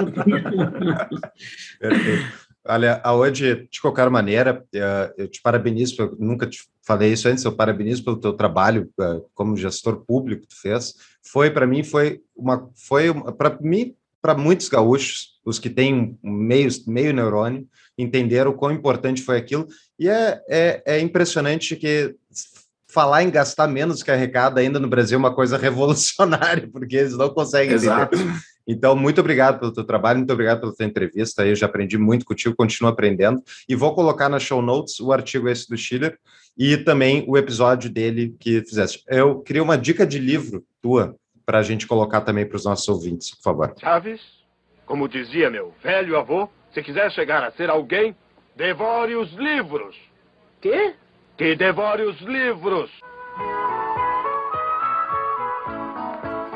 [1.79, 2.51] Perfeito.
[2.67, 7.43] Olha, hoje, de qualquer maneira, é, eu te parabenizo, eu nunca te falei isso antes,
[7.43, 10.93] eu parabenizo pelo teu trabalho é, como gestor público que tu fez.
[11.23, 16.69] Foi, para mim, foi uma, foi para mim, para muitos gaúchos, os que têm meio,
[16.87, 17.67] meio neurônio,
[17.97, 19.67] entenderam o quão importante foi aquilo.
[19.97, 22.15] E é, é, é impressionante que
[22.87, 27.17] falar em gastar menos que arrecada ainda no Brasil é uma coisa revolucionária, porque eles
[27.17, 28.15] não conseguem Exato.
[28.15, 28.33] entender.
[28.67, 31.45] Então, muito obrigado pelo teu trabalho, muito obrigado pela tua entrevista.
[31.45, 33.41] Eu já aprendi muito contigo, continuo aprendendo.
[33.67, 36.17] E vou colocar na show notes o artigo esse do Schiller
[36.57, 39.03] e também o episódio dele que fizeste.
[39.07, 41.15] Eu queria uma dica de livro tua
[41.51, 43.75] para a gente colocar também para os nossos ouvintes, por favor.
[43.77, 44.21] Chaves,
[44.85, 48.15] como dizia meu velho avô, se quiser chegar a ser alguém,
[48.55, 49.97] devore os livros.
[50.61, 50.93] Quê?
[51.37, 52.89] Que devore os livros.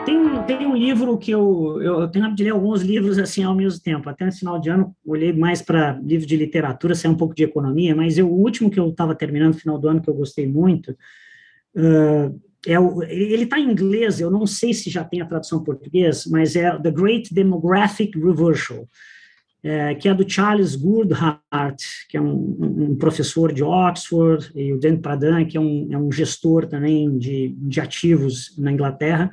[0.05, 3.84] Tem, tem um livro que eu, eu tenho de ler alguns livros assim ao mesmo
[3.84, 4.09] tempo.
[4.09, 7.43] Até no final de ano, olhei mais para livro de literatura, sair um pouco de
[7.43, 10.13] economia, mas eu, o último que eu estava terminando no final do ano, que eu
[10.13, 10.95] gostei muito,
[11.76, 12.75] uh, é
[13.09, 16.55] ele está em inglês, eu não sei se já tem a tradução em português, mas
[16.55, 18.87] é The Great Demographic Reversal,
[19.63, 24.79] é, que é do Charles Goodhart, que é um, um, professor de Oxford, e o
[24.79, 29.31] Dan Pradhan, que é um, é um gestor também de, de ativos na Inglaterra,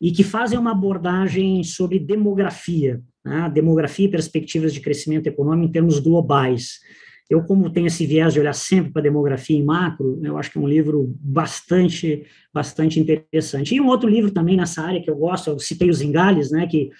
[0.00, 3.50] e que fazem uma abordagem sobre demografia, né?
[3.52, 6.80] demografia e perspectivas de crescimento econômico em termos globais.
[7.28, 10.50] Eu, como tenho esse viés de olhar sempre para a demografia em macro, eu acho
[10.50, 12.24] que é um livro bastante,
[12.54, 13.74] bastante interessante.
[13.74, 16.66] E um outro livro também nessa área que eu gosto, eu citei os Ingales, né,
[16.66, 16.90] que,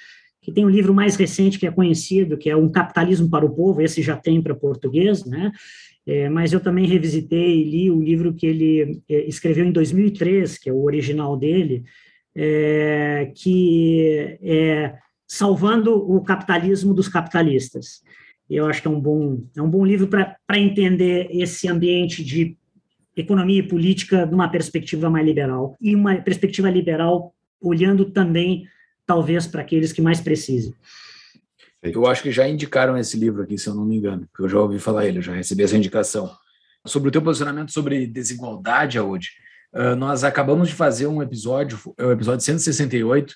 [0.43, 3.55] que tem um livro mais recente que é conhecido, que é Um Capitalismo para o
[3.55, 5.53] Povo, esse já tem para português, né,
[6.07, 10.59] é, mas eu também revisitei e li o livro que ele é, escreveu em 2003,
[10.59, 11.85] que é o original dele,
[12.35, 14.95] é, que é
[15.29, 18.01] Salvando o Capitalismo dos Capitalistas.
[18.49, 22.57] Eu acho que é um bom, é um bom livro para entender esse ambiente de
[23.17, 25.77] economia e política de uma perspectiva mais liberal.
[25.81, 28.69] E uma perspectiva liberal olhando também,
[29.07, 30.73] talvez, para aqueles que mais precisam.
[31.83, 34.49] Eu acho que já indicaram esse livro aqui, se eu não me engano, porque eu
[34.49, 36.31] já ouvi falar ele, eu já recebi essa indicação.
[36.85, 39.31] Sobre o teu posicionamento sobre desigualdade, Audi,
[39.75, 43.35] uh, nós acabamos de fazer um episódio, é o episódio 168,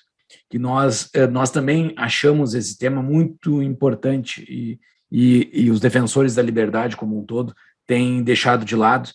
[0.49, 4.79] que nós, uh, nós também achamos esse tema muito importante e
[5.11, 7.53] e, e os defensores da liberdade como um todo
[7.85, 9.09] têm deixado de lado.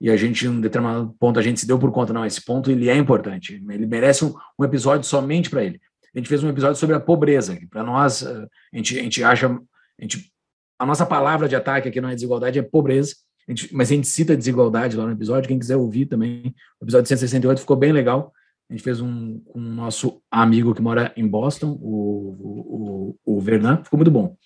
[0.00, 2.44] E a gente, em um determinado ponto, a gente se deu por conta, não, esse
[2.44, 5.80] ponto ele é importante, ele merece um, um episódio somente para ele.
[6.14, 9.48] A gente fez um episódio sobre a pobreza, para nós, a gente, a gente acha,
[9.48, 10.32] a, gente,
[10.78, 13.16] a nossa palavra de ataque aqui não é desigualdade, é pobreza,
[13.48, 16.84] a gente, mas a gente cita desigualdade lá no episódio, quem quiser ouvir também, o
[16.84, 18.32] episódio 168 ficou bem legal,
[18.70, 23.40] a gente fez um com um nosso amigo que mora em Boston, o, o, o
[23.40, 24.36] Vernan, ficou muito bom.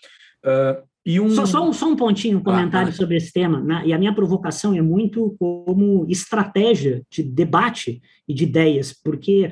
[0.45, 1.31] Uh, e um...
[1.31, 3.83] Só, só, um, só um pontinho, um comentário ah, sobre esse tema, né?
[3.85, 9.51] e a minha provocação é muito como estratégia de debate e de ideias, porque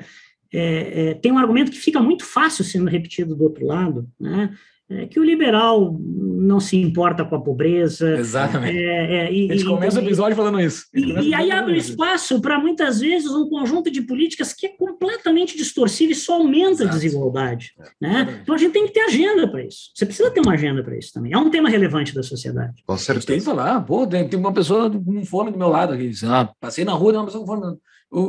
[0.52, 4.52] é, é, tem um argumento que fica muito fácil sendo repetido do outro lado, né?
[4.90, 8.16] É, que o liberal não se importa com a pobreza.
[8.18, 8.76] Exatamente.
[8.76, 10.86] É, é, e, a gente começa o episódio falando isso.
[10.92, 15.56] E, e aí abre espaço para, muitas vezes, um conjunto de políticas que é completamente
[15.56, 16.90] distorsivo e só aumenta Exato.
[16.90, 17.72] a desigualdade.
[18.02, 18.40] É, né?
[18.42, 19.90] Então a gente tem que ter agenda para isso.
[19.94, 21.32] Você precisa ter uma agenda para isso também.
[21.32, 22.82] É um tema relevante da sociedade.
[22.84, 23.26] Com certeza.
[23.26, 26.10] Tem que falar, pô, tem, tem uma pessoa com fome do meu lado aqui.
[26.24, 27.76] Ah, passei na rua, tem uma pessoa com fome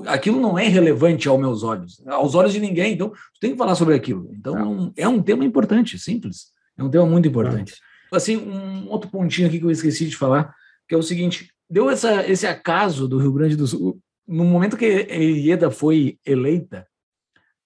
[0.08, 3.58] aquilo não é relevante aos meus olhos, aos olhos de ninguém, então tu tem que
[3.58, 4.30] falar sobre aquilo.
[4.34, 6.48] Então é um tema importante, simples.
[6.78, 7.76] É um tema muito importante.
[8.14, 10.54] Assim, um outro pontinho aqui que eu esqueci de falar,
[10.88, 14.78] que é o seguinte, deu essa, esse acaso do Rio Grande do Sul, no momento
[14.78, 16.86] que Ieda foi eleita,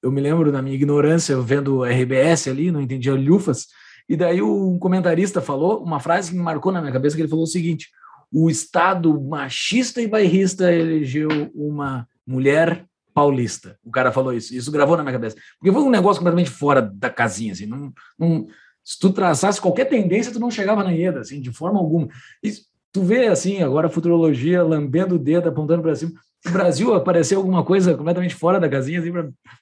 [0.02, 3.68] eu me lembro da minha ignorância vendo o RBS ali, não entendia lufas,
[4.08, 7.30] e daí um comentarista falou uma frase que me marcou na minha cabeça, que ele
[7.30, 7.90] falou o seguinte,
[8.38, 13.80] o Estado machista e bairrista elegeu uma mulher paulista.
[13.82, 14.54] O cara falou isso.
[14.54, 15.38] Isso gravou na minha cabeça.
[15.58, 17.54] Porque foi um negócio completamente fora da casinha.
[17.54, 18.46] Assim, não, não,
[18.84, 22.10] se tu traçasse qualquer tendência, tu não chegava na IEDA, assim, de forma alguma.
[22.44, 22.52] E
[22.92, 26.12] tu vê, assim, agora a futurologia lambendo o dedo, apontando para cima.
[26.46, 29.14] O Brasil apareceu alguma coisa completamente fora da casinha, assim,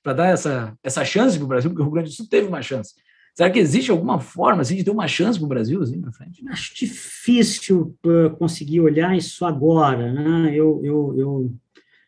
[0.01, 2.47] para dar essa, essa chance para o Brasil, porque o Rio Grande do Sul teve
[2.47, 2.95] uma chance.
[3.34, 6.11] Será que existe alguma forma assim, de ter uma chance para o Brasil assim, para
[6.11, 6.43] frente?
[6.49, 10.14] Acho difícil uh, conseguir olhar isso agora.
[10.14, 10.51] Né?
[10.53, 11.55] Eu, eu, eu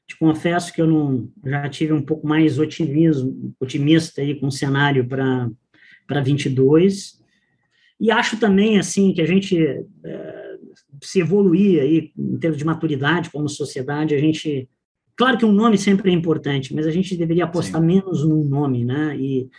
[0.07, 4.52] te confesso que eu não já tive um pouco mais otimismo, otimista aí com o
[4.52, 5.49] cenário para
[6.07, 7.19] para 22
[7.99, 10.56] e acho também assim que a gente uh,
[11.02, 14.69] se evoluir aí em termos de maturidade como sociedade, a gente
[15.15, 17.88] claro que um nome sempre é importante, mas a gente deveria apostar Sim.
[17.88, 19.18] menos num nome, né?
[19.18, 19.49] E,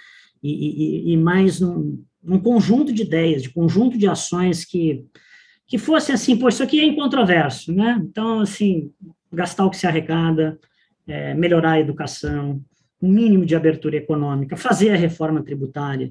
[0.43, 2.05] e, e, mais num,
[2.43, 5.05] conjunto de ideias, de conjunto de ações que
[5.69, 8.01] que fossem assim, pô, isso aqui é incontroverso, né?
[8.01, 8.93] Então, assim,
[9.33, 10.57] gastar o que se arrecada,
[11.09, 12.63] é, melhorar a educação,
[13.01, 16.11] um mínimo de abertura econômica, fazer a reforma tributária.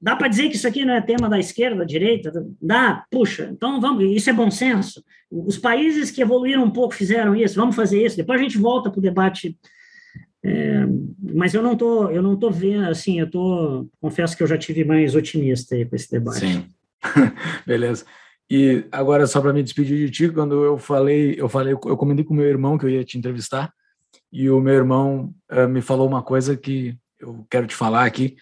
[0.00, 2.30] Dá para dizer que isso aqui não é tema da esquerda, da direita?
[2.60, 5.02] Dá, puxa, então vamos, isso é bom senso.
[5.30, 8.16] Os países que evoluíram um pouco fizeram isso, vamos fazer isso.
[8.16, 9.58] Depois a gente volta para o debate.
[10.44, 10.86] É,
[11.20, 14.56] mas eu não tô, eu não tô vendo, assim, eu tô, confesso que eu já
[14.56, 16.40] tive mais otimista aí com esse debate.
[16.40, 16.66] Sim,
[17.66, 18.04] beleza.
[18.50, 22.24] E agora só para me despedir de ti, quando eu falei, eu falei, eu comentei
[22.24, 23.72] com meu irmão que eu ia te entrevistar
[24.32, 28.36] e o meu irmão uh, me falou uma coisa que eu quero te falar aqui.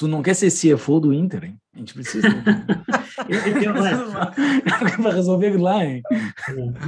[0.00, 1.56] Tu não quer ser CFO do Inter, hein?
[1.74, 2.26] A gente precisa.
[4.96, 6.00] Para resolver lá, hein?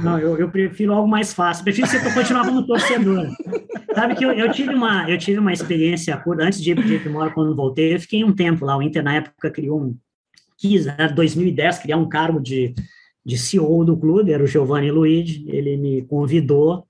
[0.03, 1.63] Não, eu, eu, prefiro algo mais fácil.
[1.63, 3.27] Prefiro continuar como torcedor.
[3.93, 7.33] Sabe que eu, eu, tive uma, eu tive uma experiência antes de ir para o
[7.35, 8.75] quando voltei, eu fiquei um tempo lá.
[8.75, 9.95] O Inter, na época, criou um.
[10.57, 12.73] Quis, né, 2010, criar um cargo de,
[13.23, 15.45] de CEO do clube, era o Giovanni Luigi.
[15.47, 16.87] Ele me convidou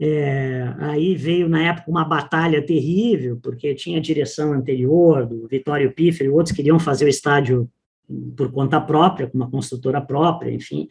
[0.00, 5.92] é, aí veio, na época, uma batalha terrível, porque tinha a direção anterior, do Vitório
[5.92, 7.68] Piffer, e outros queriam fazer o estádio
[8.36, 10.88] por conta própria, com uma construtora própria, enfim.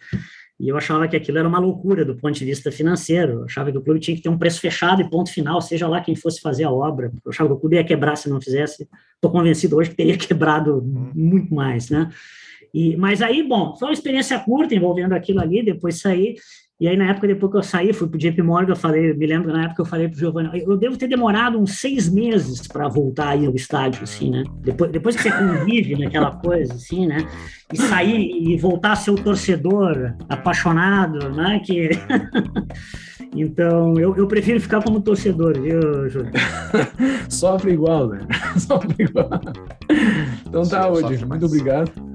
[0.60, 3.34] E eu achava que aquilo era uma loucura do ponto de vista financeiro.
[3.34, 5.88] Eu achava que o clube tinha que ter um preço fechado e ponto final, seja
[5.88, 7.12] lá quem fosse fazer a obra.
[7.24, 8.88] Eu achava que o clube ia quebrar se não fizesse.
[9.16, 10.82] Estou convencido hoje que teria quebrado
[11.14, 12.10] muito mais, né?
[12.74, 16.36] E, mas aí, bom, foi uma experiência curta envolvendo aquilo ali, depois saí.
[16.78, 19.14] E aí, na época, depois que eu saí, fui para o JP Morgan, eu falei,
[19.14, 22.10] me lembro na época eu falei para o Giovanni, eu devo ter demorado uns seis
[22.10, 24.44] meses para voltar aí ao estádio, assim, né?
[24.62, 27.26] Depois, depois que você convive naquela coisa, assim, né?
[27.72, 31.62] E sair e voltar a ser o torcedor apaixonado, né?
[31.64, 31.92] Que...
[33.34, 36.34] então, eu, eu prefiro ficar como torcedor, viu, Júlio?
[37.30, 38.20] Sofre igual, né?
[38.58, 39.30] Sofre igual.
[40.46, 41.26] Então tá, hoje.
[41.26, 42.15] Muito obrigado.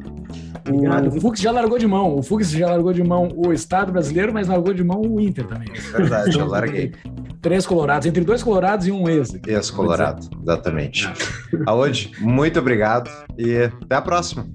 [0.69, 1.09] Obrigado.
[1.09, 2.17] O Fux já largou de mão.
[2.17, 5.47] O Fux já largou de mão o Estado brasileiro, mas largou de mão o Inter
[5.47, 5.69] também.
[5.73, 6.93] Verdade, então, eu larguei.
[7.41, 9.35] Três colorados, entre dois colorados e um ex.
[9.47, 11.11] Ex-colorado, exatamente.
[11.65, 12.13] Aonde?
[12.21, 14.47] Muito obrigado e até a próxima.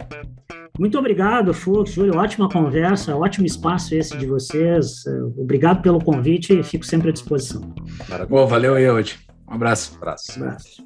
[0.77, 2.17] Muito obrigado, Fux, Júlio.
[2.17, 5.03] Ótima conversa, ótimo espaço esse de vocês.
[5.37, 7.61] Obrigado pelo convite e fico sempre à disposição.
[8.07, 8.45] Maravilha.
[8.45, 9.17] valeu aí, hoje.
[9.49, 9.93] Um abraço.
[9.93, 10.39] Um abraço.
[10.39, 10.85] Um abraço.